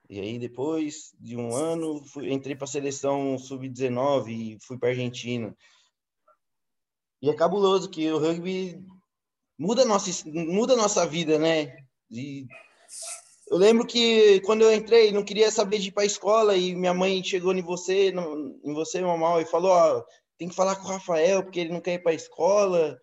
E 0.08 0.20
aí, 0.20 0.38
depois 0.38 1.14
de 1.18 1.36
um 1.36 1.54
ano, 1.54 2.02
fui, 2.04 2.32
entrei 2.32 2.54
para 2.54 2.64
a 2.64 2.68
seleção 2.68 3.38
sub-19 3.38 4.28
e 4.28 4.58
fui 4.60 4.78
para 4.78 4.90
Argentina. 4.90 5.54
E 7.22 7.30
é 7.30 7.34
cabuloso 7.34 7.88
que 7.88 8.10
o 8.10 8.18
rugby 8.18 8.84
muda 9.58 9.84
nossa, 9.84 10.10
muda 10.26 10.76
nossa 10.76 11.06
vida, 11.06 11.38
né? 11.38 11.76
E 12.10 12.46
eu 13.48 13.56
lembro 13.56 13.86
que 13.86 14.40
quando 14.40 14.62
eu 14.62 14.72
entrei, 14.72 15.12
não 15.12 15.24
queria 15.24 15.50
saber 15.50 15.78
de 15.78 15.88
ir 15.88 15.92
para 15.92 16.02
a 16.02 16.06
escola 16.06 16.56
e 16.56 16.74
minha 16.74 16.94
mãe 16.94 17.22
chegou 17.22 17.52
em 17.54 17.62
você, 17.62 18.12
em 18.64 18.74
você, 18.74 19.00
normal, 19.00 19.40
e 19.40 19.46
falou: 19.46 19.70
ó, 19.70 20.04
tem 20.38 20.48
que 20.48 20.54
falar 20.54 20.76
com 20.76 20.84
o 20.84 20.88
Rafael 20.88 21.42
porque 21.42 21.60
ele 21.60 21.72
não 21.72 21.80
quer 21.80 21.94
ir 21.94 22.02
para 22.02 22.12
a 22.12 22.16
escola 22.16 22.98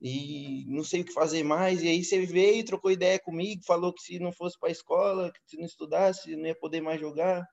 e 0.00 0.64
não 0.68 0.84
sei 0.84 1.00
o 1.00 1.04
que 1.04 1.12
fazer 1.12 1.42
mais. 1.42 1.82
E 1.82 1.88
aí 1.88 2.04
você 2.04 2.24
veio, 2.24 2.64
trocou 2.64 2.90
ideia 2.90 3.18
comigo, 3.18 3.64
falou 3.64 3.92
que 3.92 4.02
se 4.02 4.18
não 4.18 4.32
fosse 4.32 4.58
para 4.58 4.68
a 4.68 4.72
escola, 4.72 5.32
que 5.32 5.40
se 5.46 5.56
não 5.56 5.64
estudasse, 5.64 6.36
não 6.36 6.46
ia 6.46 6.54
poder 6.54 6.80
mais 6.80 7.00
jogar. 7.00 7.46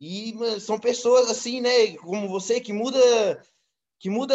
E 0.00 0.34
são 0.60 0.78
pessoas 0.78 1.28
assim, 1.28 1.60
né, 1.60 1.96
como 1.96 2.28
você 2.28 2.60
que 2.60 2.72
muda 2.72 2.98
que 3.98 4.08
muda 4.08 4.34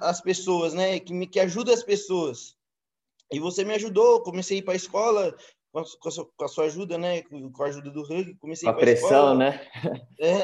as 0.00 0.20
pessoas, 0.20 0.72
né, 0.72 1.00
que 1.00 1.26
que 1.26 1.40
ajuda 1.40 1.72
as 1.72 1.82
pessoas. 1.82 2.56
E 3.32 3.40
você 3.40 3.64
me 3.64 3.74
ajudou, 3.74 4.22
comecei 4.22 4.58
a 4.58 4.60
ir 4.60 4.62
para 4.62 4.74
a 4.74 4.76
escola, 4.76 5.36
com 5.72 5.80
a, 5.80 5.84
com, 6.00 6.08
a 6.08 6.12
sua, 6.12 6.28
com 6.36 6.44
a, 6.44 6.48
sua, 6.48 6.64
ajuda, 6.64 6.96
né? 6.96 7.22
Com 7.22 7.62
a 7.62 7.66
ajuda 7.66 7.90
do 7.90 8.02
rugby, 8.02 8.34
comecei 8.36 8.68
a, 8.68 8.72
a 8.72 8.74
pressão, 8.74 9.08
escola, 9.08 9.34
né? 9.34 9.68
É, 10.18 10.36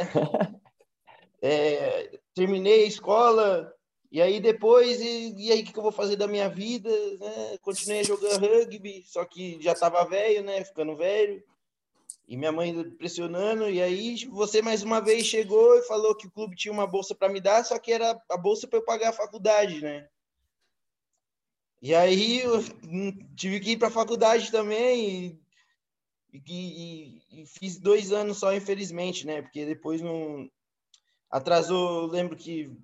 é, 1.42 2.18
terminei 2.34 2.84
a 2.84 2.86
escola 2.86 3.72
e 4.10 4.20
aí 4.20 4.40
depois 4.40 5.00
e, 5.00 5.34
e 5.38 5.52
aí 5.52 5.62
o 5.62 5.64
que, 5.64 5.72
que 5.72 5.78
eu 5.78 5.82
vou 5.82 5.92
fazer 5.92 6.16
da 6.16 6.26
minha 6.26 6.48
vida? 6.48 6.90
Né? 7.18 7.56
Continuei 7.62 8.00
a 8.00 8.04
jogar 8.04 8.38
rugby, 8.38 9.04
só 9.06 9.24
que 9.24 9.58
já 9.62 9.72
estava 9.72 10.04
velho, 10.04 10.42
né? 10.42 10.64
Ficando 10.64 10.96
velho. 10.96 11.42
E 12.32 12.36
minha 12.38 12.50
mãe 12.50 12.90
pressionando, 12.92 13.68
e 13.68 13.82
aí 13.82 14.24
você 14.24 14.62
mais 14.62 14.82
uma 14.82 15.02
vez 15.02 15.26
chegou 15.26 15.76
e 15.76 15.82
falou 15.82 16.16
que 16.16 16.26
o 16.26 16.30
clube 16.30 16.56
tinha 16.56 16.72
uma 16.72 16.86
bolsa 16.86 17.14
para 17.14 17.28
me 17.30 17.42
dar, 17.42 17.62
só 17.62 17.78
que 17.78 17.92
era 17.92 18.18
a 18.30 18.38
bolsa 18.38 18.66
para 18.66 18.78
eu 18.78 18.84
pagar 18.86 19.10
a 19.10 19.12
faculdade, 19.12 19.82
né? 19.82 20.08
E 21.82 21.94
aí 21.94 22.40
eu 22.40 22.64
tive 23.36 23.60
que 23.60 23.72
ir 23.72 23.76
para 23.76 23.88
a 23.88 23.90
faculdade 23.90 24.50
também 24.50 25.38
e, 26.32 26.42
e, 26.48 27.22
e, 27.42 27.46
fiz 27.46 27.78
dois 27.78 28.12
anos 28.12 28.38
só, 28.38 28.54
infelizmente, 28.54 29.26
né? 29.26 29.42
Porque 29.42 29.66
depois 29.66 30.00
não 30.00 30.48
atrasou. 31.30 32.06
Lembro 32.06 32.34
que 32.34 32.74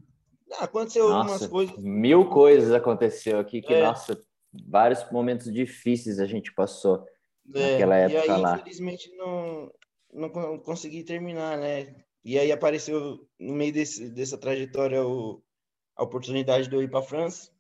ah, 0.59 0.65
aconteceu 0.65 1.09
nossa, 1.09 1.21
algumas 1.21 1.47
coisas. 1.47 1.79
Mil 1.79 2.29
coisas 2.29 2.71
aconteceu 2.71 3.39
aqui 3.39 3.63
que, 3.63 3.73
é. 3.73 3.83
nossa, 3.83 4.21
vários 4.53 5.11
momentos 5.11 5.51
difíceis 5.51 6.19
a 6.19 6.27
gente 6.27 6.53
passou 6.53 7.03
é, 7.55 7.73
naquela 7.73 7.97
época 7.97 8.27
e 8.27 8.31
aí, 8.31 8.41
lá. 8.41 8.55
Infelizmente 8.57 9.11
não, 9.17 9.73
não 10.13 10.59
consegui 10.59 11.03
terminar, 11.05 11.57
né? 11.59 11.95
E 12.25 12.39
aí 12.39 12.53
apareceu 12.53 13.27
no 13.39 13.55
meio 13.55 13.73
desse, 13.73 14.11
dessa 14.11 14.37
trajetória 14.37 15.05
o, 15.05 15.43
a 15.97 16.03
oportunidade 16.03 16.69
de 16.69 16.75
eu 16.75 16.83
ir 16.83 16.91
para 16.91 17.01
a 17.01 17.03
França. 17.03 17.51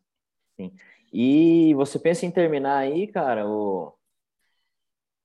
Sim. 0.56 0.72
E 1.12 1.72
você 1.74 1.98
pensa 1.98 2.26
em 2.26 2.30
terminar 2.30 2.78
aí, 2.78 3.06
cara, 3.06 3.48
o, 3.48 3.94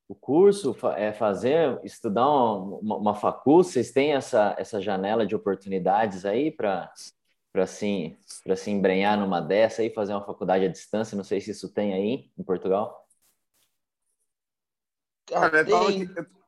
o 0.08 0.16
curso, 0.16 0.76
é 0.96 1.12
fazer, 1.12 1.80
estudar 1.84 2.30
uma, 2.30 2.98
uma 2.98 3.16
facul? 3.16 3.64
Vocês 3.64 3.92
têm 3.92 4.14
essa, 4.14 4.56
essa 4.58 4.82
janela 4.82 5.26
de 5.26 5.36
oportunidades 5.36 6.26
aí 6.26 6.52
para 6.52 6.92
para 7.52 7.66
assim, 7.66 8.18
para 8.44 8.56
se 8.56 8.72
embrenhar 8.72 9.16
numa 9.16 9.40
dessa 9.40 9.84
e 9.84 9.90
fazer 9.92 10.14
uma 10.14 10.26
faculdade 10.26 10.66
à 10.66 10.68
distância? 10.68 11.16
Não 11.16 11.24
sei 11.24 11.40
se 11.40 11.52
isso 11.52 11.72
tem 11.72 11.94
aí 11.94 12.32
em 12.36 12.44
Portugal. 12.44 13.03
Cara, 15.28 15.60
eu 15.60 15.70
tava, 15.70 15.92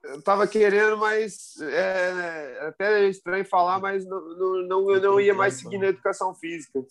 eu 0.04 0.22
tava 0.22 0.48
querendo, 0.48 0.98
mas 0.98 1.60
é, 1.62 2.58
é 2.60 2.68
até 2.68 3.08
estranho 3.08 3.46
falar, 3.46 3.80
mas 3.80 4.06
não, 4.06 4.22
não, 4.36 4.68
não, 4.68 4.92
eu 4.92 5.02
não 5.02 5.20
ia 5.20 5.34
mais 5.34 5.56
seguir 5.56 5.78
na 5.78 5.88
educação 5.88 6.34
física. 6.36 6.84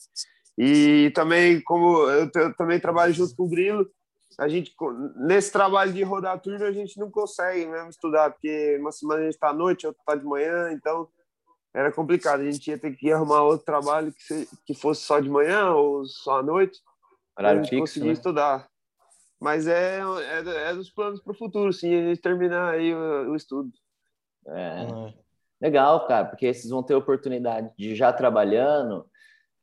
E 0.57 1.11
também, 1.15 1.61
como 1.61 2.09
eu, 2.09 2.31
eu 2.35 2.55
também 2.57 2.81
trabalho 2.81 3.13
junto 3.13 3.35
com 3.37 3.45
o 3.45 3.49
Grilo, 3.49 3.89
a 4.39 4.49
gente, 4.49 4.75
nesse 5.17 5.53
trabalho 5.53 5.93
de 5.93 6.03
rodar 6.03 6.41
turno, 6.41 6.65
a 6.65 6.73
gente 6.73 6.99
não 6.99 7.11
consegue 7.11 7.67
mesmo 7.67 7.91
estudar, 7.91 8.31
porque 8.31 8.77
uma 8.81 8.91
semana 8.91 9.21
a 9.21 9.25
gente 9.25 9.35
está 9.35 9.51
à 9.51 9.55
noite, 9.55 9.87
outra 9.87 10.01
está 10.01 10.15
de 10.17 10.25
manhã, 10.25 10.73
então 10.73 11.09
era 11.73 11.93
complicado. 11.93 12.41
A 12.41 12.51
gente 12.51 12.69
ia 12.69 12.79
ter 12.79 12.97
que 12.97 13.13
arrumar 13.13 13.43
outro 13.43 13.65
trabalho 13.65 14.13
que, 14.13 14.23
se, 14.23 14.49
que 14.67 14.75
fosse 14.75 15.03
só 15.03 15.21
de 15.21 15.29
manhã 15.29 15.71
ou 15.71 16.05
só 16.07 16.41
à 16.41 16.43
noite, 16.43 16.81
para 17.35 17.51
a 17.51 17.57
gente 17.57 17.71
fixo, 17.71 17.81
conseguir 17.81 18.07
né? 18.07 18.13
estudar. 18.13 18.69
Mas 19.41 19.67
é, 19.67 20.01
é, 20.01 20.71
é 20.71 20.75
dos 20.75 20.91
planos 20.91 21.21
para 21.21 21.33
o 21.33 21.37
futuro, 21.37 21.73
sim, 21.73 21.95
a 21.95 22.09
gente 22.09 22.21
terminar 22.21 22.75
aí 22.75 22.95
o, 22.95 23.33
o 23.33 23.37
estudo. 23.37 23.71
É. 24.47 25.15
Legal, 25.61 26.07
cara, 26.07 26.27
porque 26.27 26.53
vocês 26.53 26.71
vão 26.71 26.83
ter 26.83 26.95
oportunidade 26.95 27.73
de 27.77 27.95
já 27.95 28.13
trabalhando 28.13 29.09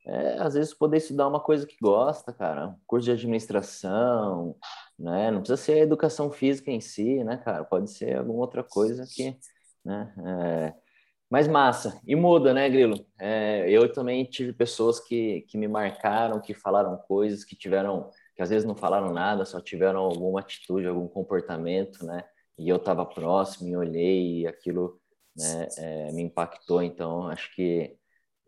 é, 0.06 0.40
às 0.40 0.56
vezes 0.56 0.74
poder 0.74 0.98
estudar 0.98 1.28
uma 1.28 1.40
coisa 1.40 1.66
que 1.66 1.76
gosta, 1.82 2.34
cara, 2.34 2.76
curso 2.88 3.06
de 3.06 3.12
administração, 3.12 4.56
né? 4.98 5.30
Não 5.30 5.40
precisa 5.40 5.58
ser 5.58 5.74
a 5.74 5.80
educação 5.80 6.32
física 6.32 6.72
em 6.72 6.82
si, 6.82 7.24
né, 7.24 7.38
cara? 7.38 7.64
Pode 7.64 7.92
ser 7.92 8.18
alguma 8.18 8.40
outra 8.40 8.64
coisa 8.64 9.06
que, 9.08 9.38
né? 9.86 10.14
É... 10.26 10.74
Mas 11.30 11.48
massa. 11.48 12.02
E 12.06 12.16
muda, 12.16 12.54
né, 12.54 12.70
Grilo? 12.70 13.06
É, 13.18 13.70
eu 13.70 13.92
também 13.94 14.26
tive 14.26 14.52
pessoas 14.54 15.00
que, 15.00 15.42
que 15.48 15.58
me 15.58 15.68
marcaram, 15.68 16.42
que 16.42 16.54
falaram 16.54 16.98
coisas, 16.98 17.46
que 17.46 17.56
tiveram, 17.56 18.10
que 18.36 18.42
às 18.42 18.50
vezes 18.50 18.66
não 18.66 18.76
falaram 18.76 19.12
nada, 19.14 19.46
só 19.46 19.60
tiveram 19.60 20.00
alguma 20.00 20.40
atitude, 20.40 20.88
algum 20.88 21.08
comportamento, 21.08 22.06
né? 22.06 22.24
E 22.58 22.70
eu 22.70 22.78
estava 22.78 23.06
próximo 23.06 23.70
e 23.70 23.76
olhei 23.76 24.42
e 24.42 24.48
aquilo 24.48 25.00
né, 25.36 25.68
é, 25.78 26.12
me 26.12 26.24
impactou. 26.24 26.82
Então, 26.82 27.28
acho 27.28 27.54
que 27.56 27.98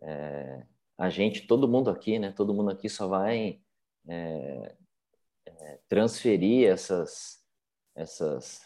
é, 0.01 0.63
a 0.97 1.09
gente, 1.09 1.47
todo 1.47 1.67
mundo 1.67 1.89
aqui, 1.89 2.19
né? 2.19 2.31
Todo 2.31 2.53
mundo 2.53 2.71
aqui 2.71 2.89
só 2.89 3.07
vai 3.07 3.59
é, 4.07 4.75
é, 5.45 5.79
transferir 5.87 6.69
essas, 6.69 7.39
essas, 7.95 8.61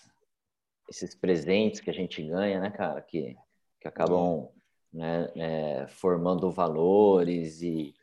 esses 0.90 1.16
presentes 1.16 1.80
que 1.80 1.90
a 1.90 1.94
gente 1.94 2.22
ganha, 2.24 2.60
né, 2.60 2.70
cara? 2.70 3.02
Que, 3.02 3.36
que 3.80 3.88
acabam 3.88 4.50
né, 4.92 5.32
é, 5.36 5.88
formando 5.88 6.52
valores 6.52 7.62
e, 7.62 7.94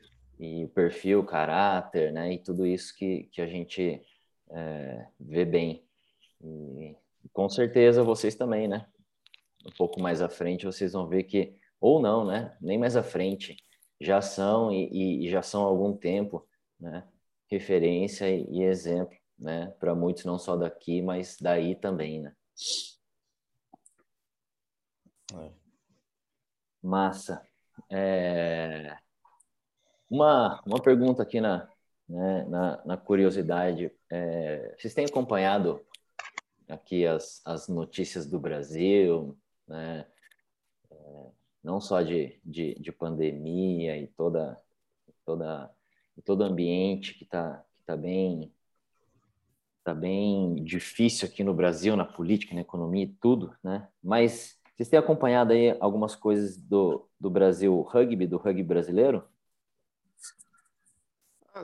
e 0.45 0.65
o 0.65 0.69
perfil, 0.69 1.21
o 1.21 1.27
caráter, 1.27 2.13
né? 2.13 2.33
E 2.35 2.39
tudo 2.39 2.67
isso 2.67 2.95
que, 2.97 3.25
que 3.33 3.41
a 3.41 3.47
gente 3.47 4.03
é, 4.51 5.07
vê 5.19 5.45
bem. 5.45 5.85
E 6.43 6.97
com 7.33 7.49
certeza 7.49 8.05
vocês 8.05 8.35
também, 8.35 8.69
né? 8.69 8.87
Um 9.67 9.73
pouco 9.77 10.01
mais 10.01 10.21
à 10.21 10.29
frente 10.29 10.67
vocês 10.67 10.93
vão 10.93 11.09
ver 11.09 11.25
que, 11.25 11.57
ou 11.81 12.01
não, 12.01 12.25
né? 12.25 12.57
Nem 12.61 12.79
mais 12.79 12.97
à 12.97 13.03
frente, 13.03 13.57
já 14.01 14.21
são 14.21 14.71
e, 14.71 15.27
e 15.27 15.31
já 15.31 15.43
são 15.43 15.65
há 15.65 15.67
algum 15.67 15.97
tempo, 15.97 16.47
né? 16.79 17.07
Referência 17.51 18.29
e, 18.29 18.45
e 18.51 18.63
exemplo, 18.63 19.17
né? 19.39 19.75
Para 19.81 19.95
muitos 19.95 20.25
não 20.25 20.39
só 20.39 20.57
daqui, 20.57 21.01
mas 21.01 21.37
daí 21.41 21.75
também, 21.75 22.21
né? 22.21 22.35
É. 25.35 25.51
Massa. 26.83 27.43
É... 27.91 28.97
Uma, 30.11 30.63
uma 30.67 30.81
pergunta 30.81 31.23
aqui 31.23 31.41
na, 31.41 31.69
né, 32.09 32.45
na, 32.45 32.83
na 32.85 32.97
curiosidade, 32.97 33.91
é, 34.11 34.75
vocês 34.79 34.95
têm 34.95 35.07
acompanhado 35.07 35.81
aqui 36.69 37.07
as, 37.07 37.41
as 37.45 37.69
notícias 37.69 38.27
do 38.27 38.39
Brasil, 38.39 39.37
né? 39.67 40.07
É, 40.91 41.27
não 41.63 41.81
só 41.81 42.03
de, 42.03 42.39
de, 42.45 42.75
de, 42.75 42.93
pandemia 42.93 43.97
e 43.97 44.07
toda, 44.07 44.61
toda, 45.25 45.71
todo 46.25 46.45
ambiente 46.45 47.15
que 47.15 47.25
está 47.25 47.65
que 47.77 47.85
tá 47.85 47.97
bem 47.97 48.53
tá 49.83 49.95
bem 49.95 50.55
difícil 50.65 51.29
aqui 51.29 51.45
no 51.45 51.53
Brasil, 51.53 51.95
na 51.95 52.07
política, 52.07 52.55
na 52.55 52.63
economia 52.63 53.05
e 53.05 53.15
tudo, 53.21 53.55
né? 53.63 53.87
Mas 54.03 54.59
vocês 54.75 54.89
têm 54.89 54.99
acompanhado 54.99 55.53
aí 55.53 55.77
algumas 55.79 56.17
coisas 56.17 56.57
do, 56.57 57.07
do 57.21 57.31
Brasil 57.31 57.81
rugby, 57.83 58.27
do 58.27 58.39
rugby 58.39 58.63
brasileiro? 58.63 59.23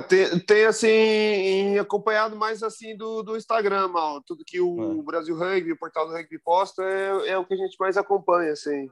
Tem, 0.08 0.38
tem, 0.40 0.64
assim, 0.66 1.76
acompanhado 1.78 2.36
mais 2.36 2.62
assim 2.62 2.96
do, 2.96 3.22
do 3.22 3.36
Instagram, 3.36 3.88
mal. 3.88 4.22
Tudo 4.22 4.44
que 4.44 4.60
o 4.60 5.00
é. 5.00 5.02
Brasil 5.02 5.36
Rugby, 5.36 5.72
o 5.72 5.78
portal 5.78 6.06
do 6.06 6.12
Rugby 6.12 6.38
posta, 6.38 6.84
é, 6.84 7.30
é 7.30 7.38
o 7.38 7.44
que 7.44 7.54
a 7.54 7.56
gente 7.56 7.76
mais 7.78 7.96
acompanha, 7.96 8.52
assim. 8.52 8.88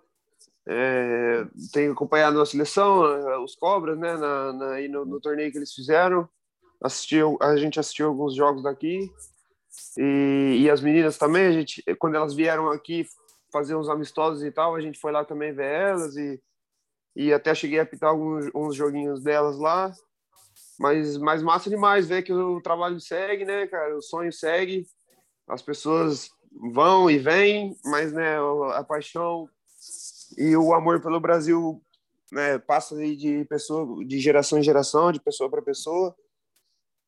É, 0.66 1.46
tem 1.72 1.88
acompanhado 1.88 2.40
a 2.40 2.46
seleção, 2.46 3.42
os 3.42 3.55
Cobras, 3.55 3.96
né, 3.96 4.16
na, 4.16 4.53
na, 4.53 4.80
no, 4.88 5.05
no, 5.07 5.20
torneio 5.20 5.53
que 5.53 5.57
eles 5.57 5.72
fizeram. 5.72 6.28
Assistiu, 6.82 7.38
a 7.40 7.57
gente 7.57 7.78
assistiu 7.78 8.09
alguns 8.09 8.34
jogos 8.34 8.64
daqui. 8.64 9.11
E, 9.96 10.59
e 10.62 10.70
as 10.70 10.80
meninas 10.80 11.16
também, 11.16 11.46
a 11.46 11.53
gente, 11.53 11.82
quando 11.99 12.16
elas 12.16 12.34
vieram 12.34 12.70
aqui 12.70 13.07
fazer 13.53 13.76
uns 13.76 13.88
amistosos 13.88 14.42
e 14.42 14.51
tal, 14.51 14.74
a 14.74 14.80
gente 14.80 14.99
foi 14.99 15.12
lá 15.12 15.24
também 15.24 15.53
ver 15.53 15.72
elas 15.72 16.16
e, 16.16 16.40
e 17.16 17.32
até 17.32 17.55
cheguei 17.55 17.78
a 17.78 17.86
pitar 17.86 18.11
alguns 18.11 18.51
uns 18.55 18.74
joguinhos 18.74 19.22
delas 19.22 19.59
lá. 19.59 19.92
Mas, 20.79 21.16
mas 21.18 21.43
massa 21.43 21.68
demais 21.68 22.07
ver 22.07 22.22
que 22.22 22.33
o 22.33 22.61
trabalho 22.61 23.01
segue, 23.01 23.45
né, 23.45 23.66
cara? 23.66 23.97
O 23.97 24.03
sonho 24.03 24.33
segue, 24.33 24.87
as 25.49 25.61
pessoas 25.61 26.31
vão 26.72 27.11
e 27.11 27.18
vêm, 27.18 27.76
mas 27.85 28.12
né, 28.12 28.37
a 28.74 28.85
paixão 28.85 29.49
e 30.37 30.57
o 30.57 30.72
amor 30.72 31.01
pelo 31.01 31.20
Brasil 31.20 31.83
né, 32.31 32.59
passa 32.59 32.97
de 32.97 33.45
pessoa, 33.47 34.05
de 34.05 34.18
geração 34.20 34.59
em 34.59 34.62
geração, 34.62 35.11
de 35.11 35.20
pessoa 35.20 35.51
para 35.51 35.62
pessoa. 35.62 36.14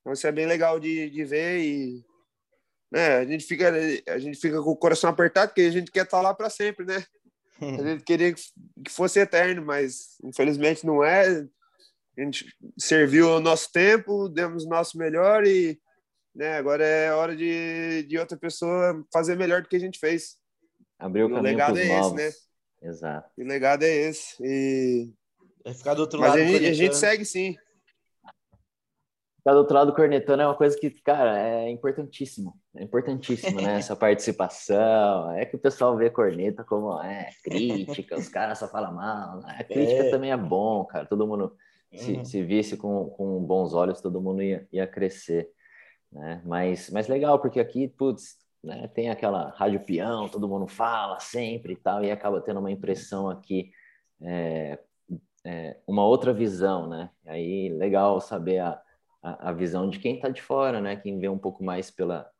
Então 0.01 0.12
isso 0.12 0.27
é 0.27 0.33
bem 0.33 0.47
legal 0.47 0.81
de, 0.81 1.11
de 1.11 1.25
ver 1.25 1.61
e 1.61 2.05
né, 2.91 3.18
a 3.18 3.25
gente 3.25 3.45
fica 3.45 3.71
a 4.09 4.18
gente 4.18 4.39
fica 4.39 4.61
com 4.62 4.71
o 4.71 4.77
coração 4.77 5.11
apertado 5.11 5.51
porque 5.51 5.61
a 5.61 5.71
gente 5.71 5.91
quer 5.91 6.05
estar 6.05 6.21
lá 6.21 6.35
para 6.35 6.51
sempre, 6.51 6.85
né? 6.85 7.05
A 7.61 7.83
gente 7.83 8.05
queria 8.05 8.33
que 8.33 8.41
fosse 8.89 9.21
eterno, 9.21 9.62
mas 9.62 10.16
infelizmente 10.25 10.87
não 10.87 11.05
é 11.05 11.47
a 12.17 12.23
gente 12.23 12.47
serviu 12.79 13.37
o 13.37 13.41
nosso 13.41 13.71
tempo, 13.73 14.29
demos 14.29 14.65
o 14.65 14.69
nosso 14.69 14.99
melhor 14.99 15.47
e 15.47 15.79
né, 16.35 16.57
agora 16.57 16.85
é 16.85 17.13
hora 17.13 17.37
de, 17.37 18.05
de 18.05 18.19
outra 18.19 18.37
pessoa 18.37 19.05
fazer 19.13 19.37
melhor 19.37 19.63
do 19.63 19.69
que 19.69 19.77
a 19.77 19.81
gente 19.81 19.99
fez. 19.99 20.37
Abriu 20.99 21.27
o, 21.27 21.33
o 21.33 21.41
legado 21.41 21.79
é 21.79 21.89
novos. 21.89 22.19
esse, 22.19 22.41
né? 22.83 22.89
Exato. 22.91 23.31
o 23.39 23.45
legado 23.45 23.83
é 23.83 23.95
esse. 23.95 24.37
E... 24.43 25.13
Vai 25.65 25.75
ficar 25.75 25.95
do 25.95 26.01
outro 26.01 26.21
Mas 26.21 26.31
lado. 26.31 26.41
A 26.41 26.45
gente, 26.45 26.67
a 26.67 26.73
gente 26.73 26.97
segue 26.97 27.25
sim. 27.25 27.57
Ficar 29.37 29.53
do 29.53 29.59
outro 29.59 29.75
lado 29.75 29.95
cornetando 29.95 30.43
é 30.43 30.47
uma 30.47 30.57
coisa 30.57 30.79
que, 30.79 30.91
cara, 31.03 31.39
é 31.39 31.71
importantíssimo. 31.71 32.55
É 32.77 32.83
importantíssimo, 32.85 33.61
né? 33.61 33.77
Essa 33.81 33.97
participação. 33.97 35.33
É 35.33 35.47
que 35.47 35.57
o 35.57 35.59
pessoal 35.59 35.97
vê 35.97 36.11
corneta 36.11 36.63
como 36.63 37.03
é 37.03 37.31
crítica, 37.43 38.17
os 38.17 38.29
caras 38.29 38.59
só 38.59 38.69
falam 38.69 38.95
mal. 38.95 39.41
Né? 39.41 39.57
A 39.59 39.65
crítica 39.65 40.05
é. 40.05 40.11
também 40.11 40.31
é 40.31 40.37
bom, 40.37 40.85
cara. 40.85 41.07
Todo 41.07 41.27
mundo 41.27 41.57
se, 41.95 42.12
uhum. 42.12 42.24
se 42.24 42.43
visse 42.43 42.76
com, 42.76 43.11
com 43.11 43.43
bons 43.45 43.74
olhos, 43.74 44.01
todo 44.01 44.20
mundo 44.20 44.43
ia, 44.43 44.68
ia 44.72 44.86
crescer. 44.86 45.51
Né? 46.12 46.43
Mas, 46.45 46.91
mas 46.91 47.09
legal, 47.09 47.41
porque 47.41 47.61
aqui, 47.61 47.88
putz, 47.88 48.38
né, 48.62 48.88
tem 48.88 49.11
aquela 49.11 49.51
rádio 49.51 49.84
peão, 49.84 50.28
todo 50.28 50.49
mundo 50.49 50.66
fala 50.66 51.18
sempre 51.18 51.72
e 51.74 51.76
tal, 51.76 52.05
e 52.05 52.11
acaba 52.11 52.41
tendo 52.41 52.61
uma 52.61 52.70
impressão 52.70 53.28
aqui, 53.28 53.72
é, 54.22 54.78
é, 55.45 55.78
uma 55.86 56.05
outra 56.05 56.32
visão, 56.32 56.86
né? 56.86 57.11
Aí, 57.26 57.70
legal 57.70 58.20
saber 58.20 58.59
a, 58.59 58.82
a, 59.22 59.51
a 59.51 59.53
visão 59.53 59.88
de 59.88 59.99
quem 59.99 60.16
está 60.16 60.28
de 60.28 60.43
fora, 60.43 60.80
né? 60.80 60.97
Quem 60.97 61.18
vê 61.18 61.28
um 61.28 61.38
pouco 61.38 61.64
mais 61.64 61.91
pela, 61.91 62.30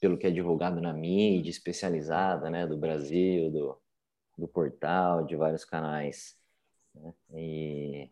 pelo 0.00 0.16
que 0.16 0.26
é 0.26 0.30
divulgado 0.30 0.80
na 0.80 0.92
mídia 0.92 1.50
especializada, 1.50 2.48
né? 2.50 2.66
Do 2.66 2.76
Brasil, 2.78 3.50
do, 3.50 3.78
do 4.36 4.48
portal, 4.48 5.26
de 5.26 5.34
vários 5.34 5.64
canais. 5.64 6.36
Né? 6.94 7.14
E 7.34 8.10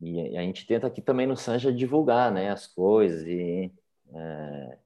e 0.00 0.36
a 0.36 0.42
gente 0.42 0.66
tenta 0.66 0.86
aqui 0.86 1.00
também 1.00 1.26
no 1.26 1.36
Sanja 1.36 1.72
divulgar 1.72 2.32
né, 2.32 2.50
as 2.50 2.66
coisas 2.66 3.26
e 3.26 3.72
é, 4.14 4.78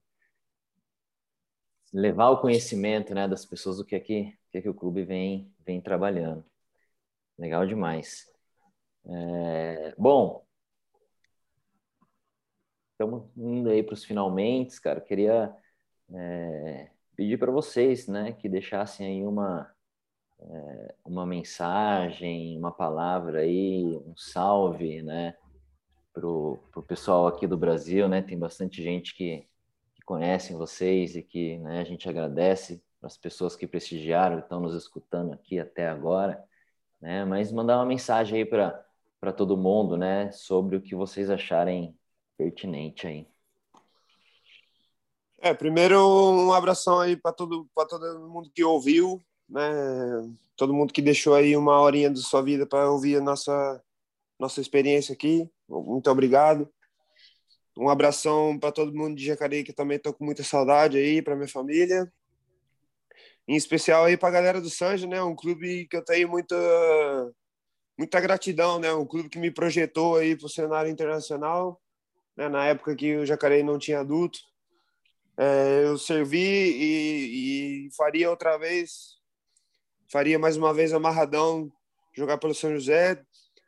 levar 1.92 2.30
o 2.30 2.40
conhecimento 2.40 3.14
né, 3.14 3.26
das 3.26 3.44
pessoas 3.44 3.78
do 3.78 3.84
que 3.84 3.94
aqui, 3.96 4.36
que, 4.50 4.62
que 4.62 4.68
o 4.68 4.74
clube 4.74 5.04
vem, 5.04 5.52
vem 5.64 5.80
trabalhando. 5.80 6.44
Legal 7.38 7.66
demais. 7.66 8.26
É, 9.06 9.94
bom, 9.96 10.44
estamos 12.92 13.24
indo 13.36 13.70
aí 13.70 13.82
para 13.82 13.94
os 13.94 14.04
finalmente, 14.04 14.80
cara. 14.80 15.00
Queria 15.00 15.54
é, 16.12 16.90
pedir 17.16 17.38
para 17.38 17.50
vocês 17.52 18.06
né, 18.08 18.32
que 18.32 18.48
deixassem 18.48 19.06
aí 19.06 19.26
uma, 19.26 19.72
uma 21.04 21.26
mensagem, 21.26 22.56
uma 22.58 22.72
palavra 22.72 23.40
aí, 23.40 23.84
um 23.84 24.16
salve, 24.16 25.02
né, 25.02 25.34
pro, 26.12 26.58
pro 26.70 26.82
pessoal 26.82 27.26
aqui 27.26 27.46
do 27.46 27.56
Brasil, 27.56 28.08
né, 28.08 28.22
tem 28.22 28.38
bastante 28.38 28.82
gente 28.82 29.14
que, 29.14 29.46
que 29.94 30.02
conhecem 30.04 30.56
vocês 30.56 31.16
e 31.16 31.22
que, 31.22 31.58
né, 31.58 31.80
a 31.80 31.84
gente 31.84 32.08
agradece 32.08 32.82
as 33.02 33.16
pessoas 33.16 33.56
que 33.56 33.66
prestigiaram, 33.66 34.38
estão 34.38 34.60
nos 34.60 34.74
escutando 34.74 35.32
aqui 35.32 35.58
até 35.58 35.88
agora, 35.88 36.42
né, 37.00 37.24
mas 37.24 37.52
mandar 37.52 37.76
uma 37.76 37.86
mensagem 37.86 38.38
aí 38.38 38.44
para 38.44 38.84
para 39.20 39.32
todo 39.32 39.56
mundo, 39.56 39.96
né, 39.96 40.30
sobre 40.30 40.76
o 40.76 40.80
que 40.80 40.94
vocês 40.94 41.28
acharem 41.28 41.98
pertinente 42.36 43.04
aí. 43.04 43.26
É, 45.40 45.52
primeiro 45.52 45.98
um 45.98 46.52
abração 46.52 47.00
aí 47.00 47.16
para 47.16 47.32
todo 47.32 47.68
para 47.74 47.88
todo 47.88 48.28
mundo 48.28 48.48
que 48.54 48.62
ouviu, 48.62 49.20
né? 49.48 49.60
Todo 50.56 50.74
mundo 50.74 50.92
que 50.92 51.00
deixou 51.00 51.34
aí 51.34 51.56
uma 51.56 51.80
horinha 51.80 52.10
da 52.10 52.16
sua 52.16 52.42
vida 52.42 52.66
para 52.66 52.90
ouvir 52.90 53.16
a 53.16 53.20
nossa 53.20 53.82
nossa 54.38 54.60
experiência 54.60 55.12
aqui. 55.12 55.50
Muito 55.68 56.10
obrigado. 56.10 56.72
Um 57.76 57.88
abração 57.88 58.58
para 58.58 58.72
todo 58.72 58.94
mundo 58.94 59.16
de 59.16 59.24
Jacareí 59.24 59.64
que 59.64 59.72
também 59.72 59.96
estou 59.96 60.12
com 60.12 60.24
muita 60.24 60.44
saudade 60.44 60.96
aí 60.96 61.22
para 61.22 61.36
minha 61.36 61.48
família. 61.48 62.12
Em 63.46 63.56
especial 63.56 64.04
aí 64.04 64.16
para 64.16 64.28
a 64.28 64.32
galera 64.32 64.60
do 64.60 64.70
Sanja, 64.70 65.06
né? 65.06 65.22
Um 65.22 65.34
clube 65.34 65.86
que 65.88 65.96
eu 65.96 66.04
tenho 66.04 66.28
muita 66.28 66.56
muita 67.96 68.20
gratidão, 68.20 68.78
né? 68.78 68.92
Um 68.92 69.06
clube 69.06 69.28
que 69.28 69.38
me 69.38 69.50
projetou 69.50 70.16
aí 70.16 70.36
para 70.36 70.46
o 70.46 70.50
cenário 70.50 70.90
internacional, 70.90 71.80
né? 72.36 72.48
Na 72.48 72.66
época 72.66 72.94
que 72.94 73.16
o 73.16 73.26
Jacareí 73.26 73.62
não 73.62 73.78
tinha 73.78 74.00
adulto, 74.00 74.38
é, 75.36 75.84
eu 75.84 75.98
servi 75.98 76.38
e, 76.38 77.86
e 77.86 77.90
faria 77.96 78.30
outra 78.30 78.56
vez 78.58 79.17
faria 80.10 80.38
mais 80.38 80.56
uma 80.56 80.72
vez 80.72 80.92
amarradão 80.92 81.70
jogar 82.12 82.38
pelo 82.38 82.54
São 82.54 82.72
José. 82.72 83.22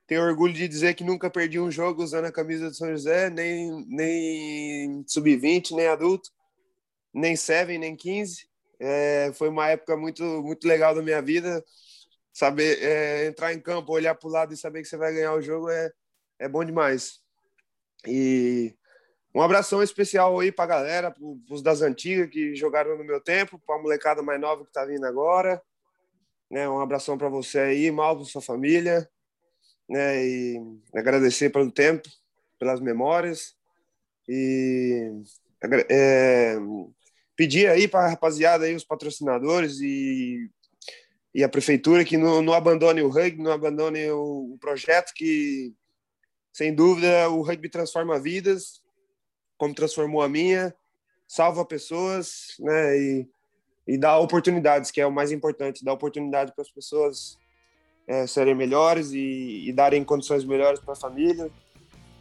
Tenho 0.06 0.22
orgulho 0.22 0.52
de 0.52 0.66
dizer 0.66 0.94
que 0.94 1.04
nunca 1.04 1.30
perdi 1.30 1.60
um 1.60 1.70
jogo 1.70 2.02
usando 2.02 2.24
a 2.24 2.32
camisa 2.32 2.68
do 2.68 2.74
São 2.74 2.90
José, 2.90 3.30
nem, 3.30 3.86
nem 3.86 5.04
sub-20, 5.06 5.72
nem 5.72 5.86
adulto, 5.86 6.30
nem 7.14 7.36
7, 7.36 7.78
nem 7.78 7.94
15. 7.94 8.48
É, 8.80 9.30
foi 9.34 9.48
uma 9.48 9.68
época 9.68 9.96
muito, 9.96 10.24
muito 10.42 10.66
legal 10.66 10.94
da 10.94 11.02
minha 11.02 11.22
vida. 11.22 11.64
Saber 12.32 12.82
é, 12.82 13.26
entrar 13.26 13.52
em 13.52 13.60
campo, 13.60 13.92
olhar 13.92 14.14
para 14.14 14.28
o 14.28 14.32
lado 14.32 14.54
e 14.54 14.56
saber 14.56 14.82
que 14.82 14.88
você 14.88 14.96
vai 14.96 15.12
ganhar 15.12 15.34
o 15.34 15.42
jogo 15.42 15.68
é, 15.68 15.92
é 16.38 16.48
bom 16.48 16.64
demais. 16.64 17.20
E 18.06 18.74
um 19.34 19.42
abração 19.42 19.82
especial 19.82 20.40
aí 20.40 20.50
para 20.50 20.64
a 20.64 20.78
galera, 20.78 21.10
para 21.10 21.22
os 21.50 21.62
das 21.62 21.82
antigas 21.82 22.28
que 22.30 22.56
jogaram 22.56 22.96
no 22.96 23.04
meu 23.04 23.20
tempo, 23.20 23.60
para 23.64 23.76
a 23.76 23.82
molecada 23.82 24.22
mais 24.22 24.40
nova 24.40 24.64
que 24.64 24.70
está 24.70 24.84
vindo 24.84 25.04
agora. 25.04 25.62
Né? 26.50 26.68
Um 26.68 26.80
abração 26.80 27.16
para 27.16 27.28
você 27.28 27.58
aí, 27.60 27.90
mal 27.90 28.16
para 28.16 28.24
sua 28.24 28.42
família, 28.42 29.08
né? 29.88 30.24
E 30.24 30.60
agradecer 30.94 31.50
pelo 31.50 31.70
tempo, 31.70 32.08
pelas 32.58 32.80
memórias 32.80 33.56
e 34.28 35.12
é, 35.88 36.56
pedir 37.36 37.68
aí 37.68 37.88
para 37.88 38.06
a 38.06 38.08
rapaziada 38.10 38.64
aí, 38.64 38.74
os 38.74 38.84
patrocinadores 38.84 39.80
e, 39.80 40.48
e 41.34 41.42
a 41.42 41.48
prefeitura 41.48 42.04
que 42.04 42.16
não, 42.16 42.40
não 42.40 42.52
abandone 42.52 43.02
o 43.02 43.08
rugby, 43.08 43.42
não 43.42 43.52
abandone 43.52 44.10
o, 44.10 44.54
o 44.54 44.58
projeto 44.58 45.12
que, 45.14 45.74
sem 46.52 46.74
dúvida, 46.74 47.28
o 47.28 47.42
rugby 47.42 47.68
transforma 47.68 48.20
vidas, 48.20 48.82
como 49.58 49.74
transformou 49.74 50.22
a 50.22 50.28
minha, 50.28 50.74
salva 51.26 51.64
pessoas, 51.64 52.54
né? 52.60 52.98
E 52.98 53.28
e 53.86 53.98
dar 53.98 54.18
oportunidades, 54.18 54.90
que 54.90 55.00
é 55.00 55.06
o 55.06 55.12
mais 55.12 55.32
importante, 55.32 55.84
dar 55.84 55.92
oportunidade 55.92 56.52
para 56.52 56.62
as 56.62 56.70
pessoas 56.70 57.38
é, 58.06 58.26
serem 58.26 58.54
melhores 58.54 59.12
e, 59.12 59.68
e, 59.68 59.72
darem 59.72 60.02
condições 60.04 60.44
melhores 60.44 60.80
para 60.80 60.92
a 60.92 60.96
família. 60.96 61.50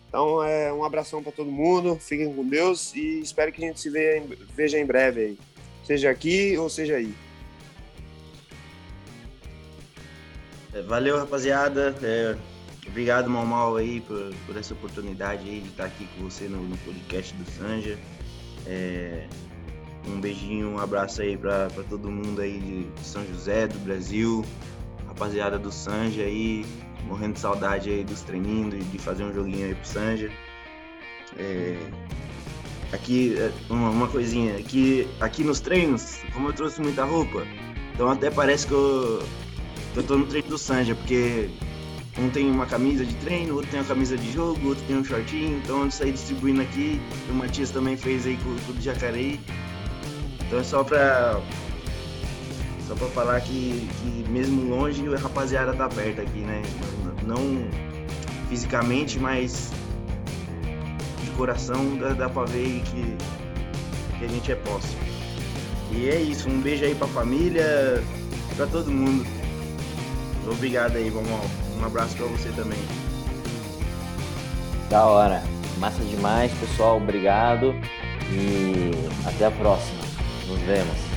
Então, 0.08 0.44
é 0.44 0.74
um 0.74 0.84
abração 0.84 1.22
para 1.22 1.32
todo 1.32 1.52
mundo, 1.52 1.96
fiquem 1.96 2.34
com 2.34 2.48
Deus 2.48 2.96
e 2.96 3.20
espero 3.20 3.52
que 3.52 3.64
a 3.64 3.68
gente 3.68 3.80
se 3.80 3.90
veja 3.90 4.18
em, 4.18 4.28
veja 4.56 4.80
em 4.80 4.86
breve 4.86 5.22
aí, 5.22 5.40
seja 5.84 6.10
aqui 6.10 6.58
ou 6.58 6.70
seja 6.70 6.96
aí. 6.96 7.14
É, 10.74 10.82
valeu, 10.82 11.18
rapaziada. 11.18 11.96
É, 12.02 12.36
obrigado, 12.88 13.30
Mal 13.30 13.46
Mal, 13.46 13.76
aí, 13.76 14.02
por, 14.02 14.34
por, 14.46 14.58
essa 14.58 14.74
oportunidade 14.74 15.48
aí 15.48 15.62
de 15.62 15.70
estar 15.70 15.86
aqui 15.86 16.08
com 16.16 16.24
você 16.24 16.48
no, 16.48 16.62
no 16.64 16.78
podcast 16.78 17.34
do 17.36 17.50
Sanja. 17.52 17.98
É, 18.66 19.28
um 20.08 20.20
beijinho, 20.20 20.70
um 20.70 20.80
abraço 20.80 21.22
aí 21.22 21.38
para 21.38 21.70
todo 21.90 22.10
mundo 22.10 22.42
aí 22.42 22.88
de 22.96 23.08
São 23.08 23.26
José, 23.26 23.68
do 23.68 23.80
Brasil, 23.80 24.44
rapaziada 25.08 25.58
do 25.58 25.72
Sanja 25.72 26.24
aí, 26.24 26.66
morrendo 27.06 27.34
de 27.34 27.40
saudade 27.40 27.90
aí 27.90 28.04
dos 28.04 28.22
treininhos, 28.22 28.72
de, 28.72 28.84
de 28.84 28.98
fazer 28.98 29.24
um 29.24 29.34
joguinho 29.34 29.68
aí 29.68 29.76
pro 29.76 29.88
Sanja. 29.88 30.32
É, 31.38 31.78
aqui, 32.92 33.36
é, 33.38 33.52
uma, 33.70 33.90
uma 33.90 34.08
coisinha, 34.08 34.58
aqui, 34.58 35.08
aqui 35.20 35.44
nos 35.44 35.60
treinos, 35.60 36.20
como 36.34 36.50
eu 36.50 36.54
trouxe 36.54 36.82
muita 36.82 37.04
roupa, 37.04 37.46
então 37.94 38.10
até 38.10 38.32
parece 38.32 38.68
que 38.68 38.74
eu, 38.74 39.24
que 39.94 40.00
eu 40.00 40.04
tô 40.04 40.18
no 40.18 40.26
treino 40.26 40.48
do 40.48 40.58
Sanja, 40.58 40.96
porque 40.96 41.50
um 42.18 42.30
tem 42.30 42.50
uma 42.50 42.66
camisa 42.66 43.06
de 43.06 43.14
treino, 43.16 43.56
outro 43.56 43.70
tem 43.70 43.80
uma 43.80 43.86
camisa 43.86 44.18
de 44.18 44.32
jogo, 44.32 44.70
outro 44.70 44.84
tem 44.86 44.98
um 44.98 45.04
shortinho, 45.04 45.58
então 45.58 45.84
eu 45.84 45.92
saí 45.92 46.12
distribuindo 46.12 46.62
aqui, 46.62 47.00
o 47.30 47.34
Matias 47.34 47.70
também 47.72 47.96
fez 47.96 48.26
aí 48.26 48.38
com, 48.38 48.56
com 48.66 48.78
o 48.78 48.82
Jacareí. 48.82 49.40
Então 50.50 50.60
é 50.60 50.64
só 50.64 50.84
pra 50.84 51.40
só 52.88 52.96
para 52.96 53.08
falar 53.10 53.40
que, 53.42 53.88
que, 54.02 54.26
mesmo 54.30 54.68
longe 54.68 55.08
a 55.14 55.20
rapaziada 55.20 55.74
tá 55.74 55.88
perto 55.88 56.22
aqui, 56.22 56.40
né? 56.40 56.64
Não 57.24 57.38
fisicamente, 58.50 59.20
mas 59.20 59.70
de 61.24 61.30
coração 61.38 61.96
dá, 61.98 62.14
dá 62.14 62.28
para 62.28 62.46
ver 62.46 62.82
que, 62.82 63.16
que 64.18 64.26
a 64.26 64.28
gente 64.28 64.52
é 64.52 64.56
posse. 64.56 64.98
E 65.92 66.10
é 66.10 66.20
isso, 66.20 66.50
um 66.50 66.60
beijo 66.60 66.84
aí 66.84 66.96
pra 66.96 67.08
família, 67.08 68.04
para 68.56 68.66
todo 68.66 68.90
mundo. 68.90 69.24
Obrigado 70.52 70.96
aí, 70.96 71.12
vamos 71.12 71.30
um 71.80 71.86
abraço 71.86 72.18
para 72.18 72.26
você 72.26 72.50
também. 72.50 72.80
Da 74.90 75.06
hora. 75.06 75.44
Massa 75.78 76.04
demais, 76.04 76.52
pessoal. 76.54 76.98
Obrigado. 76.98 77.76
E 78.32 78.92
até 79.26 79.46
a 79.46 79.52
próxima. 79.52 80.09
Nos 80.50 80.60
vemos. 80.66 81.09